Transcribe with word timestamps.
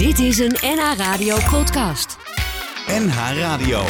Dit 0.00 0.18
is 0.18 0.38
een 0.38 0.56
NH 0.60 0.96
Radio 0.96 1.36
podcast. 1.50 2.16
NH 2.86 3.38
Radio. 3.38 3.82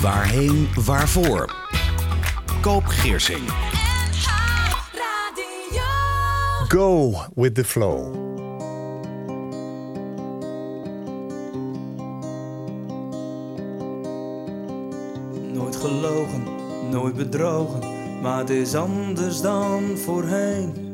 Waarheen, 0.00 0.68
waarvoor? 0.84 1.54
Koop 2.60 2.84
Geersing. 2.84 3.48
Go 6.68 7.14
with 7.34 7.54
the 7.54 7.64
flow. 7.64 8.14
Nooit 15.52 15.76
gelogen, 15.76 16.42
nooit 16.90 17.14
bedrogen, 17.14 17.80
maar 18.22 18.38
het 18.38 18.50
is 18.50 18.74
anders 18.74 19.40
dan 19.40 19.96
voorheen. 19.96 20.85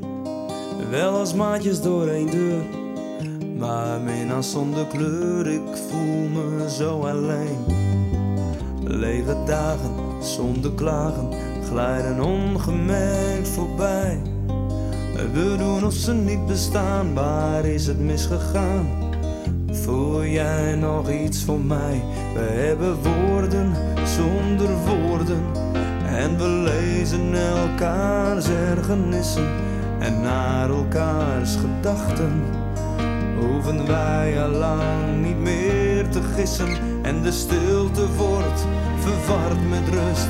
Wel 0.92 1.12
als 1.18 1.34
maatjes 1.34 1.82
door 1.82 2.06
één 2.06 2.30
deur, 2.30 2.62
maar 3.58 4.00
minnaar 4.00 4.44
zonder 4.44 4.86
kleur, 4.86 5.46
ik 5.46 5.76
voel 5.88 6.28
me 6.28 6.70
zo 6.70 7.00
alleen. 7.00 7.64
Lege 8.84 9.36
dagen 9.46 9.90
zonder 10.20 10.72
klagen 10.72 11.28
glijden 11.68 12.20
ongemerkt 12.20 13.48
voorbij. 13.48 14.22
We 15.32 15.54
doen 15.58 15.84
of 15.84 15.92
ze 15.92 16.12
niet 16.12 16.46
bestaan, 16.46 17.14
waar 17.14 17.64
is 17.64 17.86
het 17.86 17.98
misgegaan? 17.98 18.86
Voel 19.70 20.24
jij 20.24 20.74
nog 20.74 21.10
iets 21.10 21.44
voor 21.44 21.60
mij? 21.60 22.02
We 22.34 22.40
hebben 22.40 22.96
woorden 23.02 23.72
zonder 24.04 24.70
woorden. 24.86 25.42
En 26.06 26.38
we 26.38 26.48
lezen 26.48 27.34
elkaars 27.34 28.48
ergernissen 28.48 29.71
en 30.02 30.20
naar 30.20 30.70
elkaars 30.70 31.56
gedachten. 31.56 32.44
Hoeven 33.38 33.86
wij 33.86 34.42
al 34.42 34.48
lang 34.48 35.22
niet 35.22 35.38
meer 35.38 36.08
te 36.08 36.20
gissen. 36.36 36.68
En 37.02 37.22
de 37.22 37.32
stilte 37.32 38.12
wordt 38.16 38.66
verward 38.98 39.68
met 39.68 39.88
rust. 39.88 40.28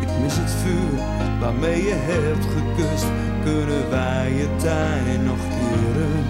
Ik 0.00 0.08
mis 0.22 0.36
het 0.36 0.50
vuur 0.50 0.98
waarmee 1.40 1.82
je 1.82 1.94
hebt 1.94 2.44
gekust. 2.44 3.06
Kunnen 3.44 3.90
wij 3.90 4.32
je 4.32 4.48
tijd 4.56 5.24
nog 5.24 5.38
keren? 5.48 6.24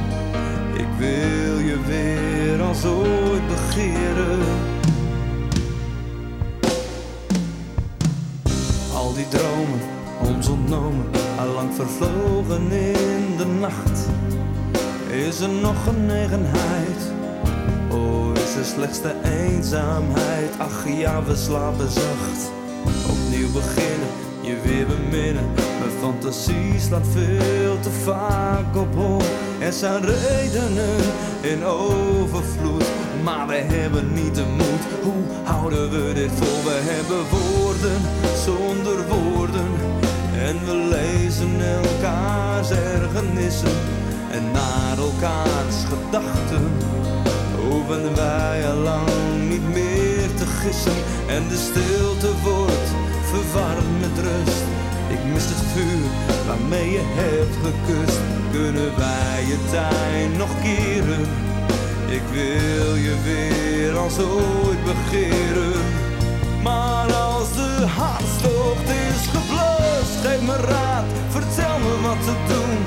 Ik 0.75 0.99
wil 0.99 1.59
je 1.59 1.79
weer 1.87 2.63
als 2.63 2.85
ooit 2.85 3.47
begeren. 3.49 4.41
Al 8.95 9.15
die 9.15 9.29
dromen, 9.29 9.81
ons 10.21 10.49
ontnomen, 10.49 11.07
allang 11.39 11.75
vervlogen 11.75 12.73
in 12.73 13.37
de 13.37 13.47
nacht. 13.61 14.09
Is 15.11 15.41
er 15.41 15.49
nog 15.49 15.85
genegenheid? 15.85 17.13
Oh, 17.91 18.33
is 18.35 18.55
er 18.55 18.65
slechts 18.65 19.03
de 19.03 19.15
eenzaamheid? 19.25 20.51
Ach 20.59 20.89
ja, 20.89 21.25
we 21.25 21.37
slapen 21.37 21.91
zacht. 21.91 22.51
Opnieuw 23.09 23.53
beginnen, 23.53 24.09
je 24.41 24.57
weer 24.65 24.87
beminnen. 24.87 25.45
Mijn 25.55 25.97
fantasie 26.01 26.81
slaat 26.81 27.07
veel 27.13 27.81
te 27.81 27.91
vaak 27.91 28.77
op 28.77 28.95
hol. 28.95 29.21
Er 29.59 29.73
zijn 29.73 30.05
redenen 30.05 30.97
in 31.41 31.65
overvloed, 31.65 32.85
maar 33.23 33.47
we 33.47 33.55
hebben 33.55 34.13
niet 34.13 34.35
de 34.35 34.45
moed. 34.57 34.85
Hoe 35.03 35.45
houden 35.45 35.91
we 35.91 36.13
dit 36.15 36.31
vol? 36.31 36.63
We 36.65 36.81
hebben 36.83 37.25
woorden 37.31 38.01
zonder 38.45 39.09
woorden. 39.09 40.04
En 40.43 40.65
we 40.65 40.75
lezen 40.75 41.61
elkaars 41.61 42.71
ergernissen 42.71 43.77
en 44.31 44.51
naar 44.53 44.99
elkaars 44.99 45.77
gedachten. 45.89 46.71
Hoeven 47.69 48.15
wij 48.15 48.69
al 48.69 48.77
lang 48.77 49.09
niet 49.49 49.69
meer 49.73 50.29
te 50.37 50.47
gissen 50.47 50.99
en 51.29 51.49
de 51.49 51.57
stilte 51.57 52.31
wordt 52.43 52.89
verwarmd 53.23 54.01
met 54.01 54.19
rust. 54.27 54.65
Ik 55.09 55.33
mis 55.33 55.45
het 55.45 55.63
vuur 55.73 56.09
waarmee 56.47 56.91
je 56.91 57.05
hebt 57.05 57.57
gekust. 57.65 58.21
Kunnen 58.53 58.97
wij 58.97 59.45
je 59.47 59.59
tijd 59.71 60.39
nog 60.39 60.53
keren? 60.63 61.27
Ik 62.09 62.23
wil 62.33 62.95
je 62.95 63.15
weer 63.25 63.99
als 63.99 64.19
ooit 64.19 64.85
begeren. 64.85 65.81
Maar 66.63 67.13
als 67.13 67.53
de 67.53 67.87
hartstocht 67.87 68.89
is 68.89 69.27
geblust, 69.27 69.74
geef 70.25 70.41
me 70.41 70.57
raad, 70.57 71.05
vertel 71.29 71.79
me 71.79 72.01
wat 72.03 72.23
te 72.25 72.35
doen. 72.49 72.79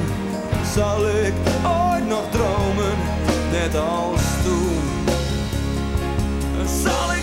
Zal 0.73 1.07
ik 1.07 1.33
ooit 1.63 2.07
nog 2.07 2.23
dromen, 2.31 2.95
net 3.51 3.75
als 3.75 4.21
toen? 4.43 4.77
Zal 6.83 7.13
ik 7.13 7.16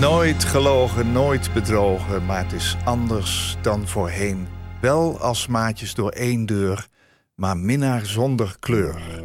Nooit 0.00 0.44
gelogen, 0.44 1.12
nooit 1.12 1.52
bedrogen, 1.52 2.26
maar 2.26 2.42
het 2.42 2.52
is 2.52 2.76
anders 2.84 3.56
dan 3.62 3.88
voorheen. 3.88 4.46
Wel 4.80 5.20
als 5.20 5.46
maatjes 5.46 5.94
door 5.94 6.10
één 6.10 6.46
deur, 6.46 6.86
maar 7.34 7.56
minnaar 7.56 8.06
zonder 8.06 8.56
kleur. 8.60 9.24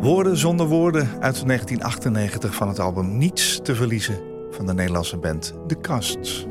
Woorden 0.00 0.36
zonder 0.36 0.66
woorden 0.66 1.06
uit 1.06 1.46
1998 1.46 2.54
van 2.54 2.68
het 2.68 2.78
album 2.78 3.16
Niets 3.16 3.60
te 3.62 3.74
verliezen 3.74 4.20
van 4.50 4.66
de 4.66 4.74
Nederlandse 4.74 5.16
band 5.16 5.54
De 5.66 5.80
Kast. 5.80 6.46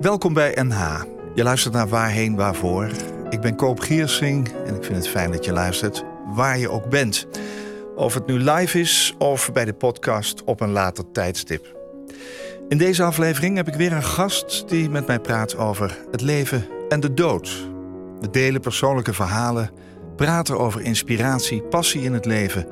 Welkom 0.00 0.32
bij 0.32 0.58
NH. 0.62 1.17
Je 1.38 1.44
luistert 1.44 1.74
naar 1.74 1.88
Waarheen 1.88 2.36
Waarvoor. 2.36 2.90
Ik 3.30 3.40
ben 3.40 3.56
Koop 3.56 3.80
Giersing 3.80 4.48
en 4.66 4.74
ik 4.74 4.84
vind 4.84 4.96
het 4.96 5.08
fijn 5.08 5.30
dat 5.30 5.44
je 5.44 5.52
luistert 5.52 6.04
waar 6.34 6.58
je 6.58 6.70
ook 6.70 6.88
bent. 6.88 7.26
Of 7.96 8.14
het 8.14 8.26
nu 8.26 8.38
live 8.38 8.80
is 8.80 9.14
of 9.18 9.52
bij 9.52 9.64
de 9.64 9.72
podcast 9.72 10.44
op 10.44 10.60
een 10.60 10.70
later 10.70 11.10
tijdstip. 11.12 11.76
In 12.68 12.78
deze 12.78 13.02
aflevering 13.02 13.56
heb 13.56 13.68
ik 13.68 13.74
weer 13.74 13.92
een 13.92 14.02
gast 14.02 14.68
die 14.68 14.90
met 14.90 15.06
mij 15.06 15.20
praat 15.20 15.56
over 15.56 15.98
het 16.10 16.20
leven 16.20 16.66
en 16.88 17.00
de 17.00 17.14
dood. 17.14 17.68
We 18.20 18.30
delen 18.30 18.60
persoonlijke 18.60 19.12
verhalen, 19.12 19.70
praten 20.16 20.58
over 20.58 20.80
inspiratie, 20.80 21.62
passie 21.62 22.02
in 22.02 22.12
het 22.12 22.24
leven 22.24 22.66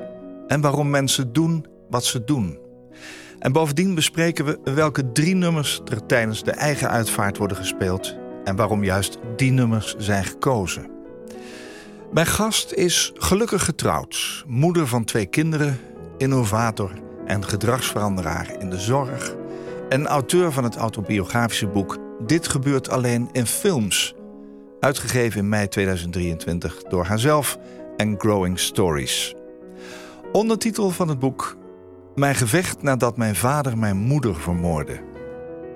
en 0.47 0.61
waarom 0.61 0.89
mensen 0.89 1.33
doen 1.33 1.65
wat 1.89 2.05
ze 2.05 2.23
doen. 2.23 2.59
En 3.39 3.51
bovendien 3.51 3.95
bespreken 3.95 4.45
we 4.45 4.59
welke 4.63 5.11
drie 5.11 5.35
nummers 5.35 5.81
er 5.85 6.05
tijdens 6.05 6.43
de 6.43 6.51
eigen 6.51 6.89
uitvaart 6.89 7.37
worden 7.37 7.57
gespeeld 7.57 8.25
en 8.47 8.55
waarom 8.55 8.83
juist 8.83 9.17
die 9.35 9.51
nummers 9.51 9.95
zijn 9.97 10.23
gekozen. 10.23 10.89
Mijn 12.11 12.25
gast 12.25 12.71
is 12.71 13.11
gelukkig 13.15 13.65
getrouwd, 13.65 14.43
moeder 14.47 14.87
van 14.87 15.03
twee 15.03 15.25
kinderen, 15.25 15.79
innovator 16.17 16.91
en 17.25 17.45
gedragsveranderaar 17.45 18.55
in 18.59 18.69
de 18.69 18.79
zorg 18.79 19.35
en 19.89 20.07
auteur 20.07 20.51
van 20.51 20.63
het 20.63 20.75
autobiografische 20.75 21.67
boek 21.67 21.97
Dit 22.25 22.47
gebeurt 22.47 22.89
alleen 22.89 23.29
in 23.31 23.45
films, 23.45 24.15
uitgegeven 24.79 25.39
in 25.39 25.49
mei 25.49 25.67
2023 25.67 26.83
door 26.83 27.05
haarzelf 27.05 27.57
en 27.97 28.15
Growing 28.17 28.59
Stories. 28.59 29.35
Ondertitel 30.31 30.89
van 30.89 31.07
het 31.07 31.19
boek 31.19 31.57
Mijn 32.15 32.35
gevecht 32.35 32.81
nadat 32.81 33.17
mijn 33.17 33.35
vader 33.35 33.77
mijn 33.77 33.97
moeder 33.97 34.35
vermoordde. 34.35 34.99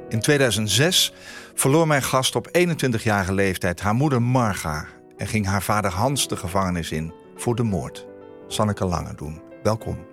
In 0.09 0.19
2006 0.19 1.13
verloor 1.61 1.87
mijn 1.87 2.03
gast 2.03 2.35
op 2.35 2.47
21-jarige 2.47 3.33
leeftijd 3.33 3.79
haar 3.79 3.93
moeder 3.93 4.21
Marga 4.21 4.87
en 5.17 5.27
ging 5.27 5.45
haar 5.45 5.63
vader 5.63 5.91
Hans 5.91 6.27
de 6.27 6.35
gevangenis 6.35 6.91
in 6.91 7.13
voor 7.35 7.55
de 7.55 7.63
moord. 7.63 8.07
Sanneke 8.47 8.85
Lange 8.85 9.15
doen. 9.15 9.41
Welkom. 9.63 10.05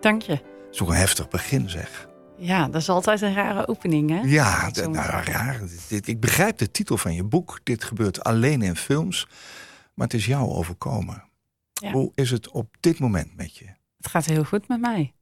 Dank 0.00 0.22
je. 0.22 0.40
Zo'n 0.70 0.92
heftig 0.92 1.28
begin 1.28 1.68
zeg. 1.68 2.08
Ja, 2.36 2.68
dat 2.68 2.80
is 2.80 2.88
altijd 2.88 3.20
een 3.20 3.34
rare 3.34 3.68
opening, 3.68 4.10
hè? 4.10 4.20
Ja, 4.20 4.70
nou, 4.74 4.94
raar. 5.24 5.60
Ik 5.88 6.20
begrijp 6.20 6.58
de 6.58 6.70
titel 6.70 6.96
van 6.96 7.14
je 7.14 7.24
boek. 7.24 7.60
Dit 7.62 7.84
gebeurt 7.84 8.24
alleen 8.24 8.62
in 8.62 8.76
films. 8.76 9.28
Maar 9.94 10.06
het 10.06 10.16
is 10.16 10.26
jou 10.26 10.48
overkomen. 10.50 11.24
Ja. 11.72 11.90
Hoe 11.90 12.12
is 12.14 12.30
het 12.30 12.50
op 12.50 12.76
dit 12.80 12.98
moment 12.98 13.36
met 13.36 13.56
je? 13.56 13.66
Het 13.96 14.08
gaat 14.08 14.24
heel 14.24 14.44
goed 14.44 14.68
met 14.68 14.80
mij. 14.80 15.12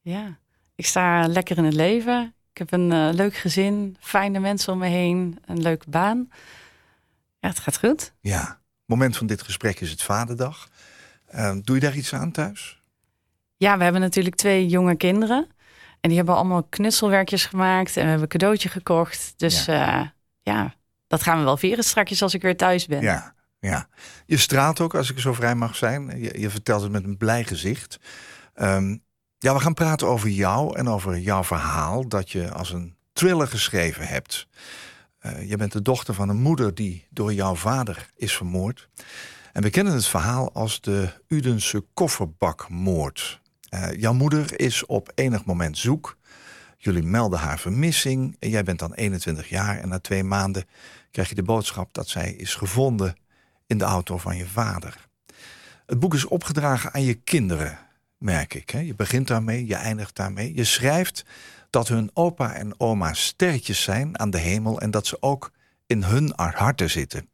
Ja, 0.00 0.38
ik 0.74 0.86
sta 0.86 1.28
lekker 1.28 1.58
in 1.58 1.64
het 1.64 1.74
leven. 1.74 2.34
Ik 2.54 2.60
heb 2.60 2.72
een 2.72 2.92
eh, 2.92 3.08
leuk 3.12 3.34
gezin, 3.34 3.96
fijne 4.00 4.38
mensen 4.38 4.72
om 4.72 4.78
me 4.78 4.86
heen, 4.86 5.38
een 5.46 5.62
leuke 5.62 5.90
baan. 5.90 6.28
Ja, 7.38 7.48
het 7.48 7.58
gaat 7.58 7.78
goed. 7.78 8.12
Ja, 8.20 8.40
het 8.40 8.58
moment 8.86 9.16
van 9.16 9.26
dit 9.26 9.42
gesprek 9.42 9.80
is 9.80 9.90
het 9.90 10.02
Vaderdag. 10.02 10.68
Eh, 11.26 11.56
doe 11.62 11.74
je 11.74 11.80
daar 11.80 11.96
iets 11.96 12.14
aan 12.14 12.30
thuis? 12.30 12.82
Ja, 13.56 13.76
we 13.76 13.82
hebben 13.82 14.00
natuurlijk 14.00 14.34
twee 14.34 14.66
jonge 14.66 14.96
kinderen. 14.96 15.46
En 16.00 16.08
die 16.08 16.16
hebben 16.16 16.34
allemaal 16.34 16.62
knutselwerkjes 16.62 17.46
gemaakt 17.46 17.96
en 17.96 18.02
we 18.02 18.08
hebben 18.08 18.22
een 18.22 18.38
cadeautje 18.38 18.68
gekocht. 18.68 19.34
Dus 19.36 19.64
ja, 19.64 20.14
ja 20.42 20.74
dat 21.06 21.22
gaan 21.22 21.38
we 21.38 21.44
wel 21.44 21.56
vieren 21.56 21.84
straks 21.84 22.22
als 22.22 22.34
ik 22.34 22.42
weer 22.42 22.56
thuis 22.56 22.86
ben. 22.86 23.02
Ja, 23.02 23.34
ja. 23.58 23.88
Je 24.26 24.36
straalt 24.36 24.80
ook, 24.80 24.94
als 24.94 25.10
ik 25.10 25.18
zo 25.18 25.32
vrij 25.32 25.54
mag 25.54 25.76
zijn. 25.76 26.20
Je, 26.20 26.40
je 26.40 26.50
vertelt 26.50 26.82
het 26.82 26.92
met 26.92 27.04
een 27.04 27.16
blij 27.16 27.44
gezicht. 27.44 27.98
Ehm, 28.54 28.96
ja, 29.44 29.54
we 29.54 29.60
gaan 29.60 29.74
praten 29.74 30.06
over 30.06 30.28
jou 30.28 30.76
en 30.76 30.88
over 30.88 31.18
jouw 31.18 31.44
verhaal 31.44 32.08
dat 32.08 32.30
je 32.30 32.52
als 32.52 32.72
een 32.72 32.94
thriller 33.12 33.48
geschreven 33.48 34.06
hebt. 34.06 34.46
Eh, 35.18 35.48
je 35.48 35.56
bent 35.56 35.72
de 35.72 35.82
dochter 35.82 36.14
van 36.14 36.28
een 36.28 36.40
moeder 36.40 36.74
die 36.74 37.06
door 37.10 37.32
jouw 37.32 37.54
vader 37.54 38.10
is 38.16 38.36
vermoord. 38.36 38.88
En 39.52 39.62
we 39.62 39.70
kennen 39.70 39.92
het 39.92 40.06
verhaal 40.06 40.52
als 40.52 40.80
de 40.80 41.08
Udense 41.28 41.84
kofferbakmoord. 41.94 43.40
Eh, 43.68 43.92
jouw 43.92 44.12
moeder 44.12 44.60
is 44.60 44.86
op 44.86 45.12
enig 45.14 45.44
moment 45.44 45.78
zoek. 45.78 46.16
Jullie 46.76 47.02
melden 47.02 47.38
haar 47.38 47.58
vermissing. 47.58 48.36
En 48.38 48.50
jij 48.50 48.62
bent 48.62 48.78
dan 48.78 48.92
21 48.94 49.48
jaar 49.48 49.78
en 49.78 49.88
na 49.88 49.98
twee 49.98 50.24
maanden 50.24 50.64
krijg 51.10 51.28
je 51.28 51.34
de 51.34 51.42
boodschap 51.42 51.94
dat 51.94 52.08
zij 52.08 52.32
is 52.32 52.54
gevonden 52.54 53.16
in 53.66 53.78
de 53.78 53.84
auto 53.84 54.18
van 54.18 54.36
je 54.36 54.46
vader. 54.46 55.08
Het 55.86 55.98
boek 55.98 56.14
is 56.14 56.24
opgedragen 56.24 56.92
aan 56.92 57.02
je 57.02 57.14
kinderen, 57.14 57.78
merk 58.24 58.54
ik. 58.54 58.72
Je 58.72 58.94
begint 58.94 59.28
daarmee, 59.28 59.66
je 59.66 59.74
eindigt 59.74 60.16
daarmee. 60.16 60.54
Je 60.54 60.64
schrijft 60.64 61.24
dat 61.70 61.88
hun 61.88 62.10
opa 62.12 62.54
en 62.54 62.80
oma 62.80 63.12
sterretjes 63.12 63.82
zijn 63.82 64.18
aan 64.18 64.30
de 64.30 64.38
hemel 64.38 64.80
en 64.80 64.90
dat 64.90 65.06
ze 65.06 65.16
ook 65.20 65.52
in 65.86 66.02
hun 66.02 66.32
harten 66.36 66.90
zitten. 66.90 67.30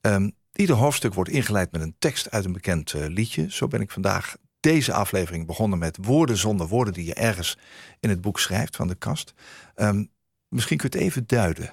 Ehm, 0.00 0.30
ieder 0.52 0.76
hoofdstuk 0.76 1.14
wordt 1.14 1.30
ingeleid 1.30 1.72
met 1.72 1.80
een 1.80 1.94
tekst 1.98 2.30
uit 2.30 2.44
een 2.44 2.52
bekend 2.52 2.92
eh, 2.92 3.06
liedje. 3.06 3.46
Zo 3.50 3.68
ben 3.68 3.80
ik 3.80 3.90
vandaag 3.90 4.36
deze 4.60 4.92
aflevering 4.92 5.46
begonnen 5.46 5.78
met 5.78 5.98
woorden 6.00 6.36
zonder 6.36 6.68
woorden 6.68 6.94
die 6.94 7.06
je 7.06 7.14
ergens 7.14 7.58
in 8.00 8.08
het 8.08 8.20
boek 8.20 8.40
schrijft 8.40 8.76
van 8.76 8.88
de 8.88 8.94
kast. 8.94 9.34
Ehm, 9.74 10.04
misschien 10.48 10.76
kun 10.76 10.88
je 10.92 10.96
het 10.96 11.06
even 11.06 11.24
duiden. 11.26 11.72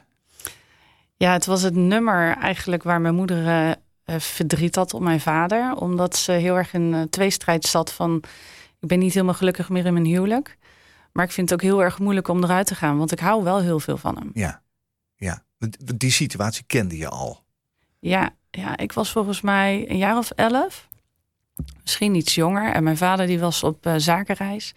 Ja, 1.17 1.33
het 1.33 1.45
was 1.45 1.61
het 1.61 1.75
nummer 1.75 2.37
eigenlijk 2.37 2.83
waar 2.83 3.01
mijn 3.01 3.15
moeder 3.15 3.47
eh, 3.47 3.71
eh, 4.03 4.19
verdriet 4.19 4.75
had 4.75 4.93
op 4.93 5.01
mijn 5.01 5.19
vader. 5.19 5.75
Omdat 5.75 6.15
ze 6.15 6.31
heel 6.31 6.55
erg 6.55 6.73
in 6.73 6.93
uh, 6.93 7.01
tweestrijd 7.01 7.65
zat 7.65 7.91
van... 7.91 8.23
ik 8.81 8.87
ben 8.87 8.99
niet 8.99 9.13
helemaal 9.13 9.33
gelukkig 9.33 9.69
meer 9.69 9.85
in 9.85 9.93
mijn 9.93 10.05
huwelijk. 10.05 10.57
Maar 11.11 11.25
ik 11.25 11.31
vind 11.31 11.49
het 11.49 11.59
ook 11.59 11.69
heel 11.69 11.83
erg 11.83 11.99
moeilijk 11.99 12.27
om 12.27 12.43
eruit 12.43 12.67
te 12.67 12.75
gaan. 12.75 12.97
Want 12.97 13.11
ik 13.11 13.19
hou 13.19 13.43
wel 13.43 13.61
heel 13.61 13.79
veel 13.79 13.97
van 13.97 14.17
hem. 14.17 14.29
Ja, 14.33 14.61
ja. 15.15 15.43
Die 15.95 16.11
situatie 16.11 16.63
kende 16.67 16.97
je 16.97 17.09
al. 17.09 17.43
Ja, 17.99 18.29
ja, 18.49 18.77
ik 18.77 18.91
was 18.91 19.11
volgens 19.11 19.41
mij 19.41 19.89
een 19.89 19.97
jaar 19.97 20.17
of 20.17 20.31
elf. 20.31 20.87
Misschien 21.81 22.15
iets 22.15 22.35
jonger. 22.35 22.73
En 22.73 22.83
mijn 22.83 22.97
vader 22.97 23.27
die 23.27 23.39
was 23.39 23.63
op 23.63 23.85
uh, 23.85 23.93
zakenreis 23.97 24.73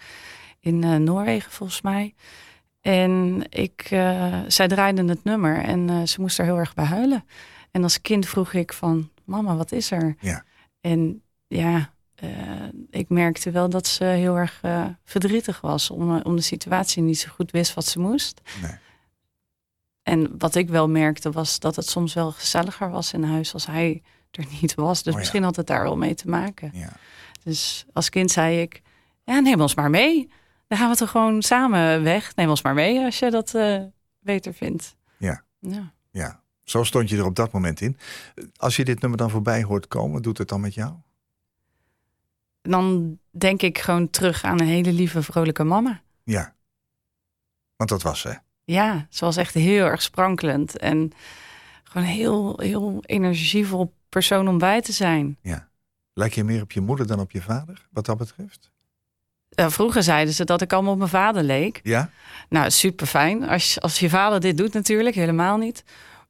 in 0.61 0.83
uh, 0.83 0.97
Noorwegen 0.97 1.53
volgens 1.53 1.81
mij. 1.81 2.15
En 2.81 3.45
ik, 3.49 3.91
uh, 3.91 4.41
zij 4.49 4.69
draaide 4.69 5.05
het 5.05 5.25
nummer 5.25 5.63
en 5.63 6.09
ze 6.09 6.21
moest 6.21 6.39
er 6.39 6.45
heel 6.45 6.59
erg 6.59 6.75
bij 6.75 6.85
huilen. 6.85 7.25
En 7.71 7.83
als 7.83 8.01
kind 8.01 8.27
vroeg 8.27 8.53
ik 8.53 8.73
van, 8.73 9.11
mama, 9.25 9.57
wat 9.57 9.73
is 9.73 9.91
er? 9.91 10.17
Ja. 10.21 10.45
En 10.81 11.23
ja, 11.47 11.93
uh, 12.23 12.31
ik 12.91 13.09
merkte 13.09 13.51
wel 13.51 13.69
dat 13.69 13.87
ze 13.87 14.05
heel 14.05 14.37
erg 14.37 14.61
verdrietig 15.05 15.61
was 15.61 15.91
om, 15.91 16.21
om 16.21 16.37
de 16.37 16.43
situatie. 16.43 17.03
Niet 17.03 17.19
zo 17.19 17.29
goed 17.35 17.51
wist 17.51 17.75
wat 17.75 17.87
ze 17.87 18.01
moest. 18.01 18.41
Nee. 18.63 18.79
En 20.05 20.39
wat 20.39 20.55
ik 20.55 20.69
wel 20.69 20.89
merkte 20.89 21.31
was 21.31 21.59
dat 21.59 21.77
het 21.77 21.89
soms 21.89 22.15
wel 22.15 22.33
gezelliger 22.33 22.91
was 22.91 23.13
in 23.13 23.23
huis 23.23 23.53
als 23.53 23.67
hij 23.67 24.03
er 24.31 24.47
niet 24.61 24.75
was. 24.75 24.99
Dus 24.99 25.07
Oh 25.07 25.13
ja. 25.13 25.19
misschien 25.19 25.43
had 25.43 25.57
het 25.57 25.67
daar 25.67 25.83
wel 25.83 25.97
mee 25.97 26.15
te 26.15 26.29
maken. 26.29 26.71
Ja. 26.73 26.93
Dus 27.43 27.87
als 27.93 28.09
kind 28.09 28.31
zei 28.31 28.61
ik, 28.61 28.83
ja, 29.25 29.41
neem 29.41 29.61
ons 29.61 29.75
maar 29.75 29.91
mee. 29.91 30.31
Dan 30.67 30.79
gaan 30.79 30.91
we 30.91 30.97
toch 30.97 31.11
gewoon 31.11 31.43
samen 31.43 32.03
weg. 32.03 32.35
Neem 32.37 32.49
ons 32.49 32.63
maar 32.63 32.75
mee 32.75 33.05
als 33.05 33.19
je 33.19 33.31
dat 33.31 33.55
uh, 33.55 33.83
beter 34.21 34.55
vindt. 34.55 34.97
Ja. 35.17 35.45
ja. 35.59 35.93
Ja, 36.11 36.41
zo 36.63 36.85
stond 36.85 37.09
je 37.09 37.17
er 37.17 37.25
op 37.25 37.35
dat 37.35 37.53
moment 37.53 37.81
in. 37.81 37.99
Als 38.57 38.77
je 38.77 38.85
dit 38.85 39.01
nummer 39.01 39.19
dan 39.19 39.31
voorbij 39.31 39.63
hoort 39.63 39.89
komen, 39.89 40.23
doet 40.23 40.39
het 40.39 40.49
dan 40.49 40.61
met 40.61 40.75
jou? 40.75 40.95
Dan 42.69 43.19
denk 43.31 43.63
ik 43.63 43.79
gewoon 43.79 44.11
terug 44.11 44.45
aan 44.45 44.61
een 44.61 44.67
hele 44.67 44.93
lieve, 44.93 45.23
vrolijke 45.23 45.65
mama. 45.65 46.03
Ja, 46.23 46.55
want 47.77 47.91
dat 47.91 48.03
was 48.03 48.21
ze. 48.21 48.39
Ja, 48.65 49.07
ze 49.11 49.25
was 49.25 49.37
echt 49.37 49.55
heel 49.55 49.85
erg 49.85 50.03
sprankelend. 50.03 50.79
En 50.79 51.13
gewoon 51.85 52.07
heel, 52.07 52.61
heel 52.61 53.03
energievol 53.07 53.95
persoon 54.09 54.49
om 54.49 54.59
bij 54.59 54.81
te 54.81 54.93
zijn. 54.93 55.39
Ja. 55.43 55.69
Lijk 56.13 56.33
je 56.35 56.45
meer 56.45 56.63
op 56.63 56.73
je 56.73 56.81
moeder 56.81 57.07
dan 57.07 57.21
op 57.21 57.31
je 57.31 57.43
vader, 57.43 57.87
wat 57.91 58.07
dat 58.07 58.17
betreft? 58.17 58.71
Uh, 59.61 59.69
vroeger 59.69 60.03
zeiden 60.03 60.35
ze 60.35 60.45
dat 60.45 60.61
ik 60.61 60.73
allemaal 60.73 60.93
op 60.93 60.99
mijn 60.99 61.11
vader 61.11 61.43
leek. 61.43 61.81
Ja? 61.83 62.11
Nou, 62.49 62.71
super 62.71 63.07
fijn. 63.07 63.49
Als, 63.49 63.81
als 63.81 63.99
je 63.99 64.09
vader 64.09 64.41
dit 64.41 64.57
doet 64.57 64.73
natuurlijk, 64.73 65.15
helemaal 65.15 65.57
niet. 65.57 65.85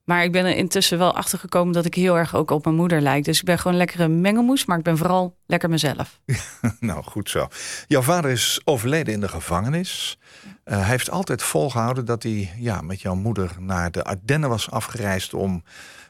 Maar 0.04 0.24
ik 0.24 0.32
ben 0.32 0.44
er 0.44 0.56
intussen 0.56 0.98
wel 0.98 1.14
achter 1.14 1.38
gekomen 1.38 1.72
dat 1.72 1.84
ik 1.84 1.94
heel 1.94 2.18
erg 2.18 2.34
ook 2.34 2.50
op 2.50 2.64
mijn 2.64 2.76
moeder 2.76 3.00
lijk. 3.00 3.24
Dus 3.24 3.38
ik 3.38 3.44
ben 3.44 3.58
gewoon 3.58 3.76
lekker 3.76 4.00
een 4.00 4.20
mengelmoes, 4.20 4.64
maar 4.64 4.78
ik 4.78 4.84
ben 4.84 4.96
vooral 4.96 5.36
lekker 5.46 5.68
mezelf. 5.68 6.20
nou, 6.80 7.02
goed 7.02 7.30
zo. 7.30 7.48
Jouw 7.86 8.02
vader 8.02 8.30
is 8.30 8.60
overleden 8.64 9.14
in 9.14 9.20
de 9.20 9.28
gevangenis. 9.28 10.18
Uh, 10.64 10.76
hij 10.76 10.84
heeft 10.84 11.10
altijd 11.10 11.42
volgehouden 11.42 12.04
dat 12.04 12.22
hij 12.22 12.52
ja, 12.58 12.80
met 12.80 13.00
jouw 13.00 13.14
moeder 13.14 13.50
naar 13.58 13.90
de 13.90 14.04
Ardennen 14.04 14.48
was 14.48 14.70
afgereisd 14.70 15.34
om 15.34 15.62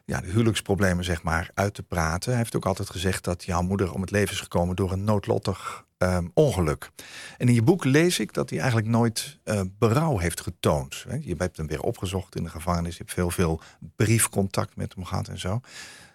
ja, 0.05 0.21
de 0.21 0.27
huwelijksproblemen 0.27 1.05
zeg 1.05 1.23
maar, 1.23 1.51
uit 1.55 1.75
te 1.75 1.83
praten. 1.83 2.31
Hij 2.31 2.41
heeft 2.41 2.57
ook 2.57 2.67
altijd 2.67 2.91
gezegd 2.91 3.25
dat 3.25 3.45
jouw 3.45 3.63
moeder 3.63 3.93
om 3.93 4.01
het 4.01 4.11
leven 4.11 4.35
is 4.35 4.41
gekomen 4.41 4.77
door 4.77 4.93
een 4.93 5.05
noodlottig 5.05 5.85
um, 5.99 6.31
ongeluk. 6.35 6.91
En 7.39 7.49
in 7.49 7.55
je 7.55 7.63
boek 7.63 7.85
lees 7.85 8.19
ik 8.19 8.33
dat 8.33 8.51
hij 8.51 8.59
eigenlijk 8.59 8.89
nooit 8.89 9.39
uh, 9.45 9.61
berouw 9.79 10.19
heeft 10.19 10.41
getoond. 10.41 11.05
Je 11.21 11.35
hebt 11.39 11.57
hem 11.57 11.67
weer 11.67 11.83
opgezocht 11.83 12.37
in 12.37 12.43
de 12.43 12.51
gevangenis. 12.51 12.93
Je 12.93 12.99
hebt 12.99 13.13
veel, 13.13 13.31
veel 13.31 13.61
briefcontact 13.97 14.77
met 14.77 14.95
hem 14.95 15.05
gehad 15.05 15.29
en 15.29 15.39
zo. 15.39 15.61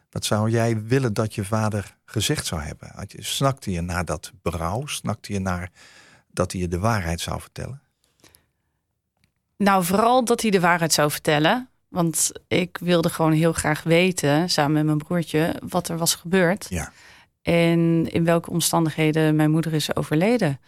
Wat 0.10 0.25
zou 0.25 0.50
jij 0.50 0.84
willen 0.84 1.13
dat 1.13 1.36
je 1.36 1.46
vader 1.46 1.98
gezegd 2.05 2.46
zou 2.46 2.62
hebben? 2.62 2.91
Snakte 3.17 3.72
je 3.72 3.81
naar 3.81 4.05
dat 4.05 4.31
berouw? 4.41 4.86
Snakte 4.86 5.34
je 5.34 5.39
naar 5.39 5.72
dat 6.31 6.51
hij 6.51 6.62
je 6.62 6.67
de 6.67 6.79
waarheid 6.79 7.22
zou 7.22 7.41
vertellen? 7.41 7.81
Nou, 9.58 9.84
vooral 9.84 10.25
dat 10.25 10.41
hij 10.41 10.51
de 10.51 10.60
waarheid 10.60 10.93
zou 10.93 11.12
vertellen. 11.12 11.69
Want 11.89 12.31
ik 12.48 12.77
wilde 12.81 13.10
gewoon 13.10 13.31
heel 13.31 13.53
graag 13.53 13.84
weten, 13.84 14.50
samen 14.50 14.74
met 14.74 14.86
mijn 14.86 14.98
broertje, 14.98 15.55
wat 15.69 15.88
er 15.88 15.98
was 15.98 16.15
gebeurd. 16.15 16.65
Ja. 16.69 16.91
En 17.41 18.08
in 18.12 18.24
welke 18.24 18.50
omstandigheden 18.50 19.36
mijn 19.36 19.51
moeder 19.51 19.74
is 19.74 19.96
overleden. 19.96 20.60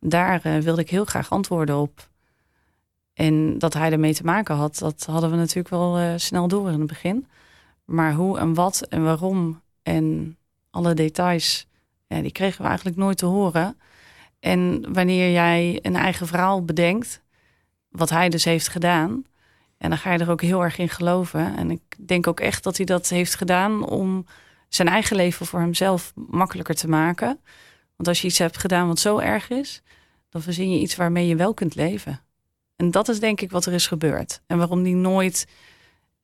Daar 0.00 0.46
uh, 0.46 0.58
wilde 0.58 0.80
ik 0.80 0.90
heel 0.90 1.04
graag 1.04 1.30
antwoorden 1.30 1.76
op. 1.76 2.08
En 3.14 3.58
dat 3.58 3.74
hij 3.74 3.92
ermee 3.92 4.14
te 4.14 4.24
maken 4.24 4.54
had, 4.54 4.78
dat 4.78 5.06
hadden 5.10 5.30
we 5.30 5.36
natuurlijk 5.36 5.68
wel 5.68 6.00
uh, 6.00 6.12
snel 6.16 6.48
door 6.48 6.70
in 6.70 6.78
het 6.78 6.88
begin. 6.88 7.26
Maar 7.84 8.14
hoe 8.14 8.38
en 8.38 8.54
wat 8.54 8.86
en 8.88 9.04
waarom 9.04 9.60
en 9.82 10.36
alle 10.70 10.94
details, 10.94 11.66
ja, 12.06 12.20
die 12.20 12.32
kregen 12.32 12.62
we 12.62 12.66
eigenlijk 12.68 12.96
nooit 12.96 13.18
te 13.18 13.26
horen. 13.26 13.78
En 14.40 14.92
wanneer 14.92 15.32
jij 15.32 15.78
een 15.82 15.96
eigen 15.96 16.26
verhaal 16.26 16.64
bedenkt, 16.64 17.22
wat 17.88 18.10
hij 18.10 18.28
dus 18.28 18.44
heeft 18.44 18.68
gedaan, 18.68 19.24
en 19.78 19.88
dan 19.88 19.98
ga 19.98 20.12
je 20.12 20.18
er 20.18 20.30
ook 20.30 20.42
heel 20.42 20.62
erg 20.62 20.78
in 20.78 20.88
geloven. 20.88 21.56
En 21.56 21.70
ik 21.70 21.80
denk 21.98 22.26
ook 22.26 22.40
echt 22.40 22.62
dat 22.62 22.76
hij 22.76 22.86
dat 22.86 23.08
heeft 23.08 23.34
gedaan 23.34 23.84
om 23.88 24.26
zijn 24.68 24.88
eigen 24.88 25.16
leven 25.16 25.46
voor 25.46 25.60
hemzelf 25.60 26.12
makkelijker 26.14 26.74
te 26.74 26.88
maken. 26.88 27.40
Want 27.96 28.08
als 28.08 28.20
je 28.20 28.26
iets 28.26 28.38
hebt 28.38 28.58
gedaan 28.58 28.86
wat 28.86 28.98
zo 28.98 29.18
erg 29.18 29.50
is, 29.50 29.82
dan 30.28 30.42
verzin 30.42 30.70
je 30.70 30.80
iets 30.80 30.96
waarmee 30.96 31.26
je 31.26 31.36
wel 31.36 31.54
kunt 31.54 31.74
leven. 31.74 32.20
En 32.76 32.90
dat 32.90 33.08
is 33.08 33.20
denk 33.20 33.40
ik 33.40 33.50
wat 33.50 33.66
er 33.66 33.72
is 33.72 33.86
gebeurd. 33.86 34.42
En 34.46 34.58
waarom 34.58 34.82
die 34.82 34.94
nooit, 34.94 35.46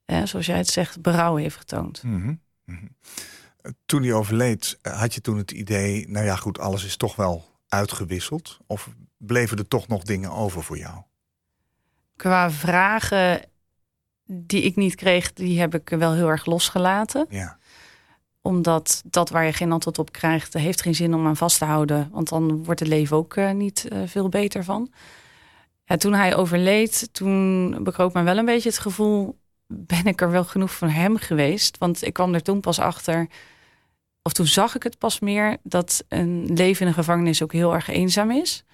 eh, 0.04 0.23
zoals 0.25 0.46
jij 0.46 0.56
het 0.56 0.68
zegt, 0.68 1.00
berouw 1.00 1.37
heeft 1.37 1.56
getoond. 1.56 2.02
Mm 2.02 2.40
-hmm. 2.64 2.96
Toen 3.87 4.02
hij 4.02 4.12
overleed, 4.12 4.78
had 4.82 5.14
je 5.14 5.20
toen 5.20 5.37
het 5.37 5.50
idee, 5.50 6.08
nou 6.08 6.25
ja 6.25 6.37
goed, 6.37 6.58
alles 6.58 6.84
is 6.84 6.96
toch 6.96 7.16
wel 7.16 7.44
uitgewisseld? 7.68 8.58
Of 8.66 8.88
bleven 9.16 9.58
er 9.58 9.68
toch 9.68 9.88
nog 9.88 10.02
dingen 10.02 10.30
over 10.30 10.62
voor 10.62 10.78
jou? 10.78 11.02
Qua 12.16 12.50
vragen 12.50 13.40
die 14.26 14.62
ik 14.62 14.76
niet 14.76 14.94
kreeg, 14.94 15.33
die 15.33 15.61
heb 15.61 15.75
ik 15.75 15.88
wel 15.88 16.12
heel 16.12 16.28
erg 16.28 16.47
losgelaten. 16.47 17.26
Ja. 17.28 17.59
Omdat 18.40 19.02
dat 19.06 19.30
waar 19.30 19.44
je 19.44 19.52
geen 19.52 19.73
antwoord 19.73 19.99
op 19.99 20.12
krijgt, 20.12 20.52
heeft 20.52 20.83
geen 20.83 20.94
zin 20.94 21.14
om 21.14 21.26
aan 21.26 21.37
vast 21.37 21.59
te 21.59 21.64
houden. 21.64 22.09
Want 22.12 22.28
dan 22.28 22.64
wordt 22.64 22.80
het 22.80 22.88
leven 22.88 23.16
ook 23.16 23.37
uh, 23.37 23.50
niet 23.50 23.88
uh, 23.92 23.99
veel 24.06 24.28
beter 24.28 24.64
van. 24.64 24.92
Ja, 25.85 25.97
toen 25.97 26.12
hij 26.14 26.37
overleed, 26.37 27.09
toen 27.12 27.71
bekroop 27.83 28.14
me 28.14 28.23
wel 28.23 28.38
een 28.38 28.44
beetje 28.44 28.68
het 28.68 28.78
gevoel... 28.78 29.38
ben 29.66 30.06
ik 30.06 30.21
er 30.21 30.30
wel 30.30 30.44
genoeg 30.44 30.71
voor 30.71 30.88
hem 30.88 31.16
geweest? 31.16 31.78
Want 31.78 32.06
ik 32.06 32.12
kwam 32.12 32.35
er 32.35 32.42
toen 32.42 32.61
pas 32.61 32.78
achter... 32.78 33.28
of 34.23 34.33
toen 34.33 34.47
zag 34.47 34.75
ik 34.75 34.83
het 34.83 34.99
pas 34.99 35.21
meer... 35.21 35.56
dat 35.62 36.04
een 36.09 36.44
leven 36.54 36.80
in 36.80 36.87
een 36.87 36.94
gevangenis 36.94 37.42
ook 37.42 37.52
heel 37.52 37.75
erg 37.75 37.88
eenzaam 37.88 38.30
is. 38.30 38.64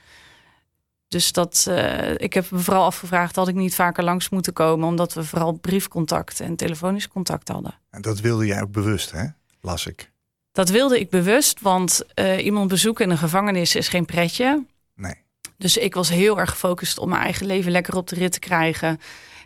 Dus 1.11 1.33
dat, 1.33 1.67
uh, 1.69 2.11
ik 2.17 2.33
heb 2.33 2.51
me 2.51 2.59
vooral 2.59 2.85
afgevraagd... 2.85 3.37
had 3.37 3.49
ik 3.49 3.55
niet 3.55 3.75
vaker 3.75 4.05
langs 4.05 4.29
moeten 4.29 4.53
komen... 4.53 4.89
omdat 4.89 5.15
we 5.15 5.25
vooral 5.25 5.53
briefcontact 5.53 6.41
en 6.41 6.57
telefonisch 6.57 7.09
contact 7.09 7.49
hadden. 7.49 7.75
En 7.91 8.03
dat 8.03 8.21
wilde 8.21 8.47
jij 8.47 8.63
ook 8.63 8.73
bewust, 8.73 9.11
hè? 9.11 9.25
Las 9.61 9.87
ik. 9.87 10.11
Dat 10.53 10.69
wilde 10.69 11.01
ik 11.01 11.11
bewust, 11.11 11.61
want 11.61 12.03
uh, 12.15 12.45
iemand 12.45 12.69
bezoeken 12.69 13.05
in 13.05 13.11
een 13.11 13.19
gevangenis 13.19 13.75
is 13.75 13.89
geen 13.89 14.05
pretje. 14.05 14.65
Nee. 14.95 15.15
Dus 15.57 15.77
ik 15.77 15.95
was 15.95 16.09
heel 16.09 16.39
erg 16.39 16.51
gefocust 16.51 16.99
om 16.99 17.09
mijn 17.09 17.23
eigen 17.23 17.47
leven 17.47 17.73
lekker 17.73 17.97
op 17.97 18.09
de 18.09 18.15
rit 18.15 18.33
te 18.33 18.39
krijgen. 18.39 19.01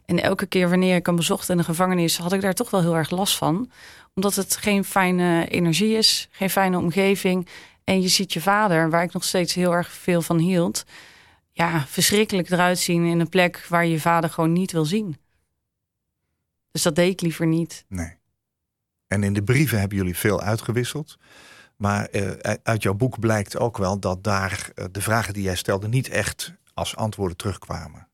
En 0.06 0.22
elke 0.22 0.46
keer 0.46 0.68
wanneer 0.68 0.96
ik 0.96 1.06
hem 1.06 1.16
bezocht 1.16 1.48
in 1.48 1.56
de 1.56 1.64
gevangenis, 1.64 2.18
had 2.18 2.32
ik 2.32 2.40
daar 2.40 2.54
toch 2.54 2.70
wel 2.70 2.80
heel 2.80 2.96
erg 2.96 3.10
last 3.10 3.36
van. 3.36 3.70
Omdat 4.14 4.34
het 4.34 4.56
geen 4.56 4.84
fijne 4.84 5.48
energie 5.48 5.96
is, 5.96 6.28
geen 6.30 6.50
fijne 6.50 6.78
omgeving. 6.78 7.48
En 7.84 8.02
je 8.02 8.08
ziet 8.08 8.32
je 8.32 8.40
vader, 8.40 8.90
waar 8.90 9.02
ik 9.02 9.12
nog 9.12 9.24
steeds 9.24 9.54
heel 9.54 9.72
erg 9.72 9.90
veel 9.90 10.22
van 10.22 10.38
hield, 10.38 10.84
ja, 11.54 11.86
verschrikkelijk 11.86 12.50
eruit 12.50 12.78
zien 12.78 13.04
in 13.04 13.20
een 13.20 13.28
plek 13.28 13.66
waar 13.68 13.86
je 13.86 14.00
vader 14.00 14.30
gewoon 14.30 14.52
niet 14.52 14.72
wil 14.72 14.84
zien. 14.84 15.16
Dus 16.70 16.82
dat 16.82 16.94
deed 16.94 17.12
ik 17.12 17.20
liever 17.20 17.46
niet. 17.46 17.84
Nee. 17.88 18.16
En 19.06 19.22
in 19.22 19.32
de 19.32 19.42
brieven 19.42 19.78
hebben 19.78 19.98
jullie 19.98 20.16
veel 20.16 20.40
uitgewisseld. 20.40 21.16
Maar 21.76 22.08
uh, 22.12 22.30
uit 22.62 22.82
jouw 22.82 22.94
boek 22.94 23.18
blijkt 23.18 23.58
ook 23.58 23.78
wel 23.78 23.98
dat 23.98 24.24
daar 24.24 24.70
uh, 24.74 24.84
de 24.92 25.00
vragen 25.00 25.34
die 25.34 25.42
jij 25.42 25.56
stelde 25.56 25.88
niet 25.88 26.08
echt 26.08 26.52
als 26.74 26.96
antwoorden 26.96 27.36
terugkwamen. 27.36 28.08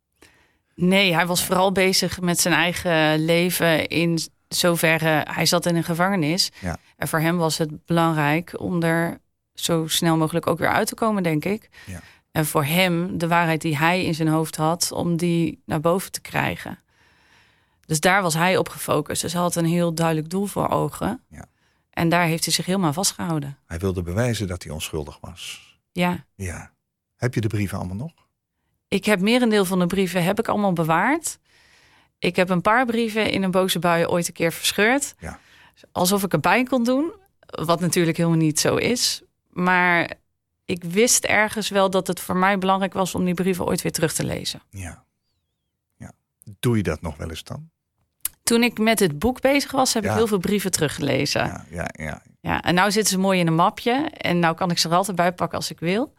Nee, 0.75 1.15
hij 1.15 1.27
was 1.27 1.45
vooral 1.45 1.73
bezig 1.73 2.21
met 2.21 2.41
zijn 2.41 2.55
eigen 2.55 3.25
leven 3.25 3.89
in 3.89 4.19
zoverre 4.49 5.27
hij 5.31 5.47
zat 5.47 5.67
in 5.67 5.77
een 5.77 5.85
gevangenis. 5.85 6.51
Ja. 6.61 6.79
En 6.97 7.09
voor 7.09 7.21
hem 7.21 7.37
was 7.37 7.59
het 7.59 7.87
belangrijk 7.87 8.61
om 8.61 8.83
er 8.83 9.21
zo 9.55 9.87
snel 9.87 10.17
mogelijk 10.17 10.47
ook 10.47 10.59
weer 10.59 10.73
uit 10.73 10.87
te 10.87 10.95
komen, 10.95 11.23
denk 11.23 11.45
ik. 11.45 11.69
Ja. 11.87 12.01
En 12.33 12.47
voor 12.47 12.65
hem 12.65 13.19
de 13.19 13.29
waarheid 13.29 13.61
die 13.61 13.77
hij 13.77 14.05
in 14.05 14.15
zijn 14.15 14.29
hoofd 14.29 14.57
had, 14.57 14.93
om 14.93 15.17
die 15.17 15.63
naar 15.65 15.81
boven 15.81 16.13
te 16.13 16.21
krijgen. 16.21 16.79
Dus 17.87 18.01
daar 18.01 18.23
was 18.23 18.35
hij 18.35 18.57
op 18.57 18.69
gefocust. 18.69 19.23
Dus 19.23 19.33
hij 19.33 19.43
had 19.43 19.55
een 19.57 19.65
heel 19.65 19.95
duidelijk 19.95 20.31
doel 20.31 20.47
voor 20.47 20.69
ogen. 20.69 21.23
Ja. 21.29 21.45
En 21.91 22.09
daar 22.09 22.25
heeft 22.25 22.45
hij 22.45 22.53
zich 22.53 22.67
helemaal 22.67 22.93
vastgehouden. 22.93 23.59
Hij 23.67 23.79
wilde 23.79 24.03
bewijzen 24.03 24.47
dat 24.47 24.63
hij 24.63 24.73
onschuldig 24.73 25.19
was. 25.21 25.71
Ja. 25.93 26.25
Ja. 26.35 26.73
Heb 27.17 27.35
je 27.35 27.41
de 27.41 27.49
brieven 27.49 27.79
allemaal 27.79 27.97
nog? 27.97 28.13
Ik 28.89 29.05
heb 29.05 29.21
merendeel 29.21 29.65
van 29.65 29.79
de 29.79 29.87
brieven 29.87 30.25
heb 30.25 30.39
ik 30.39 30.49
allemaal 30.49 30.73
bewaard. 30.73 31.39
Ik 32.19 32.37
heb 32.37 32.51
een 32.51 32.61
paar 32.61 32.87
brieven 32.87 33.31
in 33.31 33.43
een 33.43 33.51
boze 33.51 33.79
bui 33.79 34.07
ooit 34.07 34.29
een 34.29 34.35
keer 34.35 34.53
verscheurd. 34.53 35.15
Ja. 35.19 35.39
Alsof 35.93 36.23
ik 36.23 36.33
erbij 36.33 36.63
kon 36.63 36.85
doen. 36.85 37.13
Wat 37.47 37.81
natuurlijk 37.81 38.17
helemaal 38.17 38.39
niet 38.39 38.61
zo 38.61 38.77
is. 38.77 39.23
Maar 39.49 40.11
ik 40.71 40.85
wist 40.85 41.25
ergens 41.25 41.69
wel 41.69 41.91
dat 41.91 42.07
het 42.07 42.21
voor 42.21 42.37
mij 42.37 42.59
belangrijk 42.59 42.93
was 42.93 43.15
om 43.15 43.25
die 43.25 43.35
brieven 43.35 43.65
ooit 43.67 43.83
weer 43.83 43.93
terug 43.93 44.13
te 44.13 44.25
lezen. 44.25 44.63
Ja. 44.71 45.05
ja. 45.97 46.13
Doe 46.61 46.77
je 46.77 46.83
dat 46.83 47.01
nog 47.01 47.17
wel 47.17 47.29
eens 47.31 47.45
dan? 47.45 47.71
Toen 48.43 48.63
ik 48.63 48.79
met 48.79 48.99
het 48.99 49.19
boek 49.19 49.41
bezig 49.41 49.71
was, 49.71 49.95
heb 49.95 50.03
Ja. 50.05 50.11
ik 50.11 50.17
heel 50.17 50.27
veel 50.27 50.39
brieven 50.39 50.71
teruggelezen. 50.71 51.47
Ja, 51.47 51.65
ja, 51.71 51.89
ja. 51.93 52.23
Ja, 52.41 52.63
en 52.63 52.75
nou 52.75 52.91
zitten 52.91 53.13
ze 53.13 53.19
mooi 53.19 53.41
in 53.41 53.47
een 53.47 53.55
mapje. 53.55 53.93
En 54.11 54.39
nou 54.39 54.55
kan 54.55 54.71
ik 54.71 54.79
ze 54.79 54.89
er 54.89 54.95
altijd 54.95 55.17
bij 55.17 55.33
pakken 55.33 55.59
als 55.59 55.71
ik 55.71 55.81
wil. 55.81 56.15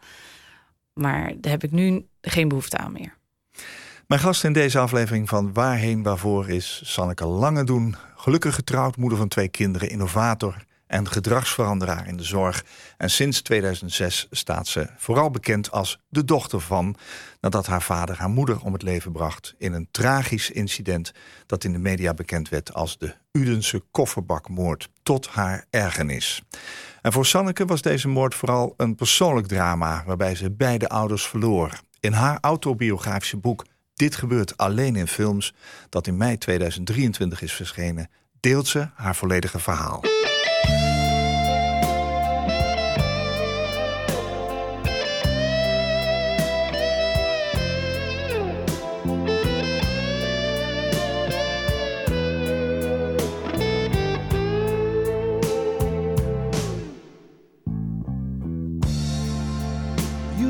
Maar 0.92 1.32
daar 1.36 1.52
heb 1.52 1.64
ik 1.64 1.70
nu 1.70 2.06
geen 2.20 2.48
behoefte 2.48 2.76
aan 2.76 2.92
meer. 2.92 3.16
Mijn 4.06 4.20
gast 4.20 4.44
in 4.44 4.52
deze 4.52 4.78
aflevering 4.78 5.28
van 5.28 5.52
Waarheen 5.52 6.02
Waarvoor 6.02 6.48
is 6.48 6.80
Sanneke 6.84 7.24
Langedoen. 7.26 7.96
Gelukkig 8.16 8.54
getrouwd, 8.54 8.96
moeder 8.96 9.18
van 9.18 9.28
twee 9.28 9.48
kinderen, 9.48 9.90
innovator 9.90 10.64
en 10.92 11.08
gedragsveranderaar 11.08 12.08
in 12.08 12.16
de 12.16 12.22
zorg. 12.22 12.64
En 12.96 13.10
sinds 13.10 13.42
2006 13.42 14.26
staat 14.30 14.66
ze 14.66 14.88
vooral 14.96 15.30
bekend 15.30 15.70
als 15.70 15.98
de 16.08 16.24
dochter 16.24 16.60
van... 16.60 16.96
nadat 17.40 17.66
haar 17.66 17.82
vader 17.82 18.18
haar 18.18 18.28
moeder 18.28 18.60
om 18.60 18.72
het 18.72 18.82
leven 18.82 19.12
bracht... 19.12 19.54
in 19.58 19.72
een 19.72 19.88
tragisch 19.90 20.50
incident 20.50 21.12
dat 21.46 21.64
in 21.64 21.72
de 21.72 21.78
media 21.78 22.14
bekend 22.14 22.48
werd... 22.48 22.74
als 22.74 22.98
de 22.98 23.14
Udense 23.32 23.82
kofferbakmoord, 23.90 24.88
tot 25.02 25.28
haar 25.28 25.64
ergernis. 25.70 26.42
En 27.02 27.12
voor 27.12 27.26
Sanneke 27.26 27.64
was 27.64 27.82
deze 27.82 28.08
moord 28.08 28.34
vooral 28.34 28.74
een 28.76 28.94
persoonlijk 28.94 29.46
drama... 29.46 30.02
waarbij 30.06 30.34
ze 30.34 30.50
beide 30.50 30.88
ouders 30.88 31.26
verloor. 31.26 31.80
In 32.00 32.12
haar 32.12 32.38
autobiografische 32.40 33.36
boek 33.36 33.64
Dit 33.94 34.16
gebeurt 34.16 34.56
alleen 34.56 34.96
in 34.96 35.08
films... 35.08 35.54
dat 35.88 36.06
in 36.06 36.16
mei 36.16 36.38
2023 36.38 37.42
is 37.42 37.52
verschenen... 37.52 38.10
deelt 38.40 38.66
ze 38.66 38.88
haar 38.94 39.16
volledige 39.16 39.58
verhaal. 39.58 40.00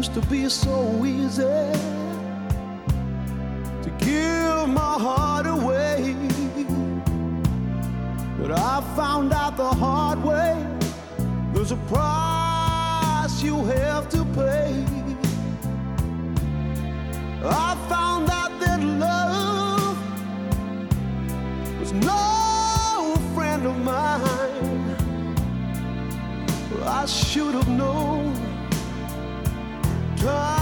Used 0.02 0.14
to 0.14 0.21
be 0.28 0.49
so 0.49 1.04
easy 1.04 1.42
to 3.83 3.90
give 3.99 4.69
my 4.69 4.95
heart 4.99 5.47
away. 5.47 5.91
But 8.42 8.58
I 8.58 8.80
found 8.96 9.32
out 9.32 9.56
the 9.56 9.68
hard 9.68 10.20
way 10.25 10.66
there's 11.52 11.70
a 11.70 11.76
price 11.76 13.40
you 13.40 13.64
have 13.66 14.08
to 14.08 14.25
pay. 14.34 14.84
I 17.44 17.76
found 17.88 18.28
out 18.30 18.58
that 18.58 18.82
love 18.82 19.96
was 21.78 21.92
no 21.92 23.14
friend 23.32 23.64
of 23.64 23.76
mine. 23.78 24.96
I 26.84 27.06
should 27.06 27.54
have 27.54 27.68
known 27.68 28.34
time 30.16 30.62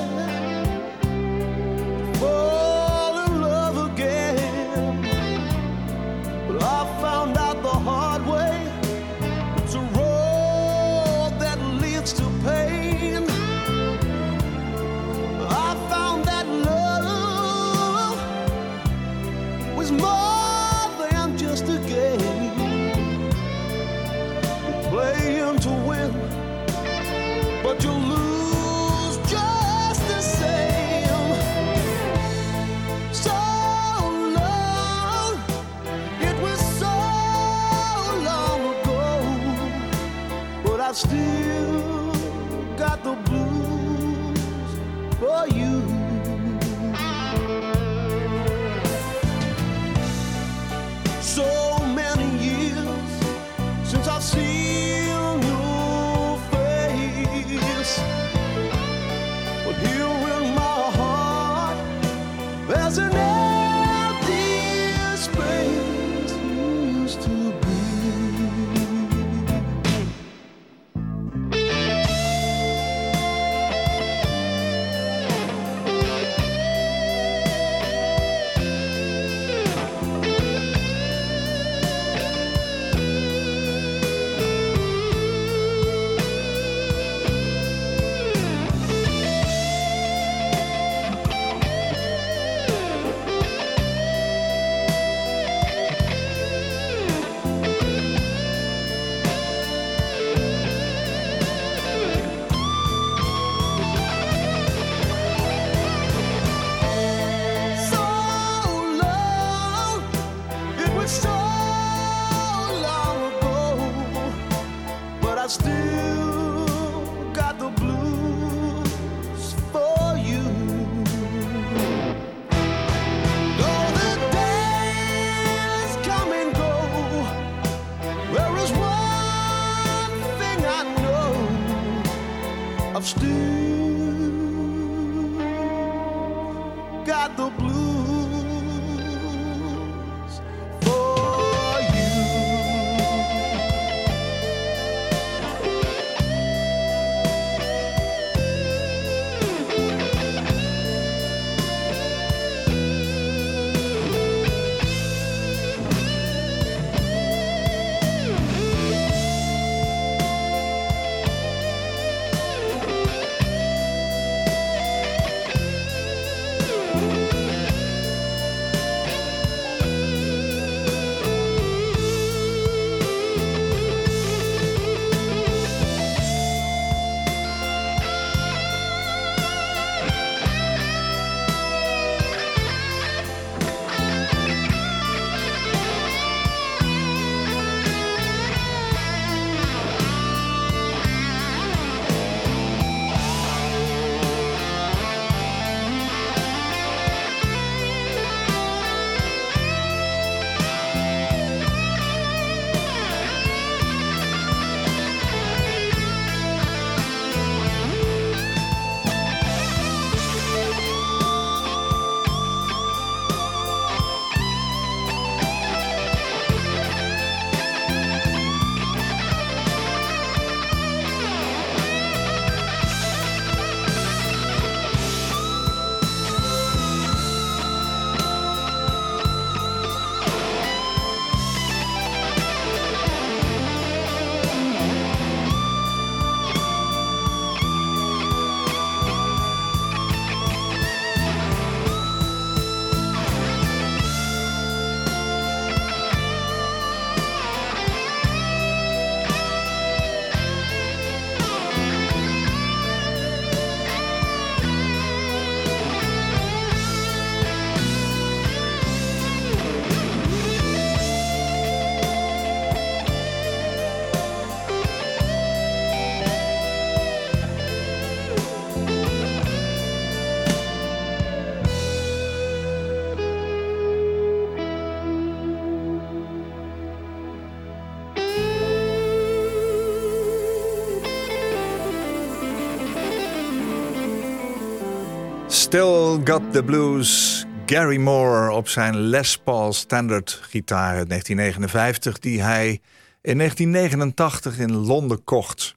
Still 285.71 286.19
Got 286.23 286.53
the 286.53 286.63
Blues. 286.63 287.45
Gary 287.65 287.97
Moore 287.97 288.51
op 288.51 288.67
zijn 288.67 288.99
Les 288.99 289.37
Paul 289.37 289.73
Standard 289.73 290.39
gitaar 290.41 290.95
uit 290.95 291.09
1959... 291.09 292.19
die 292.19 292.41
hij 292.41 292.81
in 293.21 293.37
1989 293.37 294.59
in 294.59 294.75
Londen 294.75 295.23
kocht. 295.23 295.75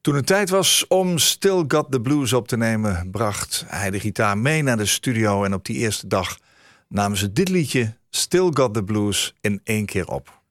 Toen 0.00 0.14
het 0.14 0.26
tijd 0.26 0.50
was 0.50 0.86
om 0.88 1.18
Still 1.18 1.64
Got 1.68 1.90
the 1.90 2.00
Blues 2.00 2.32
op 2.32 2.48
te 2.48 2.56
nemen... 2.56 3.10
bracht 3.10 3.64
hij 3.66 3.90
de 3.90 4.00
gitaar 4.00 4.38
mee 4.38 4.62
naar 4.62 4.76
de 4.76 4.86
studio... 4.86 5.44
en 5.44 5.54
op 5.54 5.64
die 5.64 5.76
eerste 5.76 6.06
dag 6.06 6.38
namen 6.88 7.18
ze 7.18 7.32
dit 7.32 7.48
liedje... 7.48 7.96
Still 8.10 8.50
Got 8.52 8.74
the 8.74 8.84
Blues 8.84 9.34
in 9.40 9.60
één 9.64 9.86
keer 9.86 10.06
op. 10.06 10.43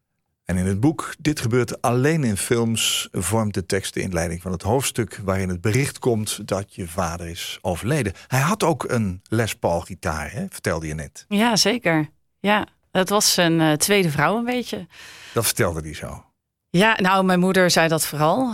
En 0.46 0.58
in 0.58 0.66
het 0.66 0.80
boek 0.80 1.14
Dit 1.20 1.40
gebeurt 1.40 1.82
alleen 1.82 2.24
in 2.24 2.38
films 2.38 3.08
vormt 3.12 3.54
de 3.54 3.66
tekst 3.66 3.94
de 3.94 4.02
inleiding 4.02 4.42
van 4.42 4.52
het 4.52 4.62
hoofdstuk 4.62 5.20
waarin 5.24 5.50
het 5.50 5.62
bericht 5.62 6.00
komt 6.00 6.48
dat 6.48 6.76
je 6.76 6.88
vader 6.88 7.28
is 7.28 7.60
overleden. 7.62 8.14
Hij 8.28 8.40
had 8.40 8.64
ook 8.64 8.84
een 8.92 9.22
Les 9.24 9.56
Paul 9.56 9.80
gitaar, 9.82 10.32
hè? 10.32 10.46
vertelde 10.50 10.88
je 10.88 10.94
net. 10.94 11.26
Ja, 11.28 11.56
zeker. 11.56 12.10
Ja, 12.40 12.68
dat 12.92 13.10
was 13.10 13.34
zijn 13.34 13.62
eh, 13.62 13.72
tweede 13.74 14.10
vrouw 14.10 14.38
een 14.38 14.46
beetje. 14.46 14.88
Dat 15.34 15.46
vertelde 15.46 15.82
hij 15.82 15.94
zo. 15.94 16.26
Ja, 16.70 16.98
nou, 17.02 17.26
mijn 17.26 17.40
moeder 17.40 17.72
zei 17.72 17.88
dat 17.88 18.06
vooral. 18.06 18.54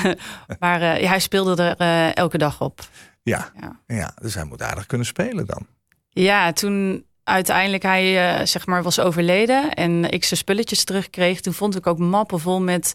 maar 0.58 0.80
eh, 0.82 1.00
ja, 1.00 1.08
hij 1.08 1.20
speelde 1.20 1.62
er 1.62 1.76
eh, 1.76 2.16
elke 2.16 2.38
dag 2.38 2.60
op. 2.60 2.88
Ja, 3.22 3.50
Ja. 3.60 3.80
ja, 3.86 4.14
dus 4.22 4.34
hij 4.34 4.44
moet 4.44 4.62
aardig 4.62 4.86
kunnen 4.86 5.06
spelen 5.06 5.46
dan. 5.46 5.66
Ja, 6.08 6.52
toen 6.52 7.04
uiteindelijk 7.24 7.82
hij 7.82 8.38
eh, 8.38 8.46
zeg 8.46 8.66
maar 8.66 8.82
was 8.82 9.00
overleden 9.00 9.74
en 9.74 10.10
ik 10.10 10.24
zijn 10.24 10.40
spulletjes 10.40 10.84
terugkreeg, 10.84 11.40
toen 11.40 11.52
vond 11.54 11.76
ik 11.76 11.86
ook 11.86 11.98
mappen 11.98 12.40
vol 12.40 12.60
met 12.60 12.94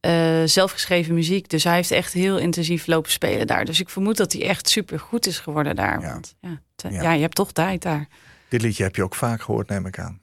eh, 0.00 0.42
zelfgeschreven 0.44 1.14
muziek. 1.14 1.48
Dus 1.48 1.64
hij 1.64 1.74
heeft 1.74 1.90
echt 1.90 2.12
heel 2.12 2.38
intensief 2.38 2.86
lopen 2.86 3.10
spelen 3.10 3.46
daar. 3.46 3.64
Dus 3.64 3.80
ik 3.80 3.88
vermoed 3.88 4.16
dat 4.16 4.32
hij 4.32 4.42
echt 4.48 4.68
super 4.68 5.00
goed 5.00 5.26
is 5.26 5.38
geworden 5.38 5.76
daar. 5.76 6.00
Ja. 6.00 6.12
Want 6.12 6.34
ja, 6.40 6.60
te- 6.74 6.90
Ja. 6.90 7.02
ja. 7.02 7.12
je 7.12 7.20
hebt 7.20 7.34
toch 7.34 7.52
tijd 7.52 7.82
daar. 7.82 8.06
Dit 8.48 8.62
liedje 8.62 8.82
heb 8.82 8.96
je 8.96 9.02
ook 9.02 9.14
vaak 9.14 9.42
gehoord, 9.42 9.68
neem 9.68 9.86
ik 9.86 9.98
aan. 9.98 10.20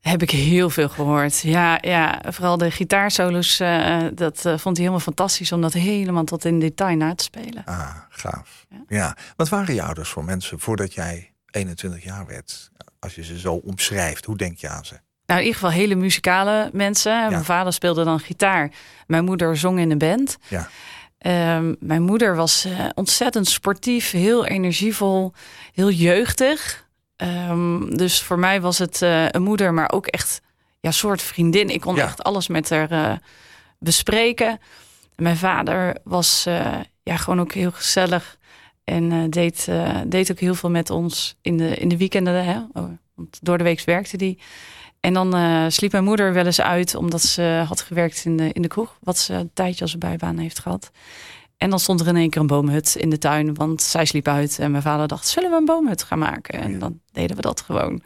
Heb 0.00 0.22
ik 0.22 0.30
heel 0.30 0.70
veel 0.70 0.88
gehoord. 0.88 1.40
Ja, 1.40 1.78
ja 1.80 2.22
vooral 2.28 2.56
de 2.58 2.70
gitaarsolos, 2.70 3.60
eh, 3.60 3.96
dat 4.14 4.40
vond 4.40 4.62
hij 4.64 4.74
helemaal 4.76 5.00
fantastisch 5.00 5.52
om 5.52 5.60
dat 5.60 5.72
helemaal 5.72 6.24
tot 6.24 6.44
in 6.44 6.58
detail 6.60 6.96
na 6.96 7.14
te 7.14 7.24
spelen. 7.24 7.62
Ah, 7.64 7.96
gaaf. 8.08 8.66
Ja. 8.88 9.16
Wat 9.36 9.48
waren 9.48 9.74
je 9.74 9.82
ouders 9.82 10.08
voor 10.08 10.24
mensen 10.24 10.60
voordat 10.60 10.94
jij 10.94 11.31
21 11.56 12.04
jaar 12.04 12.26
werd? 12.26 12.70
Als 12.98 13.14
je 13.14 13.24
ze 13.24 13.38
zo 13.38 13.54
omschrijft, 13.54 14.24
hoe 14.24 14.36
denk 14.36 14.58
je 14.58 14.68
aan 14.68 14.84
ze? 14.84 14.94
Nou, 15.26 15.40
in 15.40 15.46
ieder 15.46 15.60
geval 15.60 15.76
hele 15.78 15.94
muzikale 15.94 16.70
mensen. 16.72 17.30
Mijn 17.30 17.44
vader 17.44 17.72
speelde 17.72 18.04
dan 18.04 18.20
gitaar. 18.20 18.70
Mijn 19.06 19.24
moeder 19.24 19.56
zong 19.56 19.78
in 19.78 19.90
een 19.90 19.98
band. 19.98 20.36
Ja. 20.48 20.68
Ehm, 21.18 21.74
mijn 21.78 22.02
moeder 22.02 22.36
was 22.36 22.64
eh, 22.64 22.86
ontzettend 22.94 23.48
sportief, 23.48 24.10
heel 24.10 24.46
energievol, 24.46 25.32
heel 25.72 25.90
jeugdig. 25.90 26.86
Ehm, 27.16 27.96
dus 27.96 28.22
voor 28.22 28.38
mij 28.38 28.60
was 28.60 28.78
het 28.78 29.02
eh, 29.02 29.28
een 29.28 29.42
moeder, 29.42 29.74
maar 29.74 29.90
ook 29.92 30.06
echt 30.06 30.40
ja, 30.80 30.90
soort 30.90 31.22
vriendin. 31.22 31.68
Ik 31.68 31.80
kon 31.80 31.94
Ja. 31.96 32.02
echt 32.02 32.22
alles 32.22 32.48
met 32.48 32.70
haar 32.70 32.90
eh, 32.90 33.12
bespreken. 33.78 34.60
Mijn 35.16 35.36
vader 35.36 35.96
was 36.04 36.42
ja, 37.02 37.16
gewoon 37.16 37.40
ook 37.40 37.52
heel 37.52 37.70
gezellig. 37.70 38.36
En 38.84 39.12
eh, 39.12 39.18
deed, 39.28 39.68
eh, 39.68 40.00
deed 40.06 40.30
ook 40.30 40.38
heel 40.38 40.54
veel 40.54 40.70
met 40.70 40.90
ons 40.90 41.36
in 41.40 41.56
de, 41.56 41.76
in 41.76 41.88
de 41.88 41.96
weekenden. 41.96 42.44
Hè? 42.44 42.58
Oh, 42.72 42.90
want 43.14 43.38
door 43.42 43.58
de 43.58 43.64
week 43.64 43.84
werkte 43.84 44.16
die. 44.16 44.38
En 45.00 45.14
dan 45.14 45.34
eh, 45.34 45.64
sliep 45.68 45.92
mijn 45.92 46.04
moeder 46.04 46.32
wel 46.32 46.46
eens 46.46 46.60
uit, 46.60 46.94
omdat 46.94 47.22
ze 47.22 47.64
had 47.68 47.80
gewerkt 47.80 48.24
in 48.24 48.36
de, 48.36 48.52
in 48.52 48.62
de 48.62 48.68
kroeg. 48.68 48.98
Wat 49.00 49.18
ze 49.18 49.34
een 49.34 49.50
tijdje 49.54 49.82
als 49.82 49.92
een 49.92 49.98
bijbaan 49.98 50.38
heeft 50.38 50.58
gehad. 50.58 50.90
En 51.56 51.70
dan 51.70 51.78
stond 51.78 52.00
er 52.00 52.06
in 52.06 52.16
één 52.16 52.30
keer 52.30 52.40
een 52.40 52.46
boomhut 52.46 52.94
in 52.94 53.10
de 53.10 53.18
tuin, 53.18 53.54
want 53.54 53.82
zij 53.82 54.04
sliep 54.04 54.28
uit. 54.28 54.58
En 54.58 54.70
mijn 54.70 54.82
vader 54.82 55.08
dacht, 55.08 55.26
zullen 55.26 55.50
we 55.50 55.56
een 55.56 55.64
boomhut 55.64 56.02
gaan 56.02 56.18
maken? 56.18 56.60
En 56.60 56.78
dan 56.78 57.00
deden 57.12 57.36
we 57.36 57.42
dat 57.42 57.60
gewoon. 57.60 58.02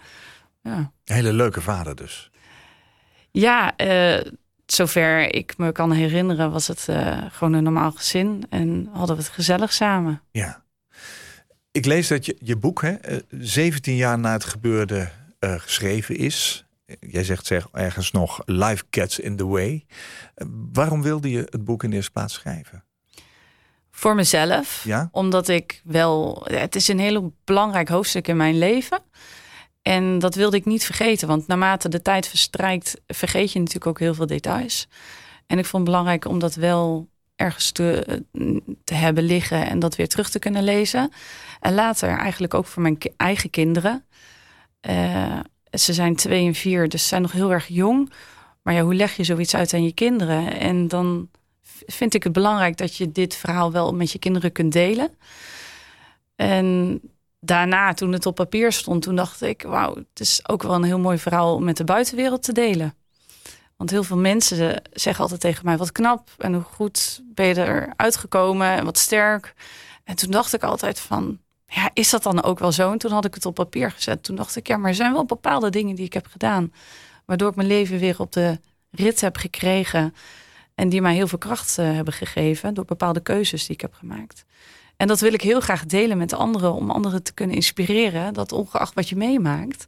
Ja, 0.62 0.92
hele 1.04 1.32
leuke 1.32 1.60
vader 1.60 1.96
dus. 1.96 2.30
ja 3.30 3.74
zover 4.66 5.34
ik 5.34 5.58
me 5.58 5.72
kan 5.72 5.92
herinneren, 5.92 6.50
was 6.50 6.66
het 6.66 6.88
gewoon 7.32 7.52
een 7.52 7.62
normaal 7.62 7.92
gezin. 7.92 8.46
En 8.50 8.88
hadden 8.92 9.16
we 9.16 9.22
het 9.22 9.32
gezellig 9.32 9.72
samen. 9.72 10.22
Ja. 10.30 10.64
Ik 11.76 11.84
lees 11.84 12.08
dat 12.08 12.26
je, 12.26 12.36
je 12.38 12.56
boek 12.56 12.82
hè, 12.82 12.92
eh, 12.92 13.16
17 13.30 13.96
jaar 13.96 14.18
na 14.18 14.32
het 14.32 14.44
gebeurde 14.44 15.10
eh, 15.38 15.54
geschreven 15.58 16.16
is. 16.16 16.66
Jij 17.00 17.24
zegt 17.24 17.46
zeg, 17.46 17.68
ergens 17.72 18.10
nog 18.10 18.42
Life 18.44 18.84
Gets 18.90 19.18
in 19.18 19.36
the 19.36 19.46
Way. 19.46 19.84
Eh, 20.34 20.46
waarom 20.72 21.02
wilde 21.02 21.30
je 21.30 21.46
het 21.50 21.64
boek 21.64 21.84
in 21.84 21.90
de 21.90 21.96
eerste 21.96 22.10
plaats 22.10 22.34
schrijven? 22.34 22.84
Voor 23.90 24.14
mezelf. 24.14 24.82
Ja? 24.84 25.08
Omdat 25.12 25.48
ik 25.48 25.80
wel. 25.84 26.46
Het 26.50 26.74
is 26.74 26.88
een 26.88 26.98
heel 26.98 27.32
belangrijk 27.44 27.88
hoofdstuk 27.88 28.28
in 28.28 28.36
mijn 28.36 28.58
leven. 28.58 29.02
En 29.82 30.18
dat 30.18 30.34
wilde 30.34 30.56
ik 30.56 30.64
niet 30.64 30.84
vergeten. 30.84 31.28
Want 31.28 31.46
naarmate 31.46 31.88
de 31.88 32.02
tijd 32.02 32.28
verstrijkt, 32.28 33.00
vergeet 33.06 33.52
je 33.52 33.58
natuurlijk 33.58 33.86
ook 33.86 33.98
heel 33.98 34.14
veel 34.14 34.26
details. 34.26 34.88
En 35.46 35.58
ik 35.58 35.66
vond 35.66 35.82
het 35.82 35.92
belangrijk 35.92 36.24
om 36.24 36.38
dat 36.38 36.54
wel 36.54 37.08
ergens 37.36 37.70
te, 37.70 38.22
te 38.84 38.94
hebben 38.94 39.24
liggen 39.24 39.66
en 39.66 39.78
dat 39.78 39.96
weer 39.96 40.08
terug 40.08 40.30
te 40.30 40.38
kunnen 40.38 40.64
lezen. 40.64 41.10
En 41.60 41.74
later 41.74 42.08
eigenlijk 42.18 42.54
ook 42.54 42.66
voor 42.66 42.82
mijn 42.82 42.98
eigen 43.16 43.50
kinderen. 43.50 44.04
Eh, 44.80 45.38
ze 45.70 45.92
zijn 45.92 46.16
twee 46.16 46.46
en 46.46 46.54
vier, 46.54 46.88
dus 46.88 47.02
ze 47.02 47.08
zijn 47.08 47.22
nog 47.22 47.32
heel 47.32 47.52
erg 47.52 47.68
jong. 47.68 48.12
Maar 48.62 48.74
ja, 48.74 48.82
hoe 48.82 48.94
leg 48.94 49.16
je 49.16 49.24
zoiets 49.24 49.54
uit 49.54 49.74
aan 49.74 49.84
je 49.84 49.92
kinderen? 49.92 50.58
En 50.58 50.88
dan 50.88 51.28
vind 51.86 52.14
ik 52.14 52.22
het 52.22 52.32
belangrijk 52.32 52.76
dat 52.76 52.96
je 52.96 53.12
dit 53.12 53.34
verhaal 53.34 53.72
wel 53.72 53.94
met 53.94 54.12
je 54.12 54.18
kinderen 54.18 54.52
kunt 54.52 54.72
delen. 54.72 55.10
En 56.36 57.00
daarna, 57.40 57.94
toen 57.94 58.12
het 58.12 58.26
op 58.26 58.34
papier 58.34 58.72
stond, 58.72 59.02
toen 59.02 59.16
dacht 59.16 59.42
ik: 59.42 59.62
wauw, 59.62 59.94
het 59.94 60.20
is 60.20 60.48
ook 60.48 60.62
wel 60.62 60.74
een 60.74 60.82
heel 60.82 60.98
mooi 60.98 61.18
verhaal 61.18 61.54
om 61.54 61.64
met 61.64 61.76
de 61.76 61.84
buitenwereld 61.84 62.42
te 62.42 62.52
delen. 62.52 62.94
Want 63.76 63.90
heel 63.90 64.04
veel 64.04 64.16
mensen 64.16 64.82
zeggen 64.92 65.22
altijd 65.22 65.40
tegen 65.40 65.64
mij: 65.64 65.76
wat 65.76 65.92
knap 65.92 66.28
en 66.38 66.54
hoe 66.54 66.62
goed 66.62 67.22
ben 67.24 67.46
je 67.46 67.54
eruit 67.54 68.16
gekomen 68.16 68.66
en 68.66 68.84
wat 68.84 68.98
sterk. 68.98 69.54
En 70.04 70.16
toen 70.16 70.30
dacht 70.30 70.54
ik 70.54 70.62
altijd 70.62 71.00
van. 71.00 71.38
Ja, 71.66 71.90
is 71.92 72.10
dat 72.10 72.22
dan 72.22 72.42
ook 72.42 72.58
wel 72.58 72.72
zo? 72.72 72.92
En 72.92 72.98
toen 72.98 73.12
had 73.12 73.24
ik 73.24 73.34
het 73.34 73.46
op 73.46 73.54
papier 73.54 73.90
gezet. 73.90 74.22
Toen 74.22 74.36
dacht 74.36 74.56
ik, 74.56 74.66
ja, 74.66 74.76
maar 74.76 74.90
er 74.90 74.96
zijn 74.96 75.12
wel 75.12 75.24
bepaalde 75.24 75.70
dingen 75.70 75.94
die 75.96 76.04
ik 76.04 76.12
heb 76.12 76.26
gedaan. 76.26 76.72
Waardoor 77.24 77.48
ik 77.48 77.56
mijn 77.56 77.68
leven 77.68 77.98
weer 77.98 78.20
op 78.20 78.32
de 78.32 78.60
rit 78.90 79.20
heb 79.20 79.36
gekregen. 79.36 80.14
En 80.74 80.88
die 80.88 81.00
mij 81.00 81.14
heel 81.14 81.26
veel 81.26 81.38
kracht 81.38 81.78
eh, 81.78 81.92
hebben 81.92 82.14
gegeven. 82.14 82.74
Door 82.74 82.84
bepaalde 82.84 83.20
keuzes 83.20 83.66
die 83.66 83.74
ik 83.74 83.80
heb 83.80 83.94
gemaakt. 83.94 84.44
En 84.96 85.06
dat 85.06 85.20
wil 85.20 85.32
ik 85.32 85.40
heel 85.40 85.60
graag 85.60 85.86
delen 85.86 86.18
met 86.18 86.32
anderen. 86.32 86.72
Om 86.72 86.90
anderen 86.90 87.22
te 87.22 87.34
kunnen 87.34 87.56
inspireren. 87.56 88.34
Dat 88.34 88.52
ongeacht 88.52 88.94
wat 88.94 89.08
je 89.08 89.16
meemaakt. 89.16 89.86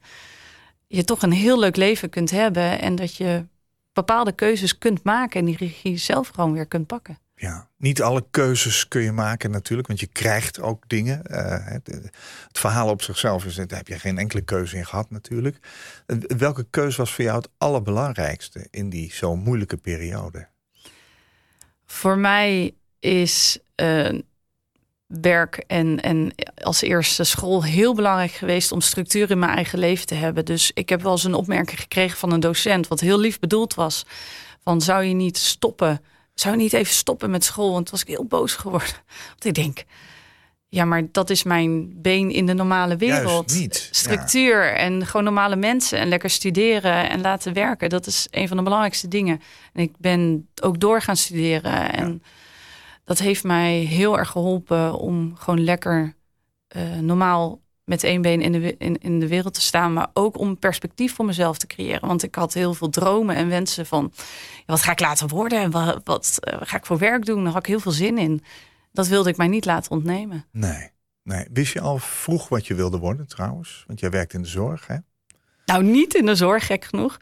Je 0.87 1.05
toch 1.05 1.22
een 1.22 1.33
heel 1.33 1.59
leuk 1.59 1.77
leven 1.77 2.11
kunt 2.11 2.31
hebben. 2.31 2.81
En 2.81 2.94
dat 2.94 3.14
je 3.16 3.44
bepaalde 3.92 4.33
keuzes 4.33 4.79
kunt 4.79 5.03
maken. 5.03 5.40
En 5.40 5.46
die 5.46 5.57
regie 5.57 5.96
zelf 5.96 6.29
gewoon 6.29 6.53
weer 6.53 6.66
kunt 6.66 6.87
pakken. 6.87 7.18
Ja, 7.35 7.68
niet 7.77 8.03
alle 8.03 8.24
keuzes 8.31 8.88
kun 8.88 9.03
je 9.03 9.12
maken 9.12 9.51
natuurlijk, 9.51 9.88
want 9.88 10.01
je 10.01 10.07
krijgt 10.07 10.61
ook 10.61 10.88
dingen. 10.88 11.24
Eh, 11.24 11.66
het, 11.66 11.87
het 11.87 12.59
verhaal 12.59 12.90
op 12.90 13.03
zichzelf 13.03 13.44
is, 13.44 13.55
daar 13.55 13.66
heb 13.68 13.88
je 13.88 13.98
geen 13.98 14.18
enkele 14.18 14.42
keuze 14.42 14.77
in 14.77 14.87
gehad 14.87 15.11
natuurlijk. 15.11 15.59
Eh, 16.07 16.16
Welke 16.38 16.66
keuze 16.70 16.96
was 16.96 17.14
voor 17.14 17.24
jou 17.24 17.37
het 17.37 17.48
allerbelangrijkste 17.59 18.66
in 18.70 18.90
die 18.90 19.12
zo 19.12 19.37
moeilijke 19.37 19.77
periode? 19.77 20.48
Voor 21.87 22.18
mij 22.18 22.74
is 22.98 23.59
eh, 23.74 24.18
werk 25.09 25.64
en, 25.66 26.01
en 26.01 26.35
als 26.62 26.83
eerste 26.83 27.25
school 27.25 27.64
heel 27.64 27.94
belangrijk 27.94 28.31
geweest 28.31 28.73
om 28.73 28.81
structuur 28.81 29.31
in 29.31 29.38
mijn 29.38 29.55
eigen 29.55 29.79
leven 29.79 30.07
te 30.07 30.14
hebben. 30.14 30.44
Dus 30.44 30.71
ik 30.75 30.88
heb 30.88 31.03
wel 31.03 31.12
eens 31.12 31.25
een 31.25 31.35
opmerking 31.35 31.81
gekregen 31.81 32.18
van 32.18 32.33
een 32.33 32.40
docent, 32.40 32.88
wat 32.88 33.01
heel 33.01 33.18
lief 33.18 33.38
bedoeld 33.38 33.75
was. 33.75 34.05
Van 34.62 34.81
zou 34.81 35.05
je 35.05 35.14
niet 35.14 35.38
stoppen? 35.38 36.01
Zou 36.35 36.57
je 36.57 36.62
niet 36.62 36.73
even 36.73 36.94
stoppen 36.94 37.31
met 37.31 37.44
school? 37.44 37.73
Want 37.73 37.87
toen 37.87 37.94
was 37.94 38.03
ik 38.03 38.09
heel 38.09 38.25
boos 38.25 38.55
geworden. 38.55 38.94
Want 39.29 39.44
ik 39.44 39.55
denk, 39.55 39.85
ja, 40.68 40.85
maar 40.85 41.03
dat 41.12 41.31
is 41.31 41.42
mijn 41.42 42.03
been 42.03 42.31
in 42.31 42.47
de 42.47 42.55
normale 42.55 42.97
wereld. 42.97 43.51
Juist 43.51 43.61
niet, 43.61 43.83
ja. 43.83 43.99
Structuur 43.99 44.73
en 44.73 45.07
gewoon 45.07 45.25
normale 45.25 45.57
mensen 45.57 45.99
en 45.99 46.09
lekker 46.09 46.31
studeren 46.31 47.11
en 47.11 47.21
laten 47.21 47.53
werken. 47.53 47.88
Dat 47.88 48.07
is 48.07 48.27
een 48.31 48.49
van 48.49 48.57
de 48.57 48.62
belangrijkste 48.62 49.09
dingen. 49.09 49.40
En 49.73 49.83
ik 49.83 49.92
ben 49.99 50.49
ook 50.62 50.81
door 50.81 51.03
gaan 51.03 51.16
studeren. 51.16 51.92
En 51.92 52.23
dat 53.09 53.18
heeft 53.18 53.44
mij 53.44 53.79
heel 53.79 54.18
erg 54.18 54.31
geholpen 54.31 54.99
om 54.99 55.37
gewoon 55.37 55.64
lekker 55.64 56.14
eh, 56.68 56.99
normaal 56.99 57.61
met 57.85 58.05
één 58.05 58.23
been 58.23 58.40
in 58.40 58.53
de, 58.53 58.77
in, 58.79 58.99
in 58.99 59.21
de 59.21 59.29
wereld 59.29 59.55
te 59.55 59.61
staan. 59.61 59.92
Maar 59.92 60.11
ook 60.12 60.38
om 60.38 60.59
perspectief 60.59 61.14
voor 61.14 61.25
mezelf 61.25 61.59
te 61.59 61.66
creëren. 61.66 62.09
Want 62.09 62.23
ik 62.23 62.35
had 62.35 62.55
heel 62.55 62.75
veel 62.75 62.88
dromen 62.88 63.37
en 63.37 63.49
wensen 63.49 63.87
van... 63.87 64.12
wat 64.66 64.83
ga 64.83 64.92
ik 64.92 65.01
later 65.01 65.29
worden 65.29 65.61
en 65.61 65.71
wat, 65.71 66.01
wat 66.05 66.38
eh, 66.40 66.59
ga 66.61 66.77
ik 66.77 66.87
voor 66.87 66.99
werk 66.99 67.25
doen? 67.25 67.44
Daar 67.44 67.53
had 67.53 67.62
ik 67.62 67.68
heel 67.68 67.81
veel 67.81 67.92
zin 67.92 68.18
in. 68.18 68.42
Dat 68.92 69.09
wilde 69.09 69.29
ik 69.29 69.37
mij 69.37 69.49
niet 69.49 69.64
laten 69.64 69.90
ontnemen. 69.90 70.47
Nee, 70.53 70.90
nee. 71.23 71.47
Wist 71.53 71.73
je 71.73 71.81
al 71.81 71.99
vroeg 71.99 72.49
wat 72.49 72.66
je 72.66 72.75
wilde 72.75 72.99
worden 72.99 73.29
trouwens? 73.29 73.85
Want 73.87 74.01
jij 74.01 74.11
werkt 74.11 74.35
in 74.35 74.42
de 74.42 74.49
zorg, 74.49 74.87
hè? 74.87 74.97
Nou, 75.64 75.85
niet 75.85 76.14
in 76.14 76.27
de 76.27 76.35
zorg, 76.35 76.66
gek 76.66 76.85
genoeg. 76.85 77.18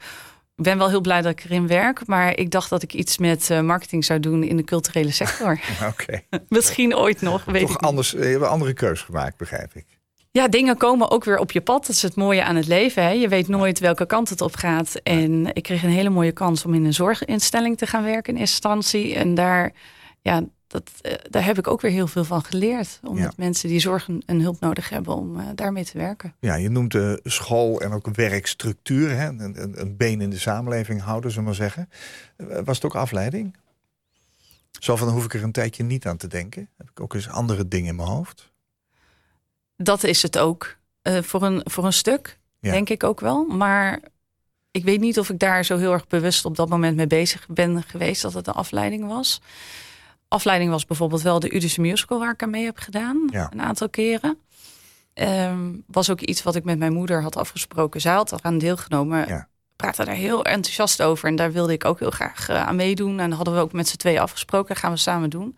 Ik 0.57 0.63
ben 0.63 0.77
wel 0.77 0.89
heel 0.89 1.01
blij 1.01 1.21
dat 1.21 1.31
ik 1.31 1.43
erin 1.43 1.67
werk. 1.67 2.07
Maar 2.07 2.37
ik 2.37 2.51
dacht 2.51 2.69
dat 2.69 2.83
ik 2.83 2.93
iets 2.93 3.17
met 3.17 3.49
eh, 3.49 3.61
marketing 3.61 4.05
zou 4.05 4.19
doen 4.19 4.43
in 4.43 4.57
de 4.57 4.63
culturele 4.63 5.11
sector. 5.11 5.59
Oké. 5.91 6.21
Misschien 6.49 6.95
ooit 6.95 7.21
nog, 7.21 7.45
weet 7.45 7.67
Toch 7.67 7.77
anders, 7.77 8.13
eh, 8.13 8.23
je 8.23 8.29
hebt 8.29 8.41
een 8.41 8.49
andere 8.49 8.73
keus 8.73 9.01
gemaakt, 9.01 9.37
begrijp 9.37 9.73
ik. 9.73 9.85
Ja, 10.31 10.47
dingen 10.47 10.77
komen 10.77 11.11
ook 11.11 11.23
weer 11.23 11.37
op 11.37 11.51
je 11.51 11.61
pad. 11.61 11.85
Dat 11.85 11.95
is 11.95 12.01
het 12.01 12.15
mooie 12.15 12.43
aan 12.43 12.55
het 12.55 12.67
leven. 12.67 13.03
Hè? 13.03 13.09
Je 13.09 13.27
weet 13.27 13.47
nooit 13.47 13.79
welke 13.79 14.05
kant 14.05 14.29
het 14.29 14.41
op 14.41 14.55
gaat. 14.55 14.95
En 15.03 15.53
ik 15.53 15.63
kreeg 15.63 15.83
een 15.83 15.89
hele 15.89 16.09
mooie 16.09 16.31
kans 16.31 16.65
om 16.65 16.73
in 16.73 16.85
een 16.85 16.93
zorginstelling 16.93 17.77
te 17.77 17.87
gaan 17.87 18.03
werken 18.03 18.33
in 18.33 18.39
instantie. 18.39 19.15
En 19.15 19.35
daar, 19.35 19.73
ja, 20.21 20.43
dat, 20.67 20.91
eh, 21.01 21.13
daar 21.29 21.45
heb 21.45 21.57
ik 21.57 21.67
ook 21.67 21.81
weer 21.81 21.91
heel 21.91 22.07
veel 22.07 22.23
van 22.23 22.43
geleerd. 22.43 22.99
Om 23.03 23.17
Ja. 23.17 23.23
met 23.25 23.37
mensen 23.37 23.69
die 23.69 23.79
zorg 23.79 24.07
en- 24.25 24.41
hulp 24.41 24.59
nodig 24.59 24.89
hebben 24.89 25.15
om 25.15 25.39
eh, 25.39 25.45
daarmee 25.55 25.85
te 25.85 25.97
werken. 25.97 26.35
Ja, 26.39 26.55
je 26.55 26.69
noemt 26.69 26.91
de 26.91 27.19
school 27.23 27.81
en 27.81 27.91
ook 27.91 28.07
werkstructuur, 28.15 29.09
hè? 29.17 29.27
Een, 29.27 29.61
een, 29.61 29.81
een 29.81 29.97
been 29.97 30.21
in 30.21 30.29
de 30.29 30.39
samenleving 30.39 31.01
houden, 31.01 31.31
zullen 31.31 31.51
we 31.51 31.57
maar 31.57 31.69
zeggen. 31.69 31.89
Eh, 32.37 32.63
Was 32.65 32.75
het 32.75 32.85
ook 32.85 32.95
afleiding? 32.95 33.55
Zo 34.79 34.95
van, 34.95 35.05
dan 35.07 35.15
hoef 35.15 35.25
ik 35.25 35.33
er 35.33 35.43
een 35.43 35.51
tijdje 35.51 35.83
niet 35.83 36.05
aan 36.07 36.17
te 36.17 36.27
denken. 36.27 36.69
Heb 36.77 36.89
ik 36.89 36.99
ook 36.99 37.13
eens 37.13 37.29
andere 37.29 37.67
dingen 37.67 37.87
in 37.89 37.95
mijn 37.95 38.07
hoofd? 38.07 38.51
Dat 39.77 40.03
is 40.03 40.21
het 40.21 40.37
ook. 40.37 40.77
Voor, 41.21 41.43
een, 41.43 41.61
voor 41.63 41.85
een 41.85 41.93
stuk, 41.93 42.39
Ja. 42.59 42.71
denk 42.71 42.89
ik 42.89 43.03
ook 43.03 43.19
wel. 43.19 43.45
Maar 43.45 43.99
ik 44.71 44.83
weet 44.83 44.99
niet 44.99 45.19
of 45.19 45.29
ik 45.29 45.39
daar 45.39 45.65
zo 45.65 45.77
heel 45.77 45.93
erg 45.93 46.07
bewust 46.07 46.45
op 46.45 46.55
dat 46.55 46.69
moment 46.69 46.95
mee 46.95 47.07
bezig 47.07 47.47
ben 47.49 47.83
geweest 47.83 48.21
dat 48.21 48.33
het 48.33 48.47
een 48.47 48.53
afleiding 48.53 49.07
was. 49.07 49.41
Afleiding 50.27 50.71
was 50.71 50.85
bijvoorbeeld 50.85 51.21
wel 51.21 51.39
de 51.39 51.55
Udische 51.55 51.81
Musical 51.81 52.19
waar 52.19 52.33
ik 52.33 52.43
aan 52.43 52.49
mee 52.49 52.65
heb 52.65 52.77
gedaan. 52.77 53.27
Ja. 53.31 53.49
Een 53.51 53.61
aantal 53.61 53.89
keren. 53.89 54.37
Ehm, 55.13 55.73
was 55.87 56.09
ook 56.09 56.21
iets 56.21 56.43
wat 56.43 56.55
ik 56.55 56.63
met 56.63 56.77
mijn 56.77 56.93
moeder 56.93 57.21
had 57.21 57.35
afgesproken. 57.35 58.01
Zij 58.01 58.13
had 58.13 58.31
eraan 58.31 58.57
deelgenomen. 58.57 59.27
Ja. 59.27 59.47
Praatte 59.75 60.05
daar 60.05 60.15
heel 60.15 60.45
enthousiast 60.45 61.01
over. 61.01 61.29
En 61.29 61.35
daar 61.35 61.51
wilde 61.51 61.73
ik 61.73 61.85
ook 61.85 61.99
heel 61.99 62.11
graag 62.11 62.49
eh, 62.49 62.67
aan 62.67 62.75
meedoen. 62.75 63.19
En 63.19 63.31
hadden 63.31 63.53
we 63.53 63.59
ook 63.59 63.71
met 63.71 63.87
z'n 63.87 63.97
tweeën 63.97 64.19
afgesproken. 64.19 64.75
Gaan 64.75 64.91
we 64.91 64.97
samen 64.97 65.29
doen. 65.29 65.57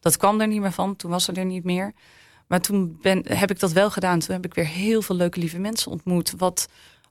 Dat 0.00 0.16
kwam 0.16 0.40
er 0.40 0.46
niet 0.46 0.60
meer 0.60 0.72
van. 0.72 0.96
Toen 0.96 1.10
was 1.10 1.24
ze 1.24 1.32
er 1.32 1.44
niet 1.44 1.64
meer. 1.64 1.92
Maar 2.46 2.60
toen 2.60 2.98
ben, 3.00 3.22
heb 3.28 3.50
ik 3.50 3.60
dat 3.60 3.72
wel 3.72 3.90
gedaan. 3.90 4.18
Toen 4.18 4.34
heb 4.34 4.44
ik 4.44 4.54
weer 4.54 4.66
heel 4.66 5.02
veel 5.02 5.16
leuke 5.16 5.38
lieve 5.38 5.58
mensen 5.58 5.90
ontmoet. 5.90 6.34
Wat 6.36 6.68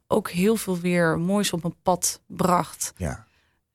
ook 0.08 0.30
heel 0.30 0.56
veel 0.56 0.80
weer 0.80 1.20
moois 1.20 1.54
op 1.54 1.62
mijn 1.62 1.76
pad 1.84 2.22
bracht. 2.28 2.94
Ja. 2.98 3.26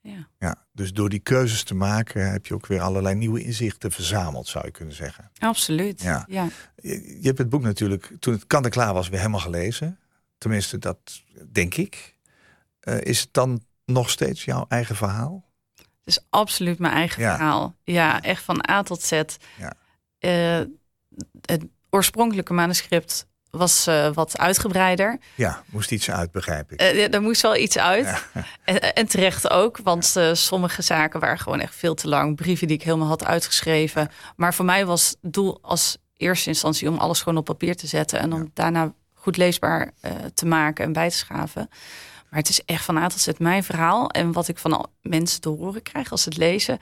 Ja. 0.07 0.29
ja. 0.39 0.67
Dus 0.73 0.93
door 0.93 1.09
die 1.09 1.19
keuzes 1.19 1.63
te 1.63 1.75
maken 1.75 2.31
heb 2.33 2.47
je 2.47 2.55
ook 2.55 2.67
weer 2.67 2.81
allerlei 2.81 3.15
nieuwe 3.15 3.43
inzichten 3.43 3.91
verzameld, 3.93 4.49
zou 4.49 4.65
je 4.65 4.71
kunnen 4.71 4.95
zeggen. 4.95 5.31
Absoluut. 5.39 6.03
Ja. 6.03 6.25
Ja. 6.29 6.49
Je, 6.77 7.17
je 7.21 7.27
hebt 7.27 7.39
het 7.39 7.49
boek 7.49 7.63
natuurlijk, 7.63 8.13
toen 8.19 8.33
het 8.35 8.47
kant 8.47 8.65
en 8.65 8.71
klaar 8.71 8.95
was, 8.95 9.09
weer 9.09 9.19
helemaal 9.19 9.41
gelezen. 9.41 9.99
Tenminste, 10.39 10.79
dat 10.79 10.99
denk 11.53 11.75
ik. 11.75 12.15
Eh, 12.81 13.01
is 13.01 13.21
het 13.21 13.33
dan 13.33 13.63
nog 13.85 14.11
steeds 14.11 14.45
jouw 14.45 14.65
eigen 14.69 14.97
verhaal? 14.97 15.45
Het 15.77 15.87
is 16.17 16.25
absoluut 16.31 16.79
mijn 16.79 16.93
eigen 16.93 17.23
Ja. 17.23 17.37
verhaal. 17.37 17.77
Ja, 17.85 18.23
echt 18.23 18.43
van 18.43 18.69
A 18.71 18.83
tot 18.83 19.03
Z. 19.03 19.23
Ja. 19.59 19.73
Eh, 20.19 20.61
het 21.41 21.65
oorspronkelijke 21.91 22.53
manuscript 22.53 23.27
was 23.57 23.87
eh, 23.87 24.13
wat 24.13 24.39
uitgebreider. 24.39 25.19
Ja, 25.35 25.63
moest 25.71 25.93
iets 25.93 26.11
uit, 26.11 26.33
begrijp 26.33 26.73
ik. 26.73 26.81
Eh, 26.81 27.15
er 27.15 27.23
moest 27.23 27.43
wel 27.43 27.57
iets 27.57 27.79
uit. 27.79 28.05
Ja. 28.05 28.21
En, 28.65 28.95
en 28.95 29.07
terecht 29.07 29.51
ook, 29.51 29.79
want 29.83 30.17
eh, 30.17 30.33
sommige 30.33 30.83
zaken 30.83 31.21
waren 31.21 31.39
gewoon 31.39 31.61
echt 31.61 31.75
veel 31.75 31.95
te 31.95 32.09
lang. 32.09 32.37
Brieven 32.37 32.67
die 32.67 32.77
ik 32.77 32.83
helemaal 32.83 33.09
had 33.09 33.25
uitgeschreven. 33.25 34.11
Maar 34.37 34.55
voor 34.55 34.65
mij 34.65 34.87
was 34.87 35.17
het 35.23 35.33
doel 35.33 35.59
als 35.63 35.97
eerste 36.17 36.49
instantie 36.49 36.89
om 36.89 36.99
alles 36.99 37.23
gewoon 37.23 37.39
op 37.39 37.45
papier 37.45 37.77
te 37.77 37.87
zetten. 37.87 38.19
En 38.19 38.33
om 38.33 38.51
daarna 38.55 38.93
goed 39.15 39.37
leesbaar 39.37 39.91
te 40.35 40.47
maken 40.47 40.85
en 40.85 40.93
bij 40.93 41.11
te 41.11 41.17
schaven. 41.17 41.69
Maar 42.31 42.39
het 42.39 42.49
is 42.49 42.65
echt 42.65 42.85
van 42.85 42.97
A 42.97 43.09
tot 43.09 43.21
Z 43.21 43.29
mijn 43.39 43.65
verhaal. 43.65 44.11
En 44.11 44.33
wat 44.33 44.49
ik 44.49 44.59
van 44.59 44.73
al 44.73 44.87
mensen 45.03 45.41
te 45.41 45.49
horen 45.49 45.83
krijg 45.83 46.11
als 46.11 46.23
ze 46.23 46.29
het 46.29 46.39
lezen. 46.39 46.79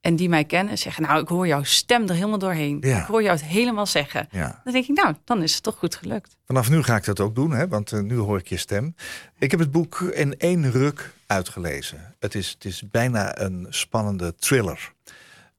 En 0.00 0.16
die 0.16 0.28
mij 0.28 0.44
kennen 0.44 0.78
zeggen, 0.78 1.02
nou 1.02 1.22
ik 1.22 1.28
hoor 1.28 1.46
jouw 1.46 1.62
stem 1.62 2.08
er 2.08 2.14
helemaal 2.14 2.38
doorheen. 2.38 2.78
Ja. 2.80 3.00
Ik 3.00 3.06
hoor 3.06 3.22
jou 3.22 3.36
het 3.36 3.44
helemaal 3.46 3.86
zeggen. 3.86 4.28
Ja. 4.30 4.60
Dan 4.64 4.72
denk 4.72 4.86
ik, 4.88 4.96
nou 4.96 5.14
dan 5.24 5.42
is 5.42 5.54
het 5.54 5.62
toch 5.62 5.76
goed 5.78 5.94
gelukt. 5.94 6.36
Vanaf 6.46 6.70
nu 6.70 6.82
ga 6.82 6.96
ik 6.96 7.04
dat 7.04 7.20
ook 7.20 7.34
doen, 7.34 7.50
hè, 7.50 7.68
want 7.68 7.92
eh, 7.92 8.00
nu 8.00 8.16
hoor 8.16 8.38
ik 8.38 8.48
je 8.48 8.56
stem. 8.56 8.94
Ik 9.38 9.50
heb 9.50 9.60
het 9.60 9.70
boek 9.70 10.00
in 10.00 10.38
één 10.38 10.70
ruk 10.70 11.12
uitgelezen. 11.26 12.14
Het 12.18 12.34
is, 12.34 12.50
het 12.50 12.64
is 12.64 12.82
bijna 12.90 13.40
een 13.40 13.66
spannende 13.70 14.34
thriller. 14.34 14.92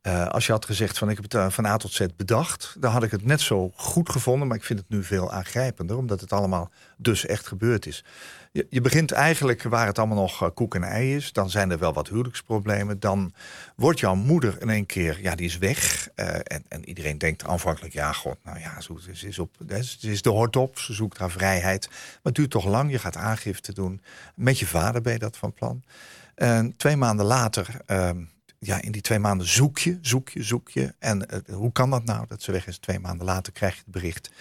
Eh, 0.01 0.27
als 0.27 0.45
je 0.45 0.51
had 0.51 0.65
gezegd 0.65 0.97
van 0.97 1.09
ik 1.09 1.15
heb 1.15 1.23
het 1.23 1.33
eh, 1.33 1.49
van 1.49 1.65
A 1.65 1.77
tot 1.77 1.91
Z 1.91 2.05
bedacht, 2.15 2.75
dan 2.79 2.91
had 2.91 3.03
ik 3.03 3.11
het 3.11 3.25
net 3.25 3.41
zo 3.41 3.71
goed 3.75 4.09
gevonden. 4.09 4.47
Maar 4.47 4.57
ik 4.57 4.63
vind 4.63 4.79
het 4.79 4.89
nu 4.89 5.03
veel 5.03 5.31
aangrijpender, 5.31 5.97
omdat 5.97 6.21
het 6.21 6.33
allemaal 6.33 6.71
dus 6.97 7.25
echt 7.25 7.47
gebeurd 7.47 7.85
is. 7.85 8.03
Je, 8.51 8.67
je 8.69 8.81
begint 8.81 9.11
eigenlijk 9.11 9.63
waar 9.63 9.85
het 9.85 9.97
allemaal 9.97 10.17
nog 10.17 10.41
eh, 10.41 10.49
koek 10.53 10.75
en 10.75 10.83
ei 10.83 11.15
is. 11.15 11.33
Dan 11.33 11.49
zijn 11.49 11.71
er 11.71 11.79
wel 11.79 11.93
wat 11.93 12.07
huwelijksproblemen. 12.07 12.99
Dan 12.99 13.33
wordt 13.75 13.99
jouw 13.99 14.15
moeder 14.15 14.61
in 14.61 14.69
één 14.69 14.85
keer, 14.85 15.21
ja, 15.21 15.35
die 15.35 15.45
is 15.45 15.57
weg. 15.57 16.09
En, 16.15 16.63
en 16.67 16.85
iedereen 16.85 17.17
denkt 17.17 17.45
aanvankelijk, 17.45 17.93
ja, 17.93 18.11
god, 18.11 18.37
nou 18.43 18.59
ja, 18.59 18.81
ze 18.81 19.27
is, 19.27 19.39
op, 19.39 19.55
ze 19.99 20.11
is 20.11 20.21
de 20.21 20.29
hort 20.29 20.55
op. 20.55 20.79
Ze 20.79 20.93
zoekt 20.93 21.17
haar 21.17 21.31
vrijheid. 21.31 21.87
Maar 21.89 22.19
het 22.23 22.35
duurt 22.35 22.49
toch 22.49 22.65
lang. 22.65 22.91
Je 22.91 22.99
gaat 22.99 23.15
aangifte 23.15 23.73
doen. 23.73 24.01
Met 24.35 24.59
je 24.59 24.67
vader 24.67 25.01
ben 25.01 25.13
je 25.13 25.19
dat 25.19 25.37
van 25.37 25.53
plan. 25.53 25.83
En 26.35 26.75
twee 26.77 26.95
maanden 26.95 27.25
later, 27.25 27.67
ehm, 27.85 28.17
ja, 28.59 28.81
in 28.81 28.91
die 28.91 29.01
twee 29.01 29.19
maanden 29.19 29.47
zoek 29.47 29.77
je, 29.77 29.97
zoek 30.01 30.29
je, 30.29 30.43
zoek 30.43 30.69
je. 30.69 30.95
En 30.99 31.29
eh, 31.29 31.55
hoe 31.55 31.71
kan 31.71 31.89
dat 31.89 32.05
nou 32.05 32.27
dat 32.27 32.41
ze 32.41 32.51
weg 32.51 32.67
is? 32.67 32.77
Twee 32.77 32.99
maanden 32.99 33.25
later 33.25 33.53
krijg 33.53 33.73
je 33.73 33.81
het 33.83 33.91
bericht 33.91 34.31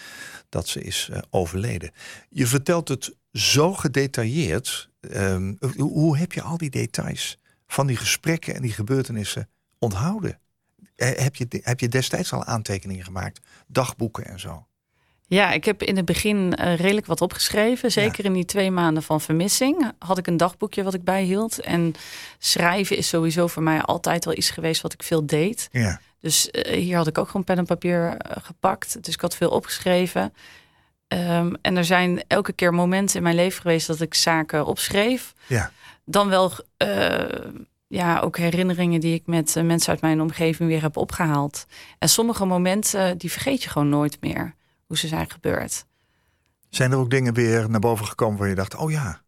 dat 0.48 0.68
ze 0.68 0.80
is 0.80 1.08
eh, 1.12 1.18
overleden. 1.30 1.90
Je 2.28 2.46
vertelt 2.46 2.88
het 2.88 3.14
zo 3.32 3.74
gedetailleerd. 3.74 4.90
Ehm, 5.00 5.54
hoe, 5.76 5.92
hoe 5.92 6.18
heb 6.18 6.32
je 6.32 6.42
al 6.42 6.56
die 6.56 6.70
details 6.70 7.38
van 7.66 7.86
die 7.86 7.96
gesprekken 7.96 8.54
en 8.54 8.62
die 8.62 8.72
gebeurtenissen 8.72 9.48
onthouden? 9.78 10.38
Eh, 10.96 11.18
heb, 11.18 11.36
je, 11.36 11.46
heb 11.62 11.80
je 11.80 11.88
destijds 11.88 12.32
al 12.32 12.44
aantekeningen 12.44 13.04
gemaakt? 13.04 13.40
Dagboeken 13.66 14.24
en 14.24 14.40
zo? 14.40 14.66
Ja, 15.28 15.52
ik 15.52 15.64
heb 15.64 15.82
in 15.82 15.96
het 15.96 16.04
begin 16.04 16.54
eh, 16.54 16.76
redelijk 16.76 17.06
wat 17.06 17.20
opgeschreven. 17.20 17.90
Zeker 17.90 18.24
in 18.24 18.32
die 18.32 18.44
twee 18.44 18.70
maanden 18.70 19.02
van 19.02 19.20
vermissing 19.20 19.92
had 19.98 20.18
ik 20.18 20.26
een 20.26 20.36
dagboekje 20.36 20.82
wat 20.82 20.94
ik 20.94 21.04
bijhield. 21.04 21.60
En 21.60 21.94
schrijven 22.38 22.96
is 22.96 23.08
sowieso 23.08 23.46
voor 23.46 23.62
mij 23.62 23.80
altijd 23.80 24.24
wel 24.24 24.36
iets 24.36 24.50
geweest 24.50 24.82
wat 24.82 24.92
ik 24.92 25.02
veel 25.02 25.26
deed. 25.26 25.68
Ja, 25.72 26.00
Dus 26.20 26.50
eh, 26.50 26.78
hier 26.78 26.96
had 26.96 27.06
ik 27.06 27.18
ook 27.18 27.26
gewoon 27.26 27.44
pen 27.44 27.58
en 27.58 27.66
papier 27.66 28.16
eh, 28.16 28.36
gepakt. 28.42 29.04
Dus 29.04 29.14
ik 29.14 29.20
had 29.20 29.36
veel 29.36 29.50
opgeschreven. 29.50 30.34
Ehm, 31.08 31.54
en 31.62 31.76
er 31.76 31.84
zijn 31.84 32.22
elke 32.26 32.52
keer 32.52 32.74
momenten 32.74 33.16
in 33.16 33.22
mijn 33.22 33.34
leven 33.34 33.60
geweest 33.60 33.86
dat 33.86 34.00
ik 34.00 34.14
zaken 34.14 34.66
opschreef. 34.66 35.34
ja, 35.46 35.70
Dan 36.04 36.28
wel 36.28 36.52
ja, 37.88 38.20
ook 38.20 38.38
herinneringen 38.38 39.00
die 39.00 39.14
ik 39.14 39.26
met 39.26 39.54
mensen 39.62 39.90
uit 39.90 40.00
mijn 40.00 40.20
omgeving 40.20 40.68
weer 40.68 40.82
heb 40.82 40.96
opgehaald. 40.96 41.66
En 41.98 42.08
sommige 42.08 42.44
momenten 42.44 43.18
die 43.18 43.30
vergeet 43.32 43.62
je 43.62 43.68
gewoon 43.68 43.88
nooit 43.88 44.16
meer. 44.20 44.56
Hoe 44.88 44.98
ze 44.98 45.08
zijn 45.08 45.30
gebeurd. 45.30 45.84
Zijn 46.70 46.92
er 46.92 46.98
ook 46.98 47.10
dingen 47.10 47.34
weer 47.34 47.70
naar 47.70 47.80
boven 47.80 48.06
gekomen 48.06 48.38
waar 48.38 48.48
je 48.48 48.54
dacht, 48.54 48.74
oh 48.74 48.90
ja, 48.90 49.22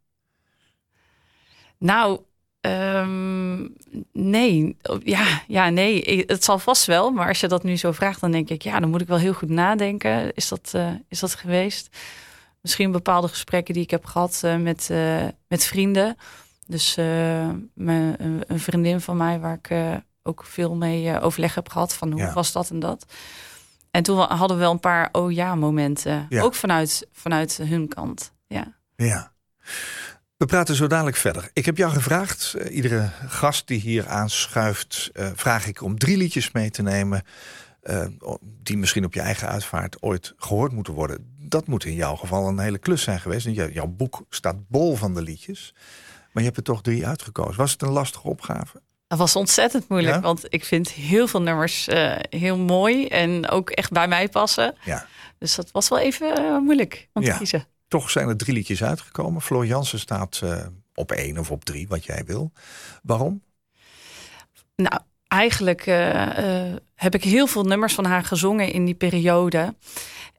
Nou, 1.78 2.20
ehm, 2.60 3.68
nee. 4.12 4.76
Ja, 5.04 5.42
ja, 5.46 5.68
nee. 5.68 6.24
Het 6.26 6.44
zal 6.44 6.58
vast 6.58 6.86
wel. 6.86 7.10
Maar 7.10 7.28
als 7.28 7.40
je 7.40 7.48
dat 7.48 7.62
nu 7.62 7.76
zo 7.76 7.92
vraagt, 7.92 8.20
dan 8.20 8.30
denk 8.30 8.48
ik, 8.48 8.62
ja, 8.62 8.80
dan 8.80 8.90
moet 8.90 9.00
ik 9.00 9.08
wel 9.08 9.18
heel 9.18 9.32
goed 9.32 9.48
nadenken. 9.48 10.34
Is 10.34 10.48
dat, 10.48 10.70
eh, 10.74 10.92
is 11.08 11.20
dat 11.20 11.34
geweest? 11.34 11.96
Misschien 12.60 12.92
bepaalde 12.92 13.28
gesprekken 13.28 13.74
die 13.74 13.82
ik 13.82 13.90
heb 13.90 14.04
gehad 14.04 14.40
eh, 14.44 14.56
met, 14.56 14.88
eh, 14.90 15.26
met 15.48 15.64
vrienden. 15.64 16.16
Dus 16.66 16.94
mijn, 16.94 18.14
een, 18.46 18.60
vriendin 18.60 19.00
van 19.00 19.16
mij, 19.16 19.40
waar 19.40 19.58
ik 19.62 20.00
ook 20.22 20.44
veel 20.44 20.74
mee 20.74 21.20
overleg 21.20 21.54
heb 21.54 21.68
gehad 21.68 21.94
van 21.94 22.10
hoe 22.10 22.20
Ja. 22.20 22.32
was 22.32 22.52
dat 22.52 22.70
en 22.70 22.78
dat. 22.78 23.06
En 23.90 24.02
toen 24.02 24.18
hadden 24.18 24.56
we 24.56 24.62
wel 24.62 24.70
een 24.72 24.80
paar 24.80 25.08
oh 25.12 25.32
ja 25.32 25.54
momenten. 25.54 26.26
Ja. 26.28 26.42
Ook 26.42 26.54
vanuit, 26.54 27.06
vanuit 27.12 27.56
hun 27.56 27.88
kant. 27.88 28.32
Ja. 28.46 28.74
Ja. 28.96 29.32
We 30.36 30.46
praten 30.46 30.74
zo 30.74 30.86
dadelijk 30.86 31.16
verder. 31.16 31.50
Ik 31.52 31.64
heb 31.66 31.76
jou 31.76 31.92
gevraagd, 31.92 32.54
eh, 32.54 32.74
iedere 32.76 33.10
gast 33.26 33.66
die 33.66 33.80
hier 33.80 34.08
aanschuift, 34.08 35.10
eh, 35.12 35.30
vraag 35.34 35.66
ik 35.66 35.82
om 35.82 35.98
drie 35.98 36.16
liedjes 36.16 36.52
mee 36.52 36.70
te 36.70 36.82
nemen. 36.82 37.22
eh, 37.80 38.06
die 38.42 38.76
misschien 38.76 39.04
op 39.04 39.14
je 39.14 39.20
eigen 39.20 39.48
uitvaart 39.48 40.02
ooit 40.02 40.34
gehoord 40.36 40.72
moeten 40.72 40.92
worden. 40.94 41.34
Dat 41.38 41.66
moet 41.66 41.84
in 41.84 41.94
jouw 41.94 42.16
geval 42.16 42.48
een 42.48 42.58
hele 42.58 42.78
klus 42.78 43.02
zijn 43.02 43.20
geweest. 43.20 43.46
Jou- 43.46 43.72
jouw 43.72 43.86
boek 43.86 44.24
staat 44.28 44.68
bol 44.68 44.96
van 44.96 45.14
de 45.14 45.22
liedjes. 45.22 45.74
Maar 46.32 46.42
je 46.42 46.44
hebt 46.48 46.56
er 46.56 46.62
toch 46.62 46.82
drie 46.82 47.06
uitgekozen. 47.06 47.56
Was 47.56 47.72
het 47.72 47.82
een 47.82 47.90
lastige 47.90 48.28
opgave? 48.28 48.82
Dat 49.10 49.18
was 49.18 49.36
ontzettend 49.36 49.88
moeilijk, 49.88 50.14
Ja? 50.14 50.20
want 50.20 50.44
ik 50.48 50.64
vind 50.64 50.90
heel 50.90 51.26
veel 51.28 51.42
nummers 51.42 51.88
eh, 51.88 52.16
heel 52.30 52.56
mooi 52.58 53.06
en 53.06 53.48
ook 53.48 53.70
echt 53.70 53.90
bij 53.90 54.08
mij 54.08 54.28
passen. 54.28 54.74
Ja. 54.84 55.06
Dus 55.38 55.54
dat 55.54 55.70
was 55.70 55.88
wel 55.88 55.98
even 55.98 56.36
eh, 56.36 56.58
moeilijk 56.58 57.08
om 57.12 57.22
Ja. 57.22 57.32
te 57.32 57.38
kiezen. 57.38 57.66
Toch 57.88 58.10
zijn 58.10 58.28
er 58.28 58.36
drie 58.36 58.54
liedjes 58.54 58.82
uitgekomen. 58.82 59.42
Floor 59.42 59.66
Jansen 59.66 59.98
staat 59.98 60.40
eh, 60.42 60.66
op 60.94 61.12
één 61.12 61.38
of 61.38 61.50
op 61.50 61.64
drie, 61.64 61.88
wat 61.88 62.04
jij 62.04 62.24
wil. 62.26 62.52
Waarom? 63.02 63.42
Nou, 64.76 65.00
eigenlijk 65.26 65.84
heb 66.94 67.14
ik 67.14 67.24
heel 67.24 67.46
veel 67.46 67.64
nummers 67.64 67.94
van 67.94 68.04
haar 68.04 68.24
gezongen 68.24 68.72
in 68.72 68.84
die 68.84 68.94
periode. 68.94 69.74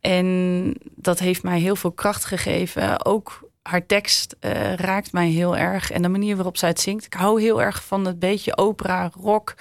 En 0.01 0.75
dat 0.95 1.19
heeft 1.19 1.43
mij 1.43 1.59
heel 1.59 1.75
veel 1.75 1.91
kracht 1.91 2.25
gegeven. 2.25 3.05
Ook 3.05 3.49
haar 3.61 3.85
tekst 3.85 4.35
eh, 4.39 4.73
raakt 4.73 5.11
mij 5.11 5.29
heel 5.29 5.57
erg. 5.57 5.91
En 5.91 6.01
de 6.01 6.07
manier 6.07 6.35
waarop 6.35 6.57
zij 6.57 6.69
het 6.69 6.79
zingt. 6.79 7.05
Ik 7.05 7.13
hou 7.13 7.41
heel 7.41 7.61
erg 7.61 7.83
van 7.83 8.05
het 8.05 8.19
beetje 8.19 8.57
opera, 8.57 9.11
rock. 9.13 9.53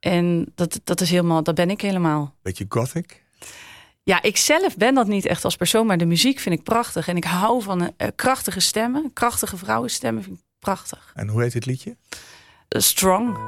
En 0.00 0.52
dat, 0.54 0.80
dat 0.84 1.00
is 1.00 1.10
helemaal, 1.10 1.42
dat 1.42 1.54
ben 1.54 1.70
ik 1.70 1.80
helemaal. 1.80 2.34
Beetje 2.42 2.66
gothic? 2.68 3.24
Ja, 4.02 4.22
ik 4.22 4.36
zelf 4.36 4.76
ben 4.76 4.94
dat 4.94 5.06
niet 5.06 5.26
echt 5.26 5.44
als 5.44 5.56
persoon, 5.56 5.86
maar 5.86 5.98
de 5.98 6.06
muziek 6.06 6.38
vind 6.38 6.54
ik 6.54 6.62
prachtig. 6.62 7.08
En 7.08 7.16
ik 7.16 7.24
hou 7.24 7.62
van 7.62 7.92
eh, 7.96 8.08
krachtige 8.14 8.60
stemmen, 8.60 9.12
krachtige 9.12 9.56
vrouwenstemmen 9.56 10.22
vind 10.22 10.38
ik 10.38 10.44
prachtig. 10.58 11.12
En 11.14 11.28
hoe 11.28 11.42
heet 11.42 11.52
het 11.52 11.66
liedje? 11.66 11.96
Eh, 12.68 12.80
strong. 12.80 13.38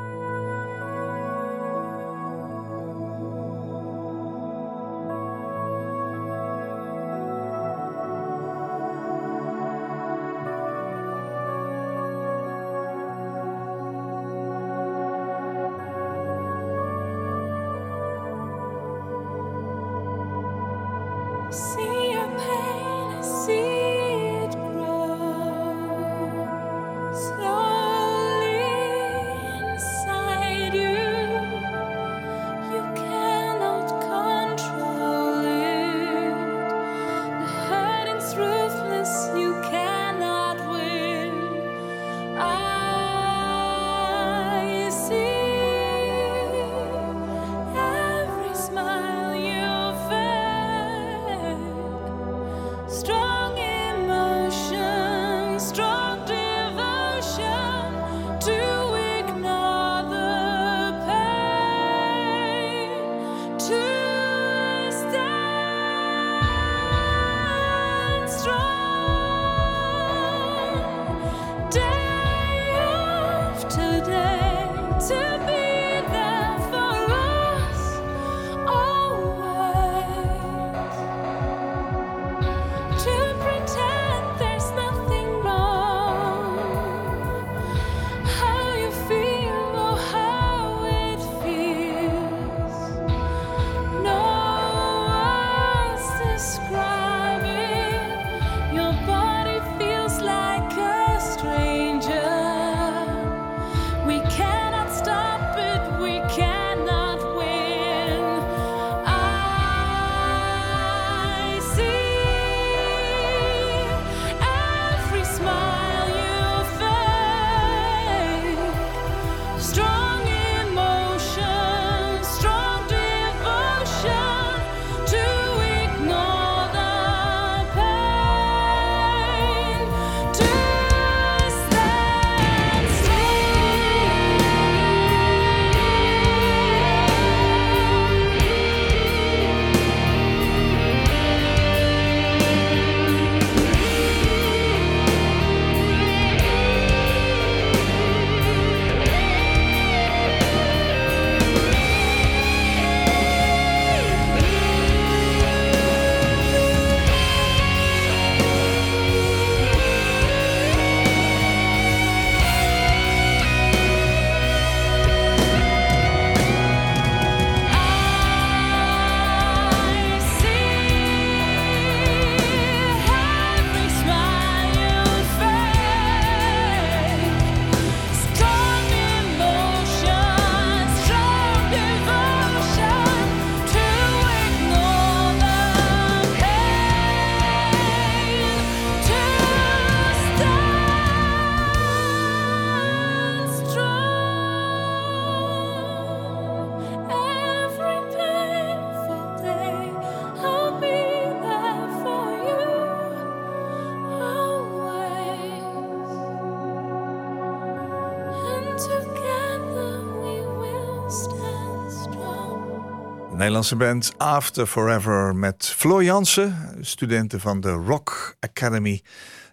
Nederlandse 213.49 213.77
band 213.77 214.13
After 214.19 214.67
Forever 214.67 215.37
met 215.37 215.67
Floor 215.77 216.05
Jansen, 216.05 216.77
studenten 216.81 217.41
van 217.41 217.61
de 217.61 217.71
Rock 217.71 218.37
Academy, 218.41 219.03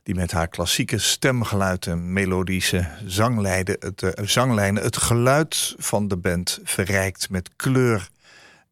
die 0.03 0.15
met 0.15 0.31
haar 0.31 0.47
klassieke 0.47 0.97
stemgeluid 0.97 1.85
en 1.85 2.13
melodische 2.13 2.87
zanglijnen 3.05 3.75
het, 3.79 4.03
eh, 4.03 4.25
zanglijnen 4.25 4.83
het 4.83 4.97
geluid 4.97 5.75
van 5.77 6.07
de 6.07 6.17
band 6.17 6.59
verrijkt 6.63 7.29
met 7.29 7.49
kleur 7.55 8.09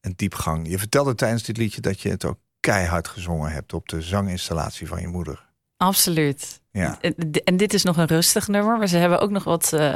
en 0.01 0.13
diepgang. 0.15 0.69
Je 0.69 0.77
vertelde 0.77 1.15
tijdens 1.15 1.43
dit 1.43 1.57
liedje 1.57 1.81
dat 1.81 2.01
je 2.01 2.09
het 2.09 2.25
ook 2.25 2.39
keihard 2.59 3.07
gezongen 3.07 3.51
hebt 3.51 3.73
op 3.73 3.89
de 3.89 4.01
zanginstallatie 4.01 4.88
van 4.88 5.01
je 5.01 5.07
moeder. 5.07 5.45
Absoluut. 5.77 6.62
Ja. 6.71 6.97
En- 7.43 7.57
dit 7.57 7.73
is 7.73 7.83
nog 7.83 7.97
een 7.97 8.07
rustig 8.07 8.47
nummer, 8.47 8.77
maar 8.77 8.88
ze 8.88 8.97
hebben 8.97 9.19
ook 9.19 9.31
nog 9.31 9.43
wat 9.43 9.73
eh 9.73 9.95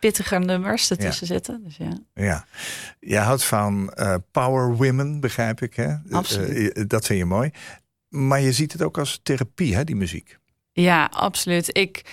pittiger 0.00 0.40
nummers 0.40 0.90
ertussen 0.90 1.26
zitten. 1.26 1.64
Dus 1.64 1.76
ja. 1.76 1.98
Ja, 2.14 2.44
je 3.00 3.16
houdt 3.18 3.44
van 3.44 3.92
eh, 3.92 4.14
power 4.30 4.76
women, 4.76 5.20
begrijp 5.20 5.60
ik. 5.60 5.74
Hè? 5.74 5.94
Absoluut. 6.10 6.72
Eh, 6.72 6.84
dat 6.86 7.06
vind 7.06 7.18
je 7.18 7.24
mooi. 7.24 7.50
Maar 8.08 8.40
je 8.40 8.52
ziet 8.52 8.72
het 8.72 8.82
ook 8.82 8.98
als 8.98 9.20
therapie, 9.22 9.74
hè, 9.74 9.84
die 9.84 9.96
muziek. 9.96 10.38
ja, 10.72 11.04
absoluut. 11.04 11.76
Ik 11.76 12.04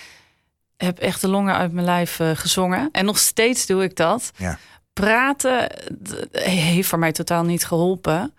heb 0.76 0.98
echt 0.98 1.20
de 1.20 1.28
longen 1.28 1.54
uit 1.54 1.72
mijn 1.72 1.86
lijf 1.86 2.20
eh, 2.20 2.30
gezongen. 2.34 2.88
En 2.92 3.04
nog 3.04 3.18
steeds 3.18 3.66
doe 3.66 3.82
ik 3.82 3.96
dat. 3.96 4.30
Ja. 4.36 4.58
Praten 4.92 5.70
heeft 6.32 6.88
voor 6.88 6.98
mij 6.98 7.12
totaal 7.12 7.44
niet 7.44 7.64
geholpen. 7.64 8.34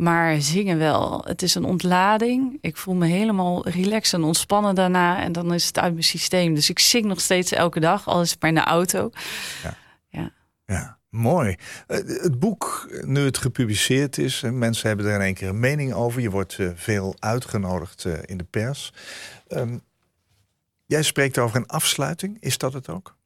Maar 0.00 0.40
zingen 0.40 0.78
wel. 0.78 1.24
Het 1.24 1.42
is 1.42 1.54
een 1.54 1.64
ontlading. 1.64 2.58
Ik 2.60 2.76
voel 2.76 2.94
me 2.94 3.06
helemaal 3.06 3.68
relaxed 3.68 4.20
en 4.20 4.24
ontspannen 4.26 4.74
daarna. 4.74 5.22
En 5.22 5.32
dan 5.32 5.54
is 5.54 5.66
het 5.66 5.78
uit 5.78 5.92
mijn 5.92 6.04
systeem. 6.04 6.54
Dus 6.54 6.70
ik 6.70 6.78
zing 6.78 7.04
nog 7.04 7.20
steeds 7.20 7.52
elke 7.52 7.80
dag. 7.80 8.06
Al 8.06 8.20
is 8.20 8.30
het 8.30 8.40
maar 8.40 8.50
in 8.50 8.56
de 8.56 8.64
auto. 8.64 9.10
Ja, 10.70 10.98
mooi. 11.08 11.56
Eh, 11.86 11.96
Het 11.96 12.38
boek, 12.38 12.88
nu 13.04 13.20
het 13.20 13.38
gepubliceerd 13.38 14.18
is, 14.18 14.42
en 14.42 14.58
mensen 14.58 14.88
hebben 14.88 15.06
er 15.06 15.14
in 15.14 15.20
één 15.20 15.34
keer 15.34 15.48
een 15.48 15.60
mening 15.60 15.92
over. 15.92 16.20
Je 16.20 16.30
wordt 16.30 16.58
eh, 16.58 16.70
veel 16.74 17.16
uitgenodigd 17.18 18.04
eh, 18.04 18.18
in 18.24 18.36
de 18.36 18.44
pers. 18.44 18.92
Ehm, 19.48 19.78
jij 20.86 21.02
spreekt 21.02 21.38
over 21.38 21.56
een 21.56 21.66
afsluiting. 21.66 22.36
Is 22.40 22.58
dat 22.58 22.72
het 22.72 22.88
ook? 22.88 23.16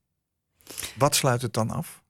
Wat 0.97 1.15
sluit 1.15 1.43
het 1.43 1.53
dan 1.53 1.71
af? 1.71 2.03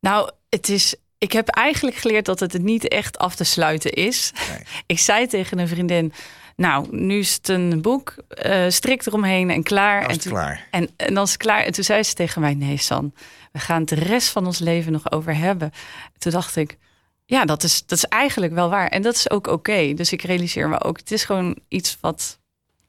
Nou, 0.00 0.30
het 0.48 0.68
is. 0.68 0.96
Ik 1.24 1.32
heb 1.32 1.48
eigenlijk 1.48 1.96
geleerd 1.96 2.24
dat 2.24 2.40
het 2.40 2.62
niet 2.62 2.88
echt 2.88 3.18
af 3.18 3.34
te 3.34 3.44
sluiten 3.44 3.92
is. 3.92 4.32
Nee. 4.50 4.58
Ik 4.86 4.98
zei 4.98 5.26
tegen 5.26 5.58
een 5.58 5.68
vriendin: 5.68 6.12
Nou, 6.56 6.86
nu 6.96 7.18
is 7.18 7.34
het 7.34 7.48
een 7.48 7.82
boek, 7.82 8.14
eh 8.28 8.64
strik 8.68 9.06
eromheen 9.06 9.50
en 9.50 9.62
klaar. 9.62 10.06
En, 10.06 10.20
toen, 10.20 10.32
klaar. 10.32 10.66
en, 10.70 10.88
en 10.96 11.14
dan 11.14 11.24
is 11.24 11.30
het 11.30 11.40
klaar. 11.40 11.62
En 11.62 11.72
toen 11.72 11.84
zei 11.84 12.02
ze 12.02 12.14
tegen 12.14 12.40
mij: 12.40 12.54
Nee, 12.54 12.76
San, 12.76 13.14
we 13.52 13.58
gaan 13.58 13.80
het 13.80 13.88
de 13.88 13.94
rest 13.94 14.28
van 14.28 14.46
ons 14.46 14.58
leven 14.58 14.92
nog 14.92 15.12
over 15.12 15.36
hebben. 15.36 15.70
Toen 16.18 16.32
dacht 16.32 16.56
ik: 16.56 16.78
Ja, 17.24 17.44
dat 17.44 17.62
is, 17.62 17.86
dat 17.86 17.98
is 17.98 18.04
eigenlijk 18.04 18.52
wel 18.52 18.70
waar. 18.70 18.88
En 18.88 19.02
dat 19.02 19.14
is 19.14 19.30
ook 19.30 19.46
oké. 19.46 19.94
Dus 19.94 20.12
ik 20.12 20.22
realiseer 20.22 20.68
me 20.68 20.82
ook: 20.82 20.98
het 20.98 21.10
is 21.10 21.24
gewoon 21.24 21.58
iets 21.68 21.98
wat 22.00 22.38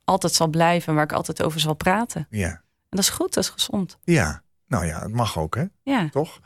altijd 0.03 0.33
zal 0.33 0.47
blijven, 0.47 0.93
waar 0.93 1.03
ik 1.03 1.13
altijd 1.13 1.43
over 1.43 1.59
zal 1.59 1.73
praten. 1.73 2.27
Ja. 2.29 2.49
En 2.49 2.61
dat 2.89 2.99
is 2.99 3.09
goed, 3.09 3.33
dat 3.33 3.43
is 3.43 3.49
gezond. 3.49 3.97
ja, 4.03 4.43
nou 4.67 4.85
ja, 4.85 5.01
het 5.01 5.13
mag 5.13 5.37
ook, 5.37 5.55
hè? 5.55 5.65
Ja. 5.83 6.09
toch? 6.09 6.39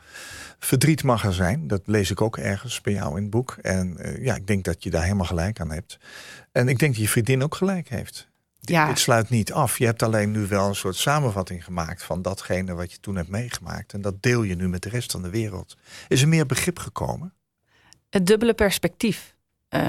Verdriet 0.58 1.02
mag 1.02 1.24
er 1.24 1.34
zijn. 1.34 1.66
Dat 1.66 1.82
lees 1.84 2.10
ik 2.10 2.20
ook 2.20 2.36
ergens 2.36 2.80
bij 2.80 2.92
jou 2.92 3.16
in 3.16 3.22
het 3.22 3.30
boek. 3.30 3.56
En 3.62 3.96
eh, 3.96 4.24
ja, 4.24 4.34
ik 4.34 4.46
denk 4.46 4.64
dat 4.64 4.82
je 4.82 4.90
daar 4.90 5.02
helemaal 5.02 5.26
gelijk 5.26 5.60
aan 5.60 5.70
hebt. 5.70 5.98
En 6.52 6.68
ik 6.68 6.78
denk 6.78 6.92
dat 6.92 7.02
je 7.02 7.08
vriendin 7.08 7.42
ook 7.42 7.54
gelijk 7.54 7.88
heeft. 7.88 8.28
Ja. 8.60 8.86
dit 8.86 8.98
sluit 8.98 9.28
niet 9.28 9.52
af. 9.52 9.78
Je 9.78 9.84
hebt 9.84 10.02
alleen 10.02 10.30
nu 10.30 10.46
wel 10.46 10.68
een 10.68 10.74
soort 10.74 10.96
samenvatting 10.96 11.64
gemaakt 11.64 12.02
van 12.02 12.22
datgene 12.22 12.74
wat 12.74 12.92
je 12.92 13.00
toen 13.00 13.16
hebt 13.16 13.28
meegemaakt. 13.28 13.92
En 13.92 14.00
dat 14.00 14.22
deel 14.22 14.42
je 14.42 14.54
nu 14.54 14.68
met 14.68 14.82
de 14.82 14.88
rest 14.88 15.12
van 15.12 15.22
de 15.22 15.30
wereld. 15.30 15.76
Is 16.08 16.22
er 16.22 16.28
meer 16.28 16.46
begrip 16.46 16.78
gekomen? 16.78 17.34
Het 18.10 18.26
dubbele 18.26 18.54
perspectief. 18.54 19.36
Eh, 19.68 19.80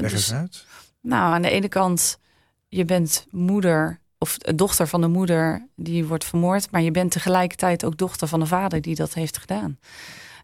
Leg 0.00 0.10
dus- 0.10 0.12
eens 0.12 0.32
uit. 0.32 0.66
Nou, 1.02 1.34
aan 1.34 1.42
de 1.42 1.50
ene 1.50 1.68
kant, 1.68 2.18
je 2.68 2.84
bent 2.84 3.26
moeder 3.30 3.99
of 4.22 4.38
dochter 4.38 4.88
van 4.88 5.00
de 5.00 5.08
moeder 5.08 5.66
die 5.76 6.04
wordt 6.06 6.24
vermoord, 6.24 6.70
maar 6.70 6.80
je 6.82 6.90
bent 6.90 7.10
tegelijkertijd 7.12 7.84
ook 7.84 7.96
dochter 7.96 8.28
van 8.28 8.40
de 8.40 8.46
vader 8.46 8.80
die 8.80 8.94
dat 8.94 9.14
heeft 9.14 9.38
gedaan. 9.38 9.78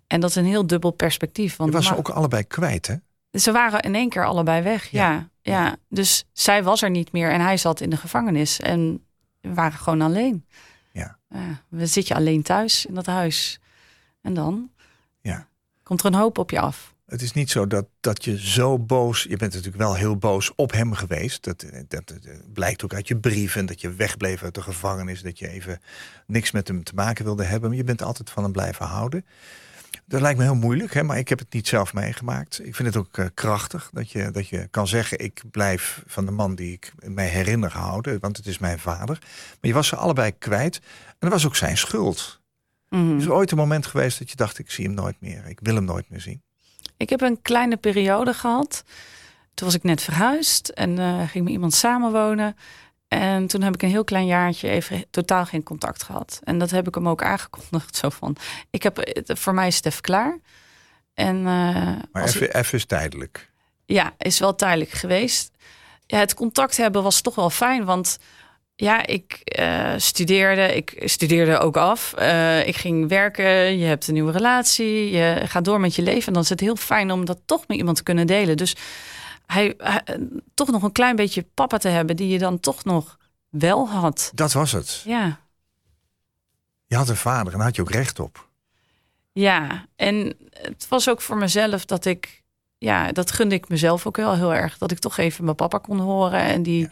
En 0.07 0.21
dat 0.21 0.31
is 0.31 0.37
een 0.37 0.45
heel 0.45 0.67
dubbel 0.67 0.91
perspectief. 0.91 1.51
Je 1.51 1.57
Want 1.57 1.73
was 1.73 1.87
ze 1.87 1.97
ook 1.97 2.09
allebei 2.09 2.45
kwijt, 2.45 2.87
hè? 2.87 2.95
ze 3.39 3.53
waren 3.53 3.81
in 3.81 3.95
één 3.95 4.09
keer 4.09 4.27
allebei 4.27 4.63
weg. 4.63 4.91
Ja. 4.91 5.29
Ja, 5.43 5.77
Dus 5.89 6.25
zij 6.33 6.63
was 6.63 6.83
er 6.83 6.91
niet 6.91 7.13
meer 7.13 7.31
en 7.31 7.41
hij 7.41 7.57
zat 7.57 7.81
in 7.81 7.91
de 7.91 7.97
gevangenis. 7.97 8.61
En 8.61 9.05
we 9.41 9.55
waren 9.55 9.79
gewoon 9.79 10.01
alleen. 10.01 10.45
Ja. 10.93 11.19
Ja, 11.29 11.63
we 11.69 11.87
zit 11.87 12.09
je 12.09 12.15
alleen 12.15 12.43
thuis 12.43 12.87
in 12.87 12.95
dat 12.95 13.07
huis. 13.07 13.61
En 14.23 14.35
dan 14.35 14.71
Ja. 15.21 15.47
komt 15.83 16.01
er 16.01 16.07
een 16.07 16.15
hoop 16.15 16.39
op 16.39 16.51
je 16.51 16.61
af. 16.61 16.95
Het 17.07 17.23
is 17.23 17.33
niet 17.33 17.51
zo 17.51 17.67
dat, 17.67 17.87
dat 18.01 18.25
je 18.25 18.49
zo 18.49 18.79
boos... 18.79 19.23
Je 19.23 19.37
bent 19.37 19.53
natuurlijk 19.53 19.83
wel 19.83 19.95
heel 19.95 20.17
boos 20.17 20.53
op 20.55 20.73
hem 20.73 20.93
geweest. 20.93 21.45
Dat, 21.45 21.65
dat, 21.89 22.07
dat 22.09 22.19
blijkt 22.53 22.85
ook 22.85 22.95
uit 22.95 23.09
je 23.09 23.17
brieven. 23.17 23.67
Dat 23.67 23.81
je 23.81 23.95
wegbleef 23.95 24.43
uit 24.43 24.55
de 24.55 24.63
gevangenis. 24.63 25.23
Dat 25.23 25.39
je 25.39 25.49
even 25.49 25.81
niks 26.27 26.51
met 26.51 26.69
hem 26.69 26.85
te 26.85 26.95
maken 26.95 27.25
wilde 27.25 27.45
hebben. 27.45 27.69
Maar 27.69 27.79
je 27.79 27.85
bent 27.85 28.03
altijd 28.03 28.31
van 28.31 28.43
hem 28.43 28.53
blijven 28.53 28.87
houden. 28.87 29.25
Dat 30.05 30.21
lijkt 30.21 30.39
me 30.39 30.45
heel 30.45 30.55
moeilijk, 30.55 30.95
hè? 30.95 31.03
maar 31.03 31.19
ik 31.19 31.29
heb 31.29 31.39
het 31.39 31.53
niet 31.53 31.69
zelf 31.69 31.95
meegemaakt. 31.95 32.67
Ik 32.67 32.75
vind 32.75 32.89
het 32.89 32.97
ook 32.97 33.19
eh, 33.19 33.27
krachtig 33.35 33.91
dat 33.93 34.11
je, 34.11 34.31
dat 34.31 34.49
je 34.49 34.69
kan 34.71 34.87
zeggen... 34.87 35.19
ik 35.19 35.43
blijf 35.51 36.03
van 36.07 36.25
de 36.25 36.33
man 36.33 36.55
die 36.55 36.73
ik 36.73 36.93
mij 37.05 37.29
herinner 37.29 37.73
houden. 37.73 38.21
Want 38.21 38.37
het 38.37 38.47
is 38.47 38.59
mijn 38.59 38.79
vader. 38.79 39.19
Maar 39.21 39.59
je 39.61 39.73
was 39.73 39.89
ze 39.89 39.97
allebei 39.97 40.39
kwijt. 40.39 40.79
En 41.07 41.17
dat 41.19 41.31
was 41.31 41.47
ook 41.47 41.57
zijn 41.57 41.77
schuld. 41.77 42.41
Is 42.91 43.25
er 43.25 43.33
ooit 43.33 43.51
een 43.51 43.57
moment 43.57 43.87
geweest 43.87 44.19
dat 44.19 44.31
je 44.31 44.37
dacht... 44.37 44.59
ik 44.59 44.71
zie 44.71 44.85
hem 44.85 44.95
nooit 44.95 45.21
meer. 45.21 45.47
Ik 45.47 45.61
wil 45.63 45.75
hem 45.75 45.85
nooit 45.85 46.09
meer 46.09 46.21
zien. 46.21 46.43
Ik 46.97 47.11
heb 47.11 47.21
een 47.21 47.43
kleine 47.43 47.77
periode 47.77 48.35
gehad. 48.35 48.83
Toen 49.55 49.67
was 49.67 49.77
ik 49.77 49.83
net 49.83 50.03
verhuisd 50.03 50.69
en 50.69 50.99
eh, 50.99 51.29
ging 51.29 51.45
met 51.45 51.53
iemand 51.53 51.75
samenwonen. 51.75 52.57
En 53.09 53.47
toen 53.47 53.63
heb 53.63 53.75
ik 53.75 53.83
een 53.83 53.89
heel 53.89 54.05
klein 54.05 54.27
jaartje 54.27 54.69
even 54.69 55.05
totaal 55.11 55.45
geen 55.47 55.63
contact 55.63 56.03
gehad. 56.03 56.41
En 56.45 56.59
dat 56.59 56.71
heb 56.71 56.89
ik 56.89 56.95
hem 56.95 57.09
ook 57.09 57.23
aangekondigd. 57.23 57.97
Zo 57.97 58.09
van, 58.09 58.37
ik 58.71 58.83
heb, 58.83 59.11
voor 59.27 59.55
mij 59.55 59.67
is 59.67 59.77
het 59.77 59.87
even 59.87 60.01
klaar. 60.03 60.39
En, 61.15 61.37
eh, 61.37 61.45
Maar 61.45 62.23
ik- 62.23 62.27
even, 62.29 62.55
even 62.55 62.79
is 62.79 62.85
tijdelijk. 62.85 63.51
ja, 63.85 64.15
is 64.19 64.39
wel 64.39 64.55
tijdelijk 64.55 64.91
geweest. 64.91 65.51
Ja, 66.07 66.19
het 66.19 66.35
contact 66.35 66.77
hebben 66.77 67.03
was 67.03 67.21
toch 67.21 67.35
wel 67.35 67.51
fijn, 67.51 67.85
want 67.85 68.19
Ja, 68.77 69.07
ik 69.07 69.33
eh, 69.45 69.93
studeerde. 69.97 70.77
Ik 70.77 71.03
studeerde 71.05 71.59
ook 71.59 71.77
af. 71.77 72.13
Eh, 72.13 72.67
ik 72.69 72.77
ging 72.77 73.09
werken. 73.09 73.79
Je 73.79 73.85
hebt 73.85 74.07
een 74.09 74.15
nieuwe 74.15 74.33
relatie. 74.33 75.11
Je 75.11 75.41
gaat 75.45 75.65
door 75.65 75.81
met 75.81 75.95
je 75.95 76.03
leven. 76.03 76.27
En 76.27 76.33
dan 76.33 76.43
is 76.43 76.49
het 76.49 76.61
heel 76.61 76.77
fijn 76.77 77.11
om 77.11 77.25
dat 77.25 77.39
toch 77.45 77.65
met 77.67 77.77
iemand 77.77 77.97
te 77.97 78.03
kunnen 78.03 78.27
delen. 78.27 78.57
Dus 78.57 78.77
hij, 79.47 79.75
hij- 79.79 80.03
eh, 80.05 80.15
toch 80.55 80.71
nog 80.71 80.83
een 80.83 80.93
klein 80.93 81.17
beetje 81.17 81.47
papa 81.55 81.77
te 81.79 81.89
hebben 81.89 82.17
die 82.17 82.29
je 82.29 82.39
dan 82.39 82.61
toch 82.61 82.85
nog 82.85 83.19
wel 83.49 83.89
had. 83.89 84.31
Dat 84.35 84.53
was 84.53 84.73
het. 84.73 85.03
Ja, 85.05 85.41
Je 86.87 86.97
had 86.97 87.09
een 87.09 87.17
vader 87.17 87.53
en 87.53 87.59
daar 87.59 87.67
had 87.67 87.77
je 87.77 87.83
ook 87.83 87.91
recht 87.91 88.21
op. 88.21 88.49
ja. 89.33 89.85
En 89.97 90.37
het 90.51 90.87
was 90.89 91.09
ook 91.09 91.21
voor 91.21 91.37
mezelf 91.37 91.85
dat 91.85 92.05
ik, 92.05 92.43
ja, 92.79 93.13
dat 93.13 93.31
gunde 93.31 93.55
ik 93.55 93.69
mezelf 93.69 94.07
ook 94.07 94.17
wel 94.17 94.35
heel 94.35 94.55
erg. 94.55 94.79
Dat 94.79 94.91
ik 94.91 94.99
toch 94.99 95.17
even 95.19 95.45
mijn 95.45 95.57
papa 95.57 95.79
kon 95.79 95.99
horen 95.99 96.41
en 96.41 96.63
die 96.63 96.89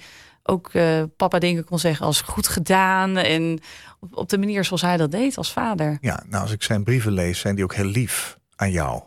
ook 0.47 0.69
eh, 0.73 1.03
papa 1.17 1.39
dingen 1.39 1.65
kon 1.65 1.79
zeggen 1.79 2.07
als 2.07 2.21
goed 2.21 2.49
gedaan 2.49 3.17
en 3.17 3.61
op, 4.01 4.17
op 4.17 4.29
de 4.29 4.39
manier 4.39 4.65
zoals 4.65 4.83
hij 4.83 4.97
dat 4.97 5.11
deed 5.11 5.37
als 5.37 5.53
vader. 5.53 5.99
Ja, 6.01 6.23
nou 6.29 6.43
als 6.43 6.53
ik 6.53 6.63
zijn 6.63 6.85
brieven 6.85 7.13
lees, 7.13 7.39
zijn 7.39 7.55
die 7.55 7.65
ook 7.65 7.75
heel 7.75 7.85
lief 7.85 8.39
aan 8.57 8.71
jou. 8.71 9.03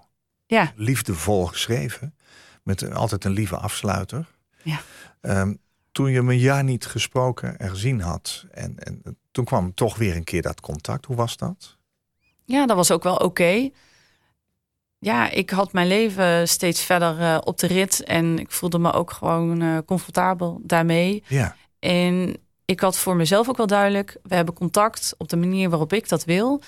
Ja, 0.45 0.71
Liefdevol 0.75 1.45
geschreven. 1.45 2.15
Met 2.63 2.81
een- 2.81 2.93
altijd 2.93 3.25
een 3.25 3.31
lieve 3.31 3.57
afsluiter. 3.57 4.27
Ja. 4.63 4.79
Ehm, 5.21 5.53
toen 5.91 6.09
je 6.11 6.17
hem 6.17 6.29
een 6.29 6.39
jaar 6.39 6.63
niet 6.63 6.85
gesproken 6.85 7.57
en 7.57 7.69
gezien 7.69 8.01
had. 8.01 8.45
En, 8.51 8.79
en 8.79 9.01
toen 9.31 9.45
kwam 9.45 9.73
toch 9.73 9.97
weer 9.97 10.15
een 10.15 10.23
keer 10.23 10.41
dat 10.41 10.61
contact. 10.61 11.05
Hoe 11.05 11.15
was 11.15 11.37
dat? 11.37 11.77
ja, 12.45 12.65
dat 12.65 12.75
was 12.75 12.91
ook 12.91 13.03
wel 13.03 13.15
oké. 13.15 13.69
Ja, 14.99 15.29
ik 15.29 15.49
had 15.49 15.73
mijn 15.73 15.87
leven 15.87 16.47
steeds 16.47 16.81
verder 16.83 17.19
eh, 17.19 17.37
op 17.43 17.57
de 17.57 17.67
rit 17.67 18.03
en 18.03 18.39
ik 18.39 18.51
voelde 18.51 18.79
me 18.79 18.93
ook 18.93 19.11
gewoon 19.11 19.61
eh, 19.61 19.77
comfortabel 19.85 20.61
daarmee. 20.63 21.23
Ja, 21.27 21.55
En 21.79 22.37
ik 22.65 22.79
had 22.79 22.97
voor 22.97 23.15
mezelf 23.15 23.49
ook 23.49 23.57
wel 23.57 23.67
duidelijk, 23.67 24.17
we 24.23 24.35
hebben 24.35 24.53
contact 24.53 25.15
op 25.17 25.29
de 25.29 25.37
manier 25.37 25.69
waarop 25.69 25.93
ik 25.93 26.09
dat 26.09 26.25
wil. 26.25 26.61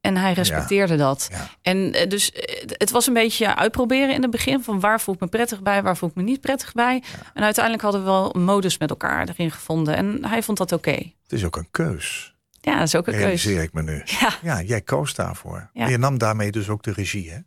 En 0.00 0.16
hij 0.16 0.32
respecteerde 0.32 0.96
dat. 0.96 1.28
ja. 1.30 1.48
En 1.62 1.92
eh, 1.92 2.08
dus 2.08 2.30
het 2.66 2.90
was 2.90 3.06
een 3.06 3.14
beetje 3.14 3.56
uitproberen 3.56 4.14
in 4.14 4.22
het 4.22 4.30
begin 4.30 4.62
van 4.62 4.80
waar 4.80 5.00
voel 5.00 5.14
ik 5.14 5.20
me 5.20 5.26
prettig 5.26 5.62
bij, 5.62 5.82
waar 5.82 5.96
voel 5.96 6.08
ik 6.08 6.14
me 6.14 6.22
niet 6.22 6.40
prettig 6.40 6.72
bij. 6.72 7.02
En 7.34 7.42
uiteindelijk 7.42 7.84
hadden 7.84 8.00
we 8.00 8.06
wel 8.06 8.34
een 8.34 8.44
modus 8.44 8.78
met 8.78 8.90
elkaar 8.90 9.28
erin 9.28 9.50
gevonden. 9.50 9.96
En 9.96 10.24
hij 10.24 10.42
vond 10.42 10.58
dat 10.58 10.72
oké. 10.72 10.90
het 11.22 11.32
is 11.32 11.44
ook 11.44 11.56
een 11.56 11.68
keus. 11.70 12.34
Ja, 12.60 12.74
dat 12.78 12.86
is 12.86 12.94
ook 12.96 13.06
een 13.06 13.12
keuze. 13.12 13.26
Realiseer 13.26 13.62
ik 13.62 13.72
me 13.72 13.82
nu. 13.82 14.02
Ja, 14.04 14.34
Ja, 14.42 14.62
jij 14.62 14.80
koos 14.80 15.14
daarvoor. 15.14 15.70
Ja. 15.72 15.84
En 15.84 15.90
je 15.90 15.98
nam 15.98 16.18
daarmee 16.18 16.50
dus 16.50 16.68
ook 16.68 16.82
de 16.82 16.92
regie. 16.92 17.30
Hè? 17.30 17.38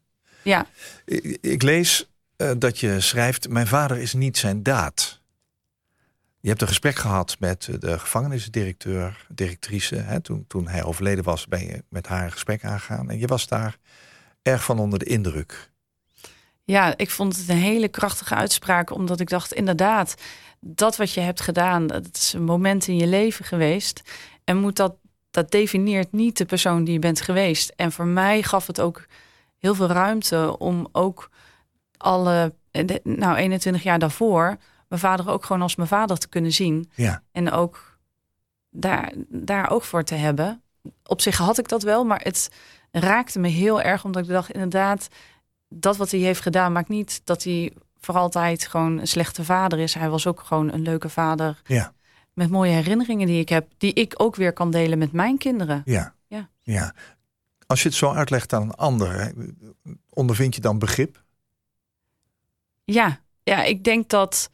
Ja, 0.49 0.65
Ik, 1.05 1.37
ik 1.41 1.61
lees 1.61 2.09
eh, 2.35 2.51
dat 2.57 2.79
je 2.79 2.99
schrijft: 2.99 3.49
Mijn 3.49 3.67
vader 3.67 3.97
is 3.97 4.13
niet 4.13 4.37
zijn 4.37 4.63
daad. 4.63 5.21
Je 6.41 6.49
hebt 6.49 6.61
een 6.61 6.67
gesprek 6.67 6.95
gehad 6.95 7.35
met 7.39 7.67
eh, 7.67 7.75
de 7.79 7.99
gevangenisdirecteur, 7.99 9.25
directrice. 9.29 9.95
Hè, 9.95 10.21
toen, 10.21 10.45
toen 10.47 10.67
hij 10.67 10.83
overleden 10.83 11.23
was, 11.23 11.47
ben 11.47 11.65
je 11.65 11.83
met 11.89 12.07
haar 12.07 12.23
een 12.23 12.31
gesprek 12.31 12.63
aangegaan. 12.63 13.09
En 13.09 13.19
je 13.19 13.27
was 13.27 13.47
daar 13.47 13.77
erg 14.41 14.63
van 14.63 14.79
onder 14.79 14.99
de 14.99 15.05
indruk. 15.05 15.69
ja, 16.63 16.97
ik 16.97 17.09
vond 17.09 17.37
het 17.37 17.49
een 17.49 17.57
hele 17.57 17.87
krachtige 17.87 18.35
uitspraak, 18.35 18.91
omdat 18.91 19.19
ik 19.19 19.29
dacht, 19.29 19.53
inderdaad, 19.53 20.15
dat 20.59 20.97
wat 20.97 21.13
je 21.13 21.19
hebt 21.21 21.41
gedaan, 21.41 21.87
dat 21.87 22.09
is 22.13 22.33
een 22.33 22.43
moment 22.43 22.87
in 22.87 22.95
je 22.95 23.07
leven 23.07 23.45
geweest. 23.45 24.01
En 24.43 24.57
moet 24.57 24.75
dat, 24.75 24.95
dat 25.31 25.51
definieert 25.51 26.11
niet 26.11 26.37
de 26.37 26.45
persoon 26.45 26.83
die 26.83 26.93
je 26.93 26.99
bent 26.99 27.21
geweest. 27.21 27.73
En 27.75 27.91
voor 27.91 28.07
mij 28.07 28.43
gaf 28.43 28.67
het 28.67 28.79
ook 28.79 29.05
heel 29.59 29.75
veel 29.75 29.87
ruimte 29.87 30.55
om 30.57 30.87
ook 30.91 31.29
alle, 31.97 32.53
eh, 32.71 32.85
de- 32.87 33.01
nou 33.03 33.35
21 33.35 33.83
jaar 33.83 33.99
daarvoor, 33.99 34.57
mijn 34.87 35.01
vader 35.01 35.29
ook 35.29 35.45
gewoon 35.45 35.61
als 35.61 35.75
mijn 35.75 35.89
vader 35.89 36.17
te 36.17 36.29
kunnen 36.29 36.51
zien. 36.51 36.89
Ja, 36.95 37.21
En 37.31 37.51
ook 37.51 37.97
daar, 38.69 39.11
daar 39.27 39.69
oog 39.69 39.85
voor 39.87 40.03
te 40.03 40.15
hebben. 40.15 40.61
Op 41.05 41.21
zich 41.21 41.37
had 41.37 41.57
ik 41.57 41.67
dat 41.67 41.83
wel, 41.83 42.03
maar 42.03 42.21
het 42.23 42.51
raakte 42.91 43.39
me 43.39 43.47
heel 43.47 43.81
erg. 43.81 44.03
Omdat 44.05 44.23
ik 44.23 44.29
dacht, 44.29 44.51
inderdaad, 44.51 45.07
dat 45.69 45.97
wat 45.97 46.11
hij 46.11 46.19
heeft 46.19 46.41
gedaan 46.41 46.71
maakt 46.71 46.89
niet 46.89 47.21
dat 47.23 47.43
hij 47.43 47.73
voor 47.99 48.15
altijd 48.15 48.67
gewoon 48.67 48.97
een 48.99 49.07
slechte 49.07 49.43
vader 49.43 49.79
is. 49.79 49.93
Hij 49.93 50.09
was 50.09 50.27
ook 50.27 50.39
gewoon 50.39 50.73
een 50.73 50.81
leuke 50.81 51.09
vader 51.09 51.61
ja, 51.65 51.93
met 52.33 52.49
mooie 52.49 52.71
herinneringen 52.71 53.27
die 53.27 53.39
ik 53.39 53.49
heb. 53.49 53.67
Die 53.77 53.93
ik 53.93 54.13
ook 54.17 54.35
weer 54.35 54.53
kan 54.53 54.71
delen 54.71 54.97
met 54.97 55.11
mijn 55.11 55.37
kinderen. 55.37 55.81
ja, 55.85 56.13
Ja. 56.27 56.49
ja. 56.61 56.93
Als 57.69 57.81
je 57.81 57.87
het 57.87 57.97
zo 57.97 58.11
uitlegt 58.11 58.53
aan 58.53 58.61
een 58.61 58.73
ander, 58.75 59.33
ondervind 60.09 60.55
je 60.55 60.61
dan 60.61 60.79
begrip? 60.79 61.23
Ja, 62.83 63.19
ja, 63.43 63.63
ik 63.63 63.83
denk 63.83 64.09
dat 64.09 64.49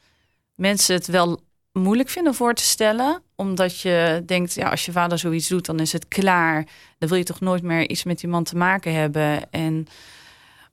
mensen 0.56 0.96
het 0.96 1.08
wel 1.08 1.40
moeilijk 1.72 2.10
vinden 2.10 2.34
voor 2.34 2.54
te 2.54 2.64
stellen. 2.64 3.22
Omdat 3.36 3.80
je 3.80 4.24
denkt, 4.26 4.54
ja, 4.54 4.70
als 4.70 4.86
je 4.86 4.92
vader 4.92 5.18
zoiets 5.20 5.48
doet, 5.48 5.66
dan 5.66 5.80
is 5.80 5.92
het 5.92 6.08
klaar. 6.08 6.68
Dan 6.98 7.10
wil 7.10 7.18
je 7.18 7.24
toch 7.24 7.40
nooit 7.40 7.64
meer 7.64 7.90
iets 7.90 8.04
met 8.04 8.20
die 8.20 8.30
man 8.30 8.44
te 8.44 8.56
maken 8.56 8.94
hebben. 8.94 9.52
En, 9.52 9.88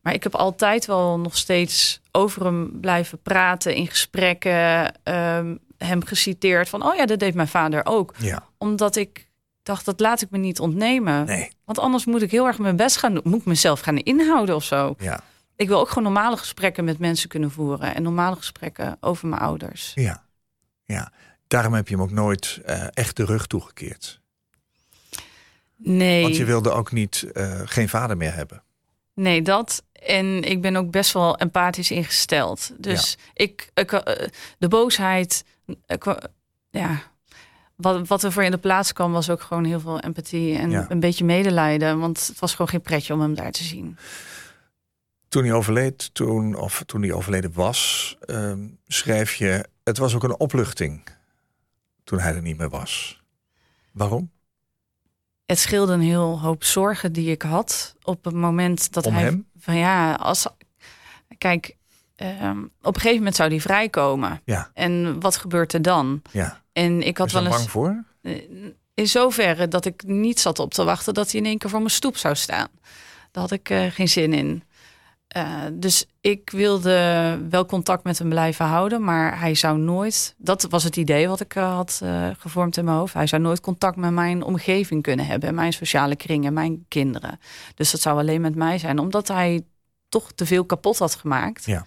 maar 0.00 0.14
ik 0.14 0.22
heb 0.22 0.34
altijd 0.34 0.86
wel 0.86 1.18
nog 1.18 1.36
steeds 1.36 2.00
over 2.12 2.44
hem 2.44 2.80
blijven 2.80 3.22
praten 3.22 3.74
in 3.74 3.86
gesprekken. 3.86 4.94
ehm, 5.02 5.56
hem 5.78 6.04
geciteerd 6.04 6.68
van, 6.68 6.84
oh 6.86 6.94
ja, 6.94 7.06
dat 7.06 7.18
deed 7.18 7.34
mijn 7.34 7.48
vader 7.48 7.86
ook. 7.86 8.14
Ja, 8.18 8.48
Omdat 8.58 8.96
ik 8.96 9.30
dacht, 9.62 9.84
dat 9.84 10.00
laat 10.00 10.20
ik 10.22 10.30
me 10.30 10.38
niet 10.38 10.60
ontnemen. 10.60 11.26
nee, 11.26 11.50
Want 11.64 11.78
anders 11.78 12.04
moet 12.04 12.22
ik 12.22 12.30
heel 12.30 12.46
erg 12.46 12.58
mijn 12.58 12.76
best 12.76 12.96
gaan 12.96 13.14
doen. 13.14 13.22
Moet 13.24 13.40
ik 13.40 13.46
mezelf 13.46 13.80
gaan 13.80 13.96
inhouden 13.98 14.54
of 14.54 14.64
zo. 14.64 14.94
ja, 14.98 15.20
Ik 15.56 15.68
wil 15.68 15.80
ook 15.80 15.88
gewoon 15.88 16.02
normale 16.12 16.36
gesprekken 16.36 16.84
met 16.84 16.98
mensen 16.98 17.28
kunnen 17.28 17.50
voeren. 17.50 17.94
En 17.94 18.02
normale 18.02 18.36
gesprekken 18.36 18.96
over 19.00 19.28
mijn 19.28 19.42
ouders. 19.42 19.92
ja, 19.94 20.24
ja. 20.84 21.12
Daarom 21.46 21.72
heb 21.74 21.88
je 21.88 21.94
hem 21.94 22.02
ook 22.04 22.10
nooit 22.10 22.60
eh, 22.64 22.86
echt 22.90 23.16
de 23.16 23.24
rug 23.24 23.46
toegekeerd. 23.46 24.20
Nee, 25.76 26.22
Want 26.22 26.36
je 26.36 26.44
wilde 26.44 26.70
ook 26.70 26.92
niet 26.92 27.22
eh, 27.32 27.60
geen 27.64 27.88
vader 27.88 28.16
meer 28.16 28.34
hebben. 28.34 28.62
nee, 29.14 29.42
dat. 29.42 29.82
En 29.92 30.42
ik 30.42 30.60
ben 30.60 30.76
ook 30.76 30.90
best 30.90 31.12
wel 31.12 31.36
empathisch 31.36 31.90
ingesteld. 31.90 32.70
Dus 32.78 33.18
ik, 33.34 33.70
ik, 33.74 33.92
eh, 33.92 34.28
de 34.58 34.68
boosheid, 34.68 35.44
ja, 36.70 37.02
wat, 37.82 38.08
wat 38.08 38.22
er 38.22 38.32
voor 38.32 38.42
in 38.44 38.50
de 38.50 38.58
plaats 38.58 38.92
kwam, 38.92 39.12
was 39.12 39.30
ook 39.30 39.40
gewoon 39.42 39.64
heel 39.64 39.80
veel 39.80 40.00
empathie 40.00 40.58
en 40.58 40.70
Ja. 40.70 40.86
een 40.88 41.00
beetje 41.00 41.24
medelijden. 41.24 41.98
Want 41.98 42.26
het 42.26 42.38
was 42.38 42.50
gewoon 42.52 42.68
geen 42.68 42.80
pretje 42.82 43.14
om 43.14 43.20
hem 43.20 43.34
daar 43.34 43.52
te 43.52 43.64
zien. 43.64 43.96
Toen 45.28 45.42
hij 45.44 45.52
overleed, 45.52 46.14
toen, 46.14 46.54
of 46.54 46.82
toen 46.86 47.02
hij 47.02 47.12
overleden 47.12 47.52
was, 47.52 48.16
ehm, 48.20 48.60
schrijf 48.86 49.34
je... 49.34 49.68
Het 49.84 49.98
was 49.98 50.14
ook 50.14 50.22
een 50.22 50.38
opluchting 50.38 51.02
toen 52.04 52.18
hij 52.18 52.34
er 52.34 52.42
niet 52.42 52.58
meer 52.58 52.68
was. 52.68 53.22
Waarom? 53.92 54.30
Het 55.46 55.58
scheelde 55.58 55.92
een 55.92 56.00
heel 56.00 56.40
hoop 56.40 56.64
zorgen 56.64 57.12
die 57.12 57.30
ik 57.30 57.42
had 57.42 57.94
op 58.02 58.24
het 58.24 58.34
moment 58.34 58.92
dat 58.92 59.06
Om 59.06 59.14
hij 59.14 59.22
hem? 59.22 59.46
van 59.58 59.76
ja, 59.76 60.14
als 60.14 60.46
kijk, 61.38 61.76
ehm, 62.16 62.58
op 62.62 62.94
een 62.94 63.00
gegeven 63.00 63.16
moment 63.16 63.36
zou 63.36 63.48
die 63.48 63.60
vrijkomen. 63.62 64.40
Ja, 64.44 64.70
En 64.74 65.20
wat 65.20 65.36
gebeurt 65.36 65.72
er 65.72 65.82
dan? 65.82 66.22
ja. 66.30 66.61
En 66.72 67.02
ik 67.02 67.18
had 67.18 67.32
wel 67.32 67.46
eens 67.46 67.56
bang 67.56 67.70
voor? 67.70 68.04
in 68.94 69.08
zoverre 69.08 69.68
dat 69.68 69.84
ik 69.84 70.02
niet 70.06 70.40
zat 70.40 70.58
op 70.58 70.74
te 70.74 70.84
wachten 70.84 71.14
dat 71.14 71.30
hij 71.30 71.40
in 71.40 71.46
één 71.46 71.58
keer 71.58 71.70
voor 71.70 71.78
mijn 71.78 71.90
stoep 71.90 72.16
zou 72.16 72.34
staan. 72.34 72.68
Daar 73.30 73.42
had 73.42 73.50
ik 73.50 73.70
eh, 73.70 73.86
geen 73.90 74.08
zin 74.08 74.32
in. 74.32 74.62
Eh, 75.32 75.62
dus 75.72 76.06
ik 76.20 76.50
wilde 76.50 77.38
wel 77.50 77.66
contact 77.66 78.04
met 78.04 78.18
hem 78.18 78.28
blijven 78.28 78.64
houden, 78.64 79.04
maar 79.04 79.40
hij 79.40 79.54
zou 79.54 79.78
nooit. 79.78 80.34
Dat 80.38 80.66
was 80.68 80.84
het 80.84 80.96
idee 80.96 81.28
wat 81.28 81.40
ik 81.40 81.54
eh, 81.54 81.74
had 81.74 82.00
eh, 82.02 82.28
gevormd 82.38 82.76
in 82.76 82.84
mijn 82.84 82.96
hoofd. 82.96 83.14
Hij 83.14 83.26
zou 83.26 83.42
nooit 83.42 83.60
contact 83.60 83.96
met 83.96 84.10
mijn 84.10 84.42
omgeving 84.42 85.02
kunnen 85.02 85.26
hebben, 85.26 85.48
en 85.48 85.54
mijn 85.54 85.72
sociale 85.72 86.16
kring 86.16 86.46
en 86.46 86.52
mijn 86.52 86.84
kinderen. 86.88 87.38
Dus 87.74 87.90
dat 87.90 88.00
zou 88.00 88.18
alleen 88.18 88.40
met 88.40 88.54
mij 88.54 88.78
zijn, 88.78 88.98
omdat 88.98 89.28
hij 89.28 89.64
toch 90.08 90.32
te 90.32 90.46
veel 90.46 90.64
kapot 90.64 90.98
had 90.98 91.14
gemaakt. 91.14 91.64
Ja. 91.64 91.86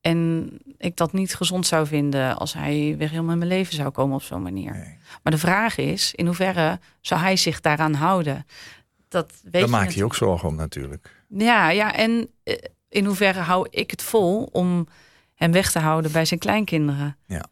En 0.00 0.50
ik 0.78 0.96
dat 0.96 1.12
niet 1.12 1.34
gezond 1.34 1.66
zou 1.66 1.86
vinden 1.86 2.36
als 2.36 2.52
hij 2.52 2.94
weer 2.98 3.08
helemaal 3.10 3.32
in 3.32 3.38
mijn 3.38 3.50
leven 3.50 3.74
zou 3.74 3.90
komen 3.90 4.14
op 4.14 4.22
zo'n 4.22 4.42
manier. 4.42 4.72
Nee. 4.72 4.98
Maar 5.22 5.32
de 5.32 5.38
vraag 5.38 5.76
is, 5.76 6.14
in 6.14 6.26
hoeverre 6.26 6.78
zou 7.00 7.20
hij 7.20 7.36
zich 7.36 7.60
daaraan 7.60 7.94
houden? 7.94 8.46
Dat 9.08 9.32
weet 9.42 9.52
Daar 9.52 9.60
je 9.62 9.66
maak 9.68 9.70
je 9.70 9.78
je 9.78 9.86
natuurlijk- 9.86 10.12
ook 10.22 10.28
zorgen 10.28 10.48
om 10.48 10.54
natuurlijk. 10.54 11.24
Ja, 11.28 11.70
ja, 11.70 11.94
en 11.94 12.28
eh, 12.42 12.54
in 12.88 13.04
hoeverre 13.04 13.40
hou 13.40 13.66
ik 13.70 13.90
het 13.90 14.02
vol 14.02 14.42
om 14.52 14.86
hem 15.34 15.52
weg 15.52 15.70
te 15.72 15.78
houden 15.78 16.12
bij 16.12 16.24
zijn 16.24 16.40
kleinkinderen? 16.40 17.16
Ja. 17.26 17.44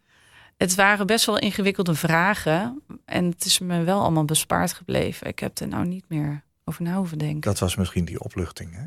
Het 0.56 0.74
waren 0.74 1.06
best 1.06 1.26
wel 1.26 1.38
ingewikkelde 1.38 1.94
vragen 1.94 2.82
en 3.04 3.24
het 3.24 3.44
is 3.44 3.58
me 3.58 3.82
wel 3.82 4.00
allemaal 4.00 4.24
bespaard 4.24 4.72
gebleven. 4.72 5.26
Ik 5.26 5.38
heb 5.38 5.58
er 5.58 5.68
nou 5.68 5.86
niet 5.86 6.04
meer 6.08 6.42
over 6.64 6.82
na 6.82 6.96
hoeven 6.96 7.18
denken. 7.18 7.40
Dat, 7.40 7.50
Dat 7.52 7.58
was 7.60 7.76
misschien 7.76 8.04
die 8.04 8.20
opluchting. 8.20 8.74
Hè? 8.74 8.82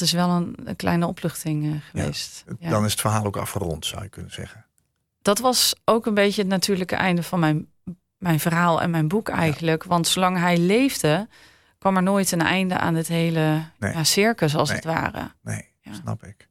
Is 0.00 0.12
wel 0.12 0.28
een, 0.30 0.56
een 0.64 0.76
kleine 0.76 1.06
opluchting 1.06 1.64
eh, 1.74 1.80
geweest. 1.90 2.44
Ja. 2.58 2.70
Dan 2.70 2.84
is 2.84 2.90
het 2.90 3.00
verhaal 3.00 3.24
ook 3.24 3.36
afgerond, 3.36 3.86
zou 3.86 4.02
je 4.02 4.08
kunnen 4.08 4.32
zeggen. 4.32 4.64
dat 5.22 5.38
was 5.38 5.74
ook 5.84 6.06
een 6.06 6.14
beetje 6.14 6.40
het 6.42 6.50
natuurlijke 6.50 6.96
einde 6.96 7.22
van 7.22 7.40
mijn, 7.40 7.66
mijn 8.18 8.40
verhaal 8.40 8.80
en 8.80 8.90
mijn 8.90 9.08
boek 9.08 9.28
eigenlijk. 9.28 9.84
Want 9.84 10.08
zolang 10.08 10.38
hij 10.38 10.58
leefde, 10.58 11.28
kwam 11.78 11.96
er 11.96 12.02
nooit 12.02 12.32
een 12.32 12.42
einde 12.42 12.78
aan 12.78 12.94
het 12.94 13.08
hele 13.08 13.64
Nee. 13.78 14.04
circus 14.04 14.56
als 14.56 14.68
Nee. 14.68 14.76
het 14.76 14.86
ware. 14.86 15.30
Nee, 15.42 15.68
snap 15.90 16.24
ik. 16.24 16.48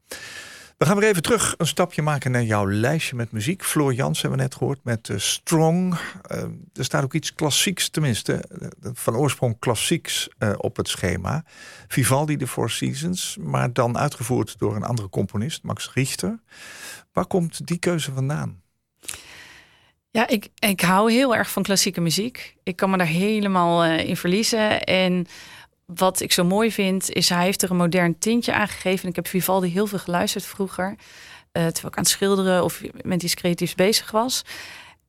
We 0.82 0.88
gaan 0.88 1.00
weer 1.00 1.10
even 1.10 1.22
terug 1.22 1.56
een 1.58 1.68
stapje 1.68 2.02
maken 2.02 2.32
naar 2.32 2.44
jouw 2.44 2.72
lijstje 2.72 3.16
met 3.16 3.32
muziek. 3.32 3.64
Floor 3.64 3.94
Jans 3.94 4.22
hebben 4.22 4.40
we 4.40 4.46
net 4.46 4.56
gehoord 4.56 4.84
met 4.84 5.10
eh, 5.10 5.18
Strong. 5.18 5.96
Eh, 6.28 6.44
er 6.74 6.84
staat 6.84 7.04
ook 7.04 7.14
iets 7.14 7.36
klassieks, 7.36 7.90
tenminste 7.90 8.34
eh, 8.34 8.68
van 8.94 9.16
oorsprong 9.16 9.60
klassieks 9.60 10.30
op 10.58 10.78
het 10.78 10.88
schema. 10.88 11.44
Vivaldi, 11.88 12.38
The 12.38 12.48
Four 12.48 12.70
Seasons, 12.70 13.38
maar 13.40 13.74
dan 13.74 13.98
uitgevoerd 13.98 14.60
door 14.60 14.76
een 14.76 14.84
andere 14.84 15.10
componist, 15.10 15.64
Max 15.64 15.92
Richter. 15.94 16.40
Waar 17.14 17.26
komt 17.26 17.68
die 17.68 17.78
keuze 17.78 18.12
vandaan? 18.12 18.62
Ja, 20.10 20.28
ik, 20.28 20.48
ik 20.60 20.82
hou 20.82 21.12
heel 21.12 21.36
erg 21.36 21.52
van 21.52 21.64
klassieke 21.64 22.02
muziek. 22.02 22.56
Ik 22.64 22.76
kan 22.76 22.90
me 22.90 22.98
daar 22.98 23.08
helemaal 23.08 23.86
in 23.86 24.18
verliezen. 24.18 24.84
En 24.84 25.28
wat 25.96 26.22
ik 26.22 26.32
zo 26.32 26.44
mooi 26.44 26.72
vind, 26.72 27.10
is 27.10 27.30
hij 27.30 27.44
heeft 27.44 27.62
er 27.62 27.72
een 27.72 27.78
modern 27.78 28.20
tintje 28.20 28.54
aan 28.54 28.68
gegeven. 28.68 29.10
Ik 29.10 29.16
heb 29.16 29.28
Vivaldi 29.28 29.70
heel 29.70 29.88
veel 29.88 30.00
geluisterd 30.00 30.46
vroeger. 30.46 30.96
eh, 31.52 31.64
terwijl 31.64 31.88
ik 31.88 31.98
aan 31.98 32.04
het 32.04 32.12
schilderen 32.12 32.64
of 32.64 32.82
met 33.02 33.24
iets 33.24 33.34
creatiefs 33.34 33.76
bezig 33.76 34.12
was. 34.12 34.42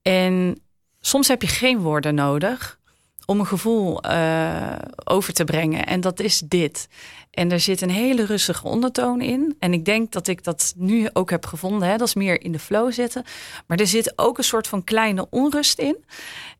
En 0.03 0.61
soms 1.01 1.29
heb 1.29 1.43
je 1.43 1.49
geen 1.49 1.79
woorden 1.79 2.15
nodig 2.15 2.79
om 3.27 3.41
een 3.41 3.47
gevoel 3.47 4.03
eh, 4.03 4.79
over 5.05 5.33
te 5.33 5.45
brengen. 5.45 5.87
En 5.87 6.01
dat 6.01 6.21
is 6.21 6.43
dit. 6.45 6.89
En 7.31 7.53
er 7.53 7.61
zit 7.61 7.81
een 7.81 7.91
hele 7.91 8.25
rustige 8.25 8.67
ondertoon 8.67 9.21
in. 9.21 9.57
En 9.59 9.73
ik 9.73 9.85
denk 9.85 10.13
dat 10.13 10.29
ik 10.29 10.45
dat 10.45 10.73
nu 10.77 11.09
ook 11.13 11.31
heb 11.31 11.47
gevonden. 11.47 11.89
Hè? 11.89 11.97
Dat 11.97 12.09
is 12.09 12.15
meer 12.15 12.43
in 12.43 12.53
de 12.53 12.59
flow 12.59 12.93
zitten. 12.93 13.25
Maar 13.67 13.79
er 13.79 13.87
zit 13.87 14.13
ook 14.17 14.39
een 14.39 14.45
soort 14.45 14.67
van 14.67 14.85
kleine 14.85 15.27
onrust 15.31 15.79
in. 15.79 16.05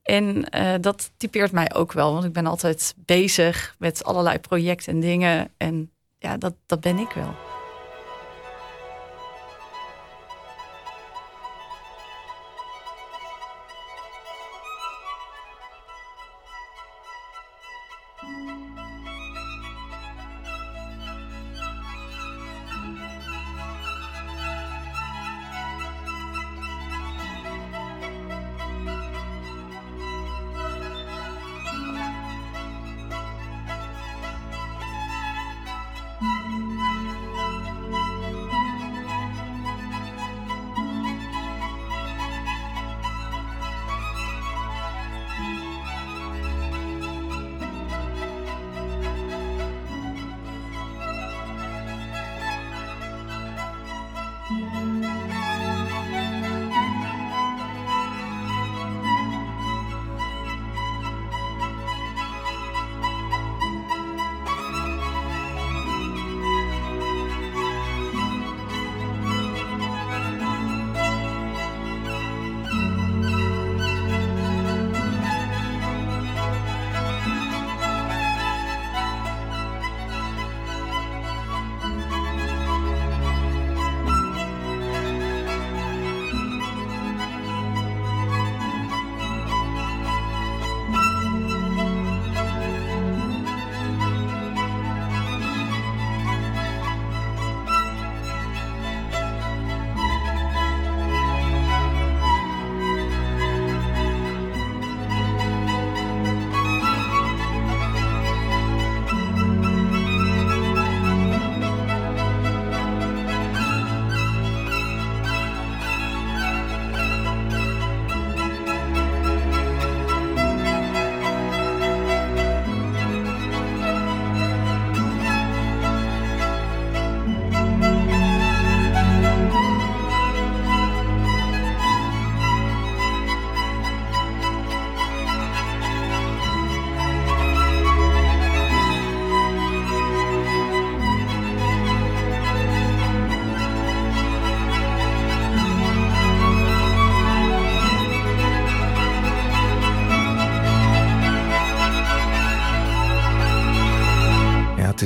En 0.03 0.49
eh, 0.49 0.75
dat 0.81 1.11
typeert 1.17 1.53
mij 1.53 1.75
ook 1.75 1.93
wel. 1.93 2.13
Want 2.13 2.25
ik 2.25 2.33
ben 2.33 2.47
altijd 2.47 2.95
bezig 2.97 3.75
met 3.79 4.05
allerlei 4.05 4.39
projecten 4.39 4.93
en 4.93 5.01
dingen. 5.01 5.51
En 5.57 5.91
ja, 6.19 6.37
dat, 6.37 6.55
dat 6.67 6.81
ben 6.81 6.99
ik 6.99 7.11
wel. 7.11 7.35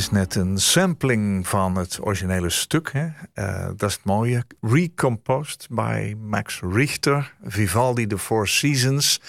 Is 0.06 0.12
net 0.12 0.34
een 0.34 0.58
sampling 0.58 1.48
van 1.48 1.76
het 1.76 1.98
originele 2.00 2.50
stuk. 2.50 2.92
Hè? 2.92 3.06
Eh, 3.32 3.66
dat 3.76 3.88
is 3.88 3.94
het 3.94 4.04
mooie. 4.04 4.44
Recomposed 4.60 5.66
by 5.70 6.14
Max 6.20 6.60
Richter, 6.60 7.34
Vivaldi 7.44 8.06
The 8.06 8.18
Four 8.18 8.48
Seasons. 8.48 9.20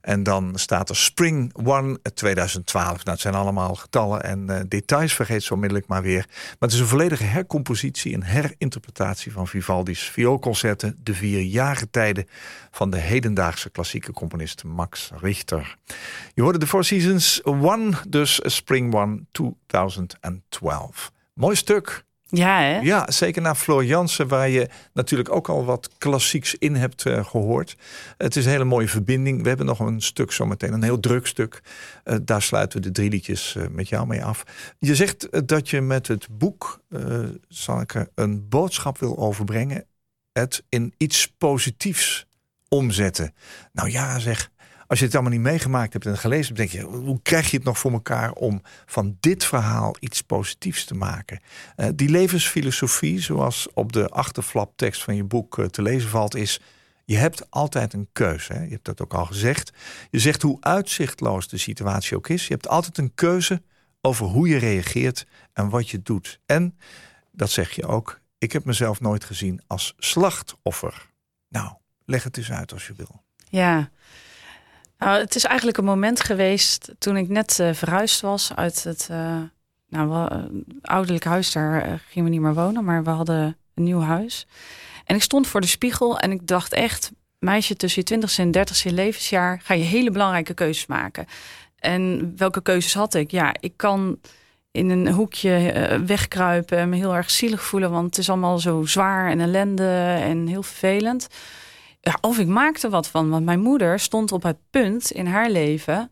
En 0.00 0.22
dan 0.22 0.52
staat 0.54 0.88
er 0.88 0.96
Spring 0.96 1.54
One 1.64 1.98
2012. 2.14 2.86
Nou, 2.86 3.10
het 3.10 3.20
zijn 3.20 3.34
allemaal 3.34 3.74
getallen 3.74 4.22
en 4.22 4.50
eh, 4.50 4.60
details, 4.68 5.14
vergeet 5.14 5.42
zo 5.42 5.54
onmiddellijk 5.54 5.88
maar 5.88 6.02
weer. 6.02 6.24
Maar 6.28 6.56
het 6.58 6.72
is 6.72 6.78
een 6.78 6.86
volledige 6.86 7.24
hercompositie, 7.24 8.14
een 8.14 8.22
herinterpretatie 8.22 9.32
van 9.32 9.48
Vivaldi's 9.48 10.02
vioolconcerten, 10.02 10.98
de 11.02 11.14
vier 11.14 11.40
jaargetijden 11.40 12.28
van 12.70 12.90
de 12.90 12.98
hedendaagse 12.98 13.70
klassieke 13.70 14.12
componist 14.12 14.64
Max 14.64 15.10
Richter. 15.20 15.76
Je 16.34 16.42
hoorde 16.42 16.58
de 16.58 16.66
Four 16.66 16.84
Seasons 16.84 17.42
One, 17.44 17.90
dus 18.08 18.40
Spring 18.42 18.94
One 18.94 19.24
2012. 19.32 21.12
Mooi 21.34 21.56
stuk. 21.56 22.04
Ja? 22.30 22.80
Ja, 22.80 23.10
zeker 23.10 23.42
naar 23.42 23.54
Floor 23.54 23.84
Jansen, 23.84 24.28
waar 24.28 24.48
je 24.48 24.68
natuurlijk 24.92 25.30
ook 25.30 25.48
al 25.48 25.64
wat 25.64 25.90
klassieks 25.98 26.54
in 26.54 26.74
hebt 26.74 27.06
eh, 27.06 27.24
gehoord. 27.24 27.76
Het 28.16 28.36
is 28.36 28.44
een 28.44 28.50
hele 28.50 28.64
mooie 28.64 28.88
verbinding. 28.88 29.42
We 29.42 29.48
hebben 29.48 29.66
nog 29.66 29.78
een 29.78 30.00
stuk 30.00 30.32
zometeen, 30.32 30.72
een 30.72 30.82
heel 30.82 31.00
druk 31.00 31.26
stuk. 31.26 31.62
Eh, 32.04 32.16
daar 32.22 32.42
sluiten 32.42 32.80
we 32.80 32.86
de 32.86 32.92
drie 32.92 33.10
liedjes 33.10 33.56
eh, 33.56 33.66
met 33.70 33.88
jou 33.88 34.06
mee 34.06 34.24
af. 34.24 34.42
Je 34.78 34.94
zegt 34.94 35.48
dat 35.48 35.68
je 35.68 35.80
met 35.80 36.06
het 36.06 36.26
boek, 36.30 36.80
een 38.14 38.48
boodschap 38.48 38.98
wil 38.98 39.18
overbrengen. 39.18 39.84
Het 40.32 40.64
in 40.68 40.94
iets 40.96 41.32
positiefs 41.38 42.26
omzetten. 42.68 43.34
Nou 43.72 43.90
ja, 43.90 44.18
zeg. 44.18 44.50
Als 44.90 44.98
je 44.98 45.04
het 45.04 45.14
allemaal 45.14 45.32
niet 45.32 45.40
meegemaakt 45.40 45.92
hebt 45.92 46.06
en 46.06 46.18
gelezen 46.18 46.56
hebt, 46.56 46.72
denk 46.72 46.84
je, 46.84 46.96
hoe 46.96 47.22
krijg 47.22 47.50
je 47.50 47.56
het 47.56 47.66
nog 47.66 47.78
voor 47.78 47.92
elkaar 47.92 48.32
om 48.32 48.62
van 48.86 49.16
dit 49.20 49.44
verhaal 49.44 49.94
iets 50.00 50.22
positiefs 50.22 50.84
te 50.84 50.94
maken? 50.94 51.40
Eh, 51.76 51.88
die 51.94 52.08
levensfilosofie, 52.08 53.20
zoals 53.20 53.68
op 53.74 53.92
de 53.92 54.08
achterflaptekst 54.08 55.02
van 55.02 55.16
je 55.16 55.24
boek 55.24 55.58
eh, 55.58 55.64
te 55.64 55.82
lezen 55.82 56.08
valt, 56.08 56.34
is: 56.34 56.60
je 57.04 57.16
hebt 57.16 57.50
altijd 57.50 57.92
een 57.92 58.08
keuze. 58.12 58.52
Hè? 58.52 58.62
Je 58.62 58.70
hebt 58.70 58.84
dat 58.84 59.00
ook 59.02 59.14
al 59.14 59.24
gezegd. 59.24 59.72
Je 60.10 60.18
zegt 60.18 60.42
hoe 60.42 60.56
uitzichtloos 60.60 61.48
de 61.48 61.58
situatie 61.58 62.16
ook 62.16 62.28
is. 62.28 62.46
Je 62.46 62.52
hebt 62.52 62.68
altijd 62.68 62.98
een 62.98 63.14
keuze 63.14 63.62
over 64.00 64.26
hoe 64.26 64.48
je 64.48 64.56
reageert 64.56 65.26
en 65.52 65.68
wat 65.68 65.88
je 65.88 66.02
doet. 66.02 66.40
En 66.46 66.78
dat 67.32 67.50
zeg 67.50 67.70
je 67.70 67.86
ook. 67.86 68.20
Ik 68.38 68.52
heb 68.52 68.64
mezelf 68.64 69.00
nooit 69.00 69.24
gezien 69.24 69.62
als 69.66 69.94
slachtoffer. 69.98 71.10
Nou, 71.48 71.72
leg 72.04 72.22
het 72.22 72.36
eens 72.36 72.52
uit 72.52 72.72
als 72.72 72.86
je 72.86 72.92
wil. 72.96 73.22
Ja. 73.48 73.90
Nou, 75.00 75.18
het 75.20 75.34
is 75.34 75.44
eigenlijk 75.44 75.78
een 75.78 75.84
moment 75.84 76.20
geweest 76.20 76.92
toen 76.98 77.16
ik 77.16 77.28
net 77.28 77.58
eh, 77.58 77.72
verhuisd 77.72 78.20
was 78.20 78.54
uit 78.54 78.84
het 78.84 79.08
eh, 79.10 79.36
nou, 79.88 80.28
eh, 80.30 80.44
ouderlijk 80.82 81.24
huis. 81.24 81.52
Daar 81.52 82.02
gingen 82.08 82.28
we 82.28 82.34
niet 82.34 82.44
meer 82.44 82.54
wonen, 82.54 82.84
maar 82.84 83.04
we 83.04 83.10
hadden 83.10 83.56
een 83.74 83.84
nieuw 83.84 84.00
huis. 84.00 84.46
En 85.04 85.16
ik 85.16 85.22
stond 85.22 85.46
voor 85.46 85.60
de 85.60 85.66
spiegel 85.66 86.18
en 86.18 86.30
ik 86.30 86.46
dacht 86.46 86.72
echt, 86.72 87.12
meisje 87.38 87.76
tussen 87.76 88.02
je 88.06 88.18
20ste 88.18 88.36
en 88.36 88.56
30ste 88.58 88.94
levensjaar 88.94 89.60
ga 89.62 89.74
je 89.74 89.84
hele 89.84 90.10
belangrijke 90.10 90.54
keuzes 90.54 90.86
maken. 90.86 91.26
En 91.78 92.32
welke 92.36 92.62
keuzes 92.62 92.94
had 92.94 93.14
ik? 93.14 93.30
Ja, 93.30 93.54
ik 93.60 93.72
kan 93.76 94.18
in 94.70 94.90
een 94.90 95.08
hoekje 95.08 96.02
wegkruipen 96.06 96.78
en 96.78 96.88
me 96.88 96.96
heel 96.96 97.16
erg 97.16 97.30
zielig 97.30 97.62
voelen, 97.62 97.90
want 97.90 98.04
het 98.04 98.18
is 98.18 98.28
allemaal 98.28 98.58
zo 98.58 98.84
zwaar 98.84 99.30
en 99.30 99.40
ellende 99.40 100.18
en 100.20 100.46
heel 100.46 100.62
vervelend. 100.62 101.28
Ja, 102.00 102.18
of 102.20 102.38
ik 102.38 102.46
maakte 102.46 102.88
wat 102.88 103.08
van, 103.08 103.30
want 103.30 103.44
mijn 103.44 103.60
moeder 103.60 104.00
stond 104.00 104.32
op 104.32 104.42
het 104.42 104.56
punt 104.70 105.10
in 105.10 105.26
haar 105.26 105.50
leven 105.50 106.10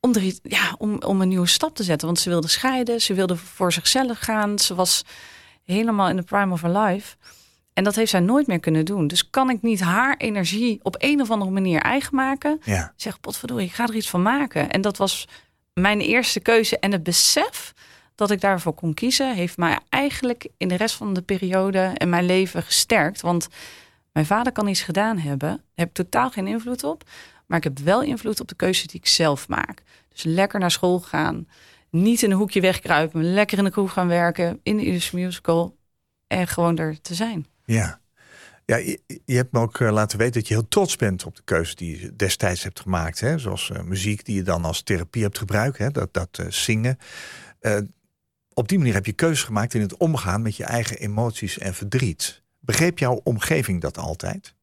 om, 0.00 0.14
er, 0.14 0.32
ja, 0.42 0.74
om, 0.78 1.02
om 1.02 1.20
een 1.20 1.28
nieuwe 1.28 1.46
stap 1.46 1.74
te 1.76 1.82
zetten. 1.82 2.06
Want 2.06 2.20
ze 2.20 2.28
wilde 2.28 2.48
scheiden, 2.48 3.00
ze 3.00 3.14
wilde 3.14 3.36
voor 3.36 3.72
zichzelf 3.72 4.18
gaan. 4.18 4.58
Ze 4.58 4.74
was 4.74 5.04
helemaal 5.64 6.08
in 6.08 6.16
de 6.16 6.22
prime 6.22 6.52
of 6.52 6.62
her 6.62 6.78
life. 6.78 7.16
En 7.72 7.84
dat 7.84 7.94
heeft 7.94 8.10
zij 8.10 8.20
nooit 8.20 8.46
meer 8.46 8.60
kunnen 8.60 8.84
doen. 8.84 9.06
Dus 9.06 9.30
kan 9.30 9.50
ik 9.50 9.62
niet 9.62 9.80
haar 9.80 10.16
energie 10.16 10.80
op 10.82 10.96
een 10.98 11.20
of 11.20 11.30
andere 11.30 11.50
manier 11.50 11.80
eigen 11.80 12.14
maken? 12.14 12.60
Ja. 12.64 12.92
Zeg, 12.96 13.20
potverdorie, 13.20 13.66
ik 13.66 13.72
ga 13.72 13.86
er 13.86 13.94
iets 13.94 14.10
van 14.10 14.22
maken. 14.22 14.70
En 14.70 14.80
dat 14.80 14.96
was 14.96 15.28
mijn 15.72 16.00
eerste 16.00 16.40
keuze. 16.40 16.78
En 16.78 16.92
het 16.92 17.02
besef 17.02 17.74
dat 18.14 18.30
ik 18.30 18.40
daarvoor 18.40 18.74
kon 18.74 18.94
kiezen... 18.94 19.34
heeft 19.34 19.56
mij 19.56 19.78
eigenlijk 19.88 20.48
in 20.56 20.68
de 20.68 20.74
rest 20.74 20.94
van 20.94 21.14
de 21.14 21.22
periode 21.22 21.90
in 21.94 22.08
mijn 22.08 22.26
leven 22.26 22.62
gesterkt. 22.62 23.20
Want 23.20 23.48
mijn 24.12 24.26
vader 24.26 24.52
kan 24.52 24.68
iets 24.68 24.82
gedaan 24.82 25.18
hebben. 25.18 25.62
Heb 25.74 25.88
ik 25.88 25.94
totaal 25.94 26.30
geen 26.30 26.46
invloed 26.46 26.84
op. 26.84 27.08
Maar 27.46 27.58
ik 27.58 27.64
heb 27.64 27.78
wel 27.78 28.02
invloed 28.02 28.40
op 28.40 28.48
de 28.48 28.54
keuzes 28.54 28.86
die 28.86 29.00
ik 29.00 29.06
zelf 29.06 29.48
maak. 29.48 29.82
Dus 30.08 30.22
lekker 30.22 30.60
naar 30.60 30.70
school 30.70 31.00
gaan. 31.00 31.48
Niet 31.90 32.22
in 32.22 32.30
een 32.30 32.36
hoekje 32.36 32.60
wegkruipen. 32.60 33.32
Lekker 33.32 33.58
in 33.58 33.64
de 33.64 33.70
kroeg 33.70 33.92
gaan 33.92 34.08
werken. 34.08 34.60
In 34.62 34.76
de 34.76 34.84
Irish 34.84 35.10
Musical. 35.10 35.76
En 36.26 36.46
gewoon 36.46 36.78
er 36.78 37.00
te 37.00 37.14
zijn. 37.14 37.46
Ja. 37.64 38.00
Ja, 38.70 38.76
je, 38.76 39.36
hebt 39.36 39.52
me 39.52 39.60
ook 39.60 39.80
eh, 39.80 39.92
laten 39.92 40.18
weten 40.18 40.32
dat 40.32 40.48
je 40.48 40.54
heel 40.54 40.68
trots 40.68 40.96
bent 40.96 41.24
op 41.24 41.36
de 41.36 41.42
keuze 41.44 41.74
die 41.74 42.00
je 42.00 42.16
destijds 42.16 42.62
hebt 42.62 42.80
gemaakt. 42.80 43.20
Hè? 43.20 43.38
Zoals 43.38 43.70
eh, 43.70 43.82
muziek 43.82 44.24
die 44.24 44.36
je 44.36 44.42
dan 44.42 44.64
als 44.64 44.82
therapie 44.82 45.22
hebt 45.22 45.38
gebruikt, 45.38 45.78
hè? 45.78 45.90
dat, 45.90 46.14
dat 46.14 46.38
eh, 46.38 46.46
zingen. 46.48 46.98
Op 48.54 48.68
die 48.68 48.78
manier 48.78 48.94
heb 48.94 49.06
je 49.06 49.12
keuze 49.12 49.44
gemaakt 49.44 49.74
in 49.74 49.80
het 49.80 49.96
omgaan 49.96 50.42
met 50.42 50.56
je 50.56 50.64
eigen 50.64 50.98
emoties 50.98 51.58
en 51.58 51.74
verdriet. 51.74 52.42
Begreep 52.70 52.98
jouw 52.98 53.20
omgeving 53.24 53.80
dat 53.80 53.98
altijd? 53.98 54.54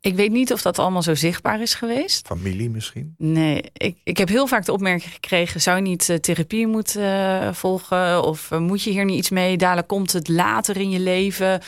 Ik 0.00 0.14
weet 0.14 0.30
niet 0.30 0.52
of 0.52 0.62
dat 0.62 0.78
allemaal 0.78 1.02
zo 1.02 1.14
zichtbaar 1.14 1.60
is 1.60 1.74
geweest. 1.74 2.26
Familie 2.26 2.70
misschien? 2.70 3.14
Nee, 3.18 3.70
ik, 3.72 3.96
ik 4.04 4.16
heb 4.16 4.28
heel 4.28 4.46
vaak 4.46 4.64
de 4.64 4.72
opmerking 4.72 5.12
gekregen: 5.12 5.60
zou 5.60 5.76
je 5.76 5.82
niet 5.82 6.08
eh, 6.08 6.16
therapie 6.16 6.66
moeten 6.66 7.02
eh, 7.02 7.52
volgen? 7.52 8.22
Of 8.22 8.50
eh, 8.50 8.58
moet 8.58 8.82
je 8.82 8.90
hier 8.90 9.04
niet 9.04 9.18
iets 9.18 9.30
mee? 9.30 9.56
Dadelijk 9.56 9.88
komt 9.88 10.12
het 10.12 10.28
later 10.28 10.76
in 10.76 10.90
je 10.90 11.00
leven. 11.00 11.60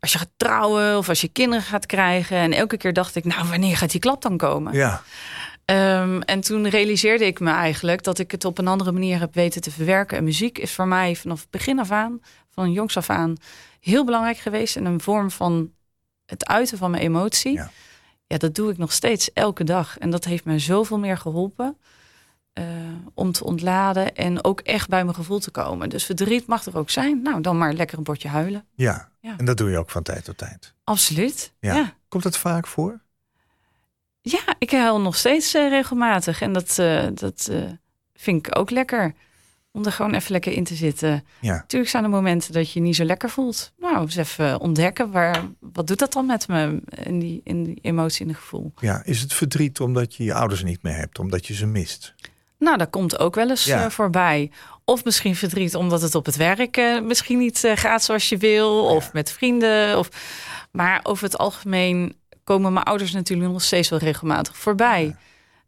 Als 0.00 0.12
je 0.12 0.18
gaat 0.18 0.30
trouwen 0.36 0.98
of 0.98 1.08
als 1.08 1.20
je 1.20 1.28
kinderen 1.28 1.64
gaat 1.64 1.86
krijgen. 1.86 2.36
En 2.36 2.52
elke 2.52 2.76
keer 2.76 2.92
dacht 2.92 3.16
ik: 3.16 3.24
nou, 3.24 3.48
wanneer 3.48 3.76
gaat 3.76 3.90
die 3.90 4.00
klap 4.00 4.22
dan 4.22 4.36
komen? 4.36 4.72
Ja, 4.72 5.02
Ehm, 5.70 6.20
en 6.20 6.40
toen 6.40 6.68
realiseerde 6.68 7.26
ik 7.26 7.40
me 7.40 7.50
eigenlijk 7.50 8.02
dat 8.02 8.18
ik 8.18 8.30
het 8.30 8.44
op 8.44 8.58
een 8.58 8.68
andere 8.68 8.92
manier 8.92 9.18
heb 9.18 9.34
weten 9.34 9.60
te 9.60 9.70
verwerken. 9.70 10.16
En 10.16 10.24
muziek 10.24 10.58
is 10.58 10.72
voor 10.72 10.86
mij 10.88 11.16
vanaf 11.16 11.46
begin 11.50 11.78
af 11.78 11.90
aan, 11.90 12.20
van 12.60 12.72
jongs 12.72 12.96
af 12.96 13.10
aan, 13.10 13.36
heel 13.80 14.04
belangrijk 14.04 14.38
geweest. 14.38 14.76
En 14.76 14.84
een 14.84 15.00
vorm 15.00 15.30
van 15.30 15.72
het 16.26 16.46
uiten 16.46 16.78
van 16.78 16.90
mijn 16.90 17.02
emotie. 17.02 17.52
Ja. 17.52 17.70
Ja, 18.26 18.38
dat 18.38 18.54
doe 18.54 18.70
ik 18.70 18.78
nog 18.78 18.92
steeds 18.92 19.32
elke 19.32 19.64
dag. 19.64 19.98
En 19.98 20.10
dat 20.10 20.24
heeft 20.24 20.44
me 20.44 20.58
zoveel 20.58 20.98
meer 20.98 21.18
geholpen 21.18 21.76
eh, 22.52 22.64
om 23.14 23.32
te 23.32 23.44
ontladen 23.44 24.14
en 24.14 24.44
ook 24.44 24.60
echt 24.60 24.88
bij 24.88 25.04
mijn 25.04 25.14
gevoel 25.16 25.38
te 25.38 25.50
komen. 25.50 25.88
Dus 25.88 26.04
verdriet 26.04 26.46
mag 26.46 26.64
er 26.64 26.76
ook 26.76 26.90
zijn. 26.90 27.22
Nou, 27.22 27.40
dan 27.40 27.58
maar 27.58 27.72
lekker 27.72 27.98
een 27.98 28.04
bordje 28.04 28.28
huilen. 28.28 28.66
ja. 28.74 29.08
Ja. 29.20 29.34
En 29.36 29.44
dat 29.44 29.56
doe 29.56 29.70
je 29.70 29.78
ook 29.78 29.90
van 29.90 30.02
tijd 30.02 30.24
tot 30.24 30.38
tijd. 30.38 30.74
Absoluut. 30.84 31.52
Ja. 31.60 31.74
ja. 31.74 31.94
Komt 32.08 32.22
dat 32.22 32.38
vaak 32.38 32.66
voor? 32.66 33.00
Ja, 34.20 34.40
ik 34.58 34.70
huil 34.70 35.00
nog 35.00 35.16
steeds 35.16 35.54
eh, 35.54 35.68
regelmatig. 35.68 36.40
En 36.40 36.52
dat, 36.52 36.78
eh, 36.78 37.06
dat 37.14 37.50
vind 38.14 38.46
ik 38.46 38.58
ook 38.58 38.70
lekker. 38.70 39.14
Om 39.72 39.84
er 39.84 39.92
gewoon 39.92 40.14
even 40.14 40.32
lekker 40.32 40.52
in 40.52 40.64
te 40.64 40.74
zitten. 40.74 41.24
Ja. 41.40 41.54
Natuurlijk 41.54 41.90
zijn 41.90 42.04
er 42.04 42.10
momenten 42.10 42.52
dat 42.52 42.72
je 42.72 42.78
je 42.78 42.84
niet 42.84 42.96
zo 42.96 43.04
lekker 43.04 43.30
voelt. 43.30 43.72
Nou, 43.78 44.00
eens 44.00 44.16
even 44.16 44.60
ontdekken. 44.60 45.10
Waar, 45.10 45.42
wat 45.60 45.86
doet 45.86 45.98
dat 45.98 46.12
dan 46.12 46.26
met 46.26 46.48
me? 46.48 46.80
In 47.04 47.18
die, 47.18 47.40
in 47.44 47.62
die 47.64 47.78
emotie 47.82 48.22
en 48.24 48.28
het 48.30 48.38
gevoel. 48.40 48.72
ja. 48.80 49.02
Is 49.04 49.20
het 49.20 49.32
verdriet 49.32 49.80
omdat 49.80 50.14
je 50.14 50.24
je 50.24 50.34
ouders 50.34 50.62
niet 50.62 50.82
meer 50.82 50.96
hebt, 50.96 51.18
omdat 51.18 51.46
je 51.46 51.54
ze 51.54 51.66
mist? 51.66 52.14
Nou, 52.58 52.76
dat 52.76 52.90
komt 52.90 53.18
ook 53.18 53.34
wel 53.34 53.48
eens 53.50 53.64
Ja. 53.64 53.84
eh, 53.84 53.90
voorbij. 53.90 54.50
Of 54.84 55.04
misschien 55.04 55.36
verdriet 55.36 55.74
omdat 55.74 56.02
het 56.02 56.14
op 56.14 56.26
het 56.26 56.36
werk 56.36 56.76
eh, 56.76 57.00
misschien 57.00 57.38
niet 57.38 57.64
eh, 57.64 57.76
gaat 57.76 58.02
zoals 58.04 58.28
je 58.28 58.36
wil. 58.36 58.84
Of 58.84 59.12
met 59.12 59.32
vrienden. 59.32 59.98
Of... 59.98 60.08
Maar 60.72 61.00
over 61.02 61.24
het 61.24 61.38
algemeen 61.38 62.14
komen 62.44 62.72
mijn 62.72 62.84
ouders 62.84 63.12
natuurlijk 63.12 63.52
nog 63.52 63.62
steeds 63.62 63.88
wel 63.88 63.98
regelmatig 63.98 64.56
voorbij. 64.56 65.16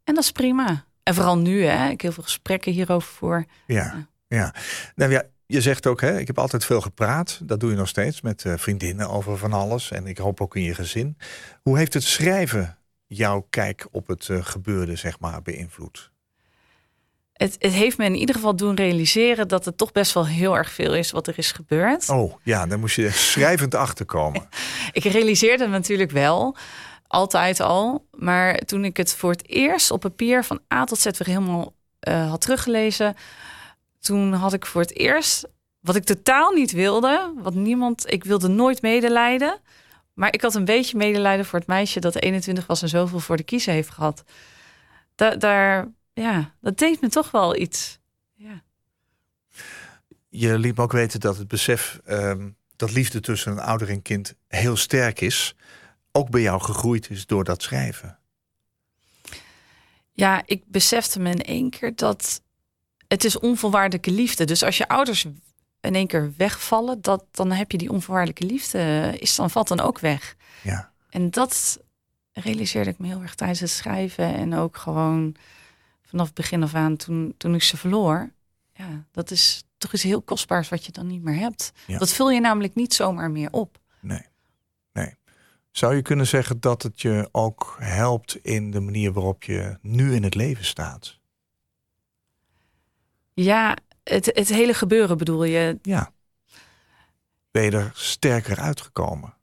En 0.05 0.14
dat 0.14 0.24
is 0.24 0.32
prima. 0.32 0.84
En 1.03 1.14
vooral 1.14 1.38
nu, 1.38 1.64
hè. 1.64 1.84
Ik 1.84 1.90
heb 1.90 2.00
heel 2.00 2.12
veel 2.12 2.22
gesprekken 2.22 2.72
hierover 2.72 3.12
voor. 3.12 3.44
Ja, 3.66 4.09
ja. 4.28 4.55
Nou 4.94 5.11
ja, 5.11 5.22
je 5.46 5.61
zegt 5.61 5.86
ook, 5.86 6.00
hè, 6.00 6.18
ik 6.18 6.26
heb 6.26 6.38
altijd 6.38 6.64
veel 6.64 6.80
gepraat. 6.80 7.40
Dat 7.42 7.61
doe 7.61 7.70
je 7.70 7.76
nog 7.76 7.88
steeds 7.88 8.20
met 8.20 8.44
eh, 8.44 8.53
vriendinnen 8.57 9.09
over 9.09 9.38
van 9.38 9.53
alles. 9.53 9.90
En 9.90 10.07
ik 10.07 10.18
hoop 10.18 10.40
ook 10.40 10.57
in 10.57 10.62
je 10.62 10.74
gezin. 10.74 11.16
Hoe 11.62 11.78
heeft 11.78 11.94
het 11.94 12.03
schrijven 12.03 12.78
jouw 13.07 13.46
kijk 13.50 13.86
op 13.90 14.07
het 14.07 14.28
eh, 14.28 14.44
gebeurde, 14.44 14.96
zeg 14.96 15.20
maar, 15.20 15.42
beïnvloed? 15.42 16.11
Het, 17.32 17.57
het 17.59 17.72
heeft 17.72 17.98
me 17.98 18.05
in 18.05 18.14
ieder 18.14 18.34
geval 18.34 18.57
doen 18.57 18.74
realiseren 18.74 19.48
dat 19.48 19.64
het 19.64 19.76
toch 19.76 19.92
best 19.92 20.14
wel 20.14 20.26
heel 20.26 20.57
erg 20.57 20.72
veel 20.72 20.94
is 20.94 21.11
wat 21.11 21.26
er 21.26 21.38
is 21.38 21.53
gebeurd. 21.53 22.09
Oh, 22.09 22.34
ja, 22.42 22.66
daar 22.66 22.78
moest 22.78 22.96
je 22.96 23.11
schrijvend 23.11 23.74
achterkomen. 23.74 24.48
Ik 24.92 25.05
realiseerde 25.05 25.62
het 25.62 25.72
natuurlijk 25.72 26.11
wel, 26.11 26.57
altijd 27.12 27.60
al. 27.60 28.06
Maar 28.10 28.58
toen 28.58 28.84
ik 28.84 28.96
het 28.96 29.14
voor 29.14 29.30
het 29.30 29.48
eerst 29.48 29.90
op 29.90 30.00
papier 30.00 30.44
van 30.44 30.60
A 30.74 30.84
tot 30.84 30.98
Z 30.98 31.04
weer 31.04 31.26
helemaal 31.26 31.74
eh, 32.00 32.30
had 32.30 32.40
teruggelezen, 32.40 33.16
toen 34.00 34.32
had 34.32 34.52
ik 34.52 34.66
voor 34.66 34.80
het 34.80 34.96
eerst 34.96 35.48
wat 35.80 35.96
ik 35.96 36.04
totaal 36.04 36.52
niet 36.52 36.72
wilde, 36.72 37.32
wat 37.36 37.54
niemand, 37.54 38.12
ik 38.12 38.24
wilde 38.24 38.48
nooit 38.48 38.82
medelijden. 38.82 39.60
Maar 40.14 40.34
ik 40.34 40.42
had 40.42 40.54
een 40.54 40.64
beetje 40.64 40.96
medelijden 40.96 41.46
voor 41.46 41.58
het 41.58 41.68
meisje 41.68 42.00
dat 42.00 42.14
21 42.14 42.66
was 42.66 42.82
en 42.82 42.88
zoveel 42.88 43.20
voor 43.20 43.36
de 43.36 43.42
kiezer 43.42 43.72
heeft 43.72 43.90
gehad. 43.90 44.24
Da 45.14 45.36
daar, 45.36 45.88
ja, 46.12 46.54
dat 46.60 46.78
deed 46.78 47.00
me 47.00 47.08
toch 47.08 47.30
wel 47.30 47.56
iets. 47.56 47.98
Ja. 48.34 48.62
Je 50.28 50.58
liet 50.58 50.76
me 50.76 50.82
ook 50.82 50.92
weten 50.92 51.20
dat 51.20 51.36
het 51.36 51.48
besef 51.48 52.00
ehm, 52.04 52.48
dat 52.76 52.92
liefde 52.92 53.20
tussen 53.20 53.52
een 53.52 53.58
ouder 53.58 53.88
en 53.88 54.02
kind 54.02 54.34
heel 54.48 54.76
sterk 54.76 55.20
is. 55.20 55.54
Ook 56.12 56.30
bij 56.30 56.40
jou 56.40 56.60
gegroeid 56.60 57.10
is 57.10 57.26
door 57.26 57.44
dat 57.44 57.62
schrijven. 57.62 58.18
Ja, 60.12 60.42
ik 60.46 60.62
besefte 60.66 61.20
me 61.20 61.30
in 61.30 61.42
één 61.42 61.70
keer 61.70 61.96
dat 61.96 62.42
het 63.08 63.24
is 63.24 63.38
onvoorwaardelijke 63.38 64.10
liefde. 64.10 64.44
Dus 64.44 64.62
als 64.62 64.76
je 64.76 64.88
ouders 64.88 65.26
in 65.80 65.94
één 65.94 66.06
keer 66.06 66.32
wegvallen, 66.36 67.00
dat, 67.02 67.24
dan 67.30 67.50
heb 67.50 67.70
je 67.70 67.78
die 67.78 67.90
onvoorwaardelijke 67.90 68.46
liefde, 68.46 69.12
is 69.18 69.34
dan 69.34 69.50
valt 69.50 69.68
dan 69.68 69.80
ook 69.80 69.98
weg. 69.98 70.36
Ja, 70.62 70.92
En 71.10 71.30
dat 71.30 71.80
realiseerde 72.32 72.90
ik 72.90 72.98
me 72.98 73.06
heel 73.06 73.20
erg 73.22 73.34
tijdens 73.34 73.60
het 73.60 73.70
schrijven 73.70 74.34
en 74.34 74.54
ook 74.54 74.76
gewoon 74.76 75.34
vanaf 76.02 76.26
het 76.26 76.34
begin 76.34 76.62
af 76.62 76.74
aan 76.74 76.96
toen, 76.96 77.34
toen 77.36 77.54
ik 77.54 77.62
ze 77.62 77.76
verloor. 77.76 78.32
Ja, 78.74 79.04
dat 79.10 79.30
is 79.30 79.64
toch 79.78 79.92
iets 79.92 80.02
heel 80.02 80.22
kostbaars 80.22 80.68
wat 80.68 80.86
je 80.86 80.92
dan 80.92 81.06
niet 81.06 81.22
meer 81.22 81.38
hebt. 81.38 81.72
Ja. 81.86 81.98
Dat 81.98 82.12
vul 82.12 82.30
je 82.30 82.40
namelijk 82.40 82.74
niet 82.74 82.94
zomaar 82.94 83.30
meer 83.30 83.48
op. 83.50 83.78
nee. 84.00 84.18
Nee. 84.18 84.30
Zou 85.72 85.94
je 85.94 86.02
kunnen 86.02 86.26
zeggen 86.26 86.60
dat 86.60 86.82
het 86.82 87.00
je 87.00 87.28
ook 87.32 87.76
helpt 87.78 88.36
in 88.36 88.70
de 88.70 88.80
manier 88.80 89.12
waarop 89.12 89.42
je 89.42 89.78
nu 89.80 90.14
in 90.14 90.22
het 90.22 90.34
leven 90.34 90.64
staat? 90.64 91.18
Ja, 93.34 93.76
het, 94.04 94.26
het 94.26 94.48
hele 94.48 94.74
gebeuren 94.74 95.18
bedoel 95.18 95.44
je. 95.44 95.78
Ja. 95.82 96.12
Ben 97.50 97.62
je 97.62 97.70
er 97.70 97.90
sterker 97.94 98.58
uitgekomen? 98.58 99.34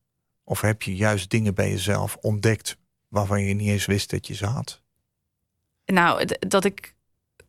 Of 0.43 0.61
heb 0.61 0.81
je 0.81 0.95
juist 0.95 1.29
dingen 1.29 1.55
bij 1.55 1.69
jezelf 1.69 2.17
ontdekt 2.21 2.77
waarvan 3.07 3.43
je 3.43 3.53
niet 3.53 3.69
eens 3.69 3.85
wist 3.85 4.09
dat 4.09 4.27
je 4.27 4.33
ze 4.35 4.45
had? 4.45 4.81
nou, 5.91 6.25
dat 6.39 6.65
ik 6.65 6.95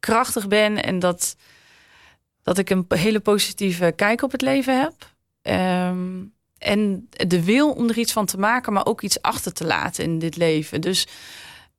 krachtig 0.00 0.48
ben 0.48 0.82
en 0.82 0.98
dat, 0.98 1.36
dat 2.42 2.58
ik 2.58 2.70
een 2.70 2.86
hele 2.88 3.20
positieve 3.20 3.92
kijk 3.96 4.22
op 4.22 4.32
het 4.32 4.42
leven 4.42 4.80
heb. 4.80 5.14
Ehm, 5.42 6.24
en 6.60 7.08
de 7.10 7.44
wil 7.44 7.72
om 7.72 7.88
er 7.88 7.98
iets 7.98 8.12
van 8.12 8.26
te 8.26 8.38
maken, 8.38 8.72
maar 8.72 8.86
ook 8.86 9.02
iets 9.02 9.22
achter 9.22 9.52
te 9.52 9.66
laten 9.66 10.04
in 10.04 10.18
dit 10.18 10.36
leven. 10.36 10.80
Dus 10.80 11.06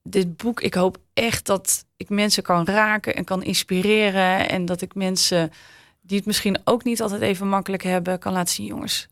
dit 0.04 0.38
boek, 0.38 0.62
ik 0.62 0.74
hoop 0.74 0.98
echt 1.14 1.46
dat 1.46 1.86
ik 1.98 2.10
mensen 2.10 2.44
kan 2.44 2.66
raken 2.66 3.16
en 3.16 3.24
kan 3.24 3.44
inspireren. 3.44 4.50
En 4.50 4.66
dat 4.66 4.82
ik 4.82 4.96
mensen 4.96 5.52
die 6.02 6.18
het 6.18 6.26
misschien 6.26 6.60
ook 6.64 6.84
niet 6.84 7.02
altijd 7.02 7.22
even 7.22 7.48
makkelijk 7.48 7.84
hebben, 7.84 8.20
kan 8.20 8.34
laten 8.34 8.54
zien, 8.54 8.66
jongens. 8.66 9.08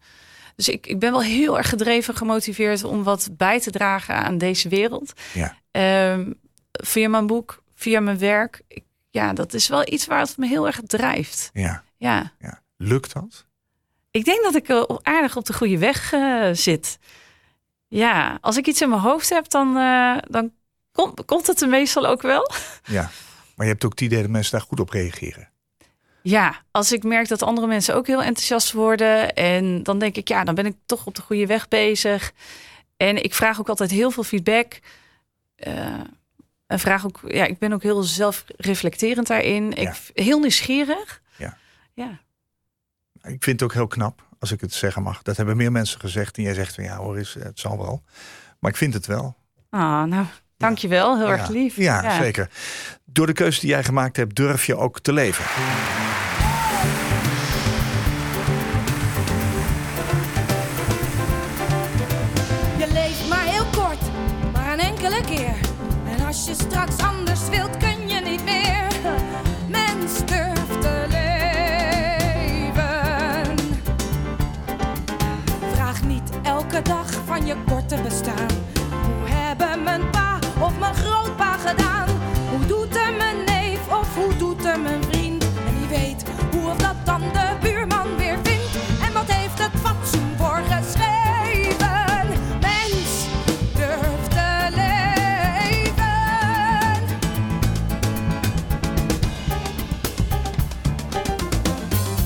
Dus 0.56 0.70
ik, 0.70 0.88
ik 0.88 1.00
ben 1.00 1.12
wel 1.12 1.22
heel 1.22 1.58
erg 1.58 1.70
gedreven, 1.70 2.16
gemotiveerd 2.16 2.84
om 2.84 3.04
wat 3.04 3.30
bij 3.38 3.60
te 3.60 3.72
dragen 3.72 4.16
aan 4.16 4.38
deze 4.38 4.70
wereld. 4.70 5.14
Ja. 5.34 5.58
Ehm, 5.72 6.32
via 6.72 7.10
mijn 7.10 7.28
boek, 7.28 7.64
via 7.76 8.00
mijn 8.00 8.18
werk. 8.18 8.62
Ik, 8.68 8.84
ja, 9.10 9.34
dat 9.34 9.54
is 9.54 9.68
wel 9.68 9.92
iets 9.92 10.06
waar 10.06 10.20
het 10.20 10.38
me 10.38 10.48
heel 10.48 10.68
erg 10.68 10.82
drijft. 10.86 11.50
Ja. 11.54 11.84
Ja, 11.98 12.34
ja. 12.40 12.62
Lukt 12.78 13.14
dat? 13.14 13.48
Ik 14.12 14.26
denk 14.26 14.44
dat 14.44 14.56
ik 14.56 14.70
aardig 15.02 15.36
op 15.36 15.46
de 15.46 15.54
goede 15.54 15.78
weg 15.78 16.14
eh, 16.14 16.50
zit. 16.52 17.00
Ja, 17.88 18.38
als 18.42 18.58
ik 18.58 18.68
iets 18.68 18.82
in 18.82 18.90
mijn 18.90 19.02
hoofd 19.02 19.30
heb, 19.30 19.50
dan, 19.50 19.78
eh, 19.78 20.18
dan 20.28 20.52
komt, 20.92 21.26
komt 21.26 21.48
het 21.48 21.62
er 21.62 21.70
meestal 21.70 22.06
ook 22.06 22.22
wel. 22.22 22.52
Ja. 22.84 23.10
Maar 23.56 23.66
je 23.68 23.74
hebt 23.74 23.86
ook 23.86 23.92
het 23.92 24.02
idee 24.02 24.22
dat 24.22 24.30
mensen 24.30 24.52
daar 24.52 24.68
goed 24.68 24.80
op 24.80 24.90
reageren. 24.90 25.50
Ja, 26.22 26.64
als 26.72 26.92
ik 26.92 27.04
merk 27.04 27.28
dat 27.28 27.44
andere 27.44 27.68
mensen 27.68 27.96
ook 27.96 28.08
heel 28.08 28.24
enthousiast 28.24 28.72
worden. 28.72 29.34
En 29.34 29.84
dan 29.84 30.00
denk 30.00 30.16
ik, 30.16 30.28
ja, 30.28 30.44
dan 30.44 30.56
ben 30.56 30.66
ik 30.66 30.76
toch 30.86 31.06
op 31.06 31.16
de 31.16 31.22
goede 31.22 31.46
weg 31.46 31.68
bezig. 31.68 32.32
En 32.98 33.24
ik 33.24 33.34
vraag 33.34 33.60
ook 33.60 33.70
altijd 33.70 33.92
heel 33.92 34.12
veel 34.12 34.24
feedback. 34.24 34.80
Eh, 35.56 36.00
en 36.68 36.80
vraag 36.80 37.06
ook, 37.06 37.20
ja, 37.28 37.46
ik 37.46 37.58
ben 37.58 37.74
ook 37.74 37.84
heel 37.84 38.04
zelfreflecterend 38.04 39.28
daarin. 39.28 39.72
Ja. 39.76 39.92
Ik, 39.92 40.26
heel 40.26 40.40
nieuwsgierig. 40.40 41.22
Ja. 41.38 41.58
Ja. 41.94 42.20
Ik 43.24 43.44
vind 43.44 43.60
het 43.60 43.64
ook 43.64 43.74
heel 43.74 43.88
knap, 43.88 44.22
als 44.40 44.52
ik 44.52 44.62
het 44.62 44.74
zeggen 44.74 45.04
mag. 45.04 45.22
Dat 45.22 45.38
hebben 45.38 45.58
meer 45.58 45.72
mensen 45.72 46.00
gezegd. 46.00 46.38
En 46.38 46.44
jij 46.44 46.54
zegt 46.54 46.76
van 46.76 46.84
ja 46.84 46.96
hoor, 46.96 47.20
is, 47.20 47.36
het 47.40 47.60
zal 47.60 47.78
wel. 47.78 48.04
Maar 48.60 48.72
ik 48.72 48.78
vind 48.78 48.94
het 48.94 49.06
wel. 49.06 49.36
Ah, 49.70 50.04
nou, 50.04 50.26
dankjewel. 50.58 51.18
Heel 51.18 51.30
erg 51.30 51.48
Ja. 51.48 51.54
lief. 51.54 51.76
Ja, 51.76 52.22
zeker. 52.22 52.50
Door 53.06 53.26
de 53.26 53.34
keuze 53.34 53.60
die 53.60 53.70
jij 53.70 53.84
gemaakt 53.84 54.16
hebt, 54.18 54.36
durf 54.36 54.66
je 54.66 54.76
ook 54.78 55.00
te 55.00 55.14
leven. 55.14 55.46
Je 62.78 62.88
leeft 62.94 63.28
maar 63.30 63.44
heel 63.46 63.66
kort, 63.66 64.02
maar 64.54 64.74
een 64.74 64.80
enkele 64.80 65.22
keer. 65.26 65.56
En 66.18 66.26
als 66.26 66.46
je 66.46 66.54
straks 66.54 66.98
anders 66.98 67.50
wilt, 67.50 67.78
je 77.46 77.56
korte 77.68 77.96
bestaan. 78.04 78.48
Hoe 79.20 79.30
hebben 79.30 79.84
mijn 79.84 80.10
pa 80.10 80.40
of 80.60 80.80
mijn 80.80 80.94
grootpa 80.94 81.58
gedaan? 81.58 82.10
Hoe 82.50 82.66
doet 82.66 82.96
er 82.96 83.14
mijn 83.14 83.44
neef 83.46 83.80
of 83.88 84.16
hoe 84.16 84.36
doet 84.38 84.66
er 84.66 84.80
mijn 84.80 85.04
vriend? 85.04 85.44
En 85.44 85.80
wie 85.80 85.88
weet 85.88 86.24
hoe 86.52 86.70
of 86.70 86.78
dat 86.78 86.96
dan 87.04 87.22
de 87.22 87.58
buurman 87.62 88.16
weer 88.18 88.38
vindt. 88.44 88.76
En 89.06 89.14
wat 89.14 89.32
heeft 89.32 89.60
het 89.60 89.82
fatsoen 89.82 90.34
voor 90.38 90.62
geschreven? 90.70 92.28
Mens 92.62 93.28
durft 93.76 94.32
te 94.32 94.68
leven. 94.70 95.18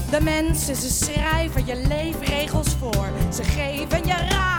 De 0.09 0.21
mensen, 0.21 0.75
ze 0.75 0.91
schrijven 0.91 1.65
je 1.65 1.85
leefregels 1.87 2.75
voor. 2.79 3.07
Ze 3.33 3.43
geven 3.43 4.05
je 4.05 4.15
raad 4.29 4.52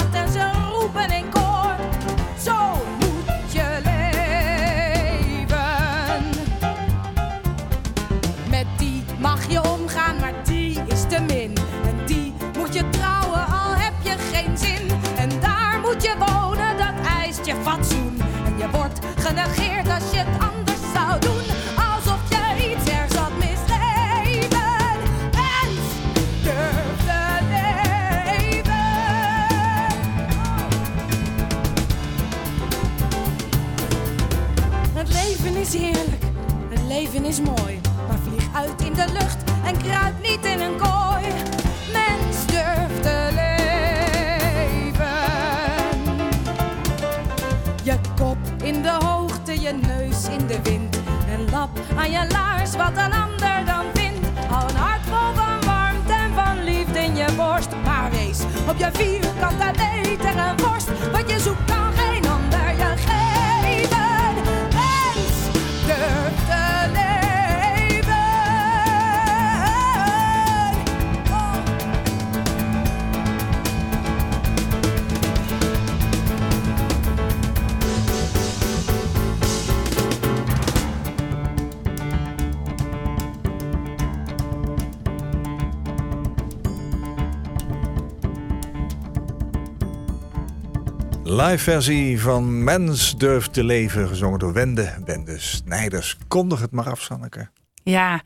Versie 91.58 92.20
van 92.20 92.64
Mens 92.64 93.16
durft 93.16 93.52
te 93.52 93.64
leven, 93.64 94.08
gezongen 94.08 94.38
door 94.38 94.52
Wende. 94.52 94.94
Wende 95.04 95.38
Snijders. 95.38 96.18
Kondig 96.28 96.60
het 96.60 96.70
maar 96.70 96.90
af, 96.90 97.00
Sanneke. 97.00 97.48
Ja, 97.82 98.22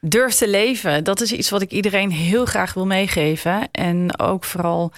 durf 0.00 0.34
te 0.34 0.48
leven. 0.48 1.04
Dat 1.04 1.20
is 1.20 1.32
iets 1.32 1.50
wat 1.50 1.62
ik 1.62 1.70
iedereen 1.70 2.10
heel 2.10 2.44
graag 2.44 2.74
wil 2.74 2.86
meegeven. 2.86 3.70
En 3.70 4.18
ook 4.18 4.44
vooral, 4.44 4.92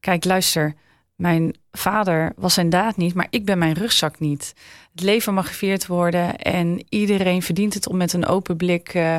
kijk, 0.00 0.24
luister. 0.24 0.74
Mijn 1.14 1.54
vader 1.72 2.32
was 2.36 2.54
zijn 2.54 2.70
daad 2.70 2.96
niet, 2.96 3.14
maar 3.14 3.26
ik 3.30 3.44
ben 3.44 3.58
mijn 3.58 3.74
rugzak 3.74 4.18
niet. 4.18 4.54
Het 4.92 5.00
leven 5.00 5.34
mag 5.34 5.46
gevierd 5.46 5.86
worden 5.86 6.36
en 6.36 6.84
iedereen 6.88 7.42
verdient 7.42 7.74
het 7.74 7.88
om 7.88 7.96
met 7.96 8.12
een 8.12 8.26
open 8.26 8.56
blik 8.56 8.88
eh, 8.88 9.16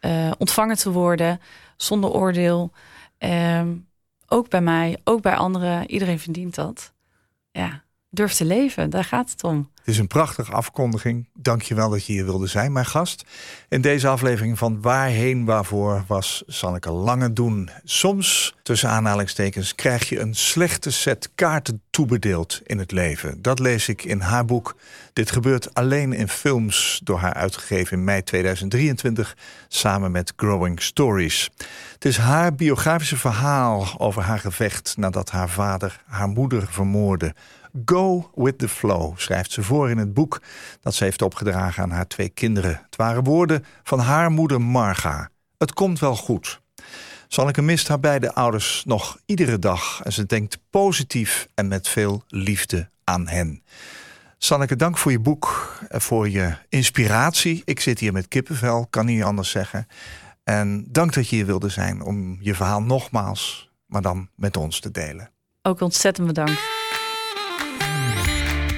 eh, 0.00 0.30
ontvangen 0.38 0.76
te 0.76 0.90
worden, 0.90 1.40
zonder 1.76 2.10
oordeel. 2.10 2.72
Ehm, 3.18 3.68
ook 4.28 4.48
bij 4.48 4.60
mij, 4.60 4.98
ook 5.04 5.22
bij 5.22 5.34
anderen. 5.34 5.90
Iedereen 5.90 6.18
verdient 6.18 6.54
dat. 6.54 6.92
Ja, 7.58 7.82
durf 8.10 8.32
te 8.32 8.44
leven, 8.44 8.90
daar 8.90 9.04
gaat 9.04 9.30
het 9.30 9.44
om. 9.44 9.70
Het 9.88 9.96
is 9.96 9.98
een 9.98 10.06
prachtige 10.06 10.52
afkondiging. 10.52 11.28
Dank 11.34 11.62
je 11.62 11.74
wel 11.74 11.90
dat 11.90 12.06
je 12.06 12.12
hier 12.12 12.24
wilde 12.24 12.46
zijn, 12.46 12.72
mijn 12.72 12.86
gast. 12.86 13.24
In 13.68 13.80
deze 13.80 14.08
aflevering 14.08 14.58
van 14.58 14.80
Waarheen 14.80 15.44
Waarvoor 15.44 16.04
was 16.06 16.42
Sanneke 16.46 16.90
Lange 16.90 17.32
doen. 17.32 17.70
Soms, 17.84 18.54
tussen 18.62 18.88
aanhalingstekens, 18.88 19.74
krijg 19.74 20.08
je 20.08 20.20
een 20.20 20.34
slechte 20.34 20.90
set 20.90 21.30
kaarten 21.34 21.82
toebedeeld 21.90 22.60
in 22.64 22.78
het 22.78 22.90
leven. 22.92 23.42
Dat 23.42 23.58
lees 23.58 23.88
ik 23.88 24.04
in 24.04 24.20
haar 24.20 24.44
boek. 24.44 24.76
Dit 25.12 25.30
gebeurt 25.30 25.74
alleen 25.74 26.12
in 26.12 26.28
films, 26.28 27.00
door 27.04 27.18
haar 27.18 27.34
uitgegeven 27.34 27.98
in 27.98 28.04
mei 28.04 28.22
2023, 28.22 29.36
samen 29.68 30.10
met 30.10 30.32
Growing 30.36 30.82
Stories. 30.82 31.50
Het 31.92 32.04
is 32.04 32.16
haar 32.16 32.54
biografische 32.54 33.16
verhaal 33.16 33.86
over 33.98 34.22
haar 34.22 34.38
gevecht 34.38 34.94
nadat 34.96 35.30
haar 35.30 35.48
vader 35.48 36.02
haar 36.06 36.28
moeder 36.28 36.66
vermoordde. 36.70 37.34
Go 37.84 38.30
with 38.34 38.58
the 38.58 38.68
flow, 38.68 39.18
schrijft 39.18 39.52
ze 39.52 39.62
voor 39.62 39.90
in 39.90 39.98
het 39.98 40.14
boek 40.14 40.42
dat 40.80 40.94
ze 40.94 41.04
heeft 41.04 41.22
opgedragen 41.22 41.82
aan 41.82 41.90
haar 41.90 42.06
twee 42.06 42.28
kinderen. 42.28 42.80
Het 42.84 42.96
waren 42.96 43.24
woorden 43.24 43.64
van 43.82 43.98
haar 43.98 44.30
moeder 44.30 44.60
Marga. 44.60 45.30
Het 45.58 45.72
komt 45.72 45.98
wel 45.98 46.16
goed. 46.16 46.60
Sanneke 47.28 47.62
mist 47.62 47.88
haar 47.88 48.00
beide 48.00 48.34
ouders 48.34 48.82
nog 48.84 49.18
iedere 49.26 49.58
dag 49.58 50.00
en 50.02 50.12
ze 50.12 50.26
denkt 50.26 50.58
positief 50.70 51.48
en 51.54 51.68
met 51.68 51.88
veel 51.88 52.22
liefde 52.28 52.90
aan 53.04 53.28
hen. 53.28 53.62
Sanneke, 54.38 54.76
dank 54.76 54.98
voor 54.98 55.10
je 55.10 55.20
boek 55.20 55.72
en 55.88 56.00
voor 56.00 56.28
je 56.28 56.54
inspiratie. 56.68 57.62
Ik 57.64 57.80
zit 57.80 57.98
hier 57.98 58.12
met 58.12 58.28
kippenvel, 58.28 58.86
kan 58.90 59.06
niet 59.06 59.22
anders 59.22 59.50
zeggen. 59.50 59.86
En 60.44 60.84
dank 60.88 61.14
dat 61.14 61.28
je 61.28 61.36
hier 61.36 61.46
wilde 61.46 61.68
zijn 61.68 62.02
om 62.02 62.38
je 62.40 62.54
verhaal 62.54 62.82
nogmaals, 62.82 63.70
maar 63.86 64.02
dan 64.02 64.28
met 64.34 64.56
ons 64.56 64.80
te 64.80 64.90
delen. 64.90 65.30
Ook 65.62 65.80
ontzettend 65.80 66.26
bedankt. 66.26 66.77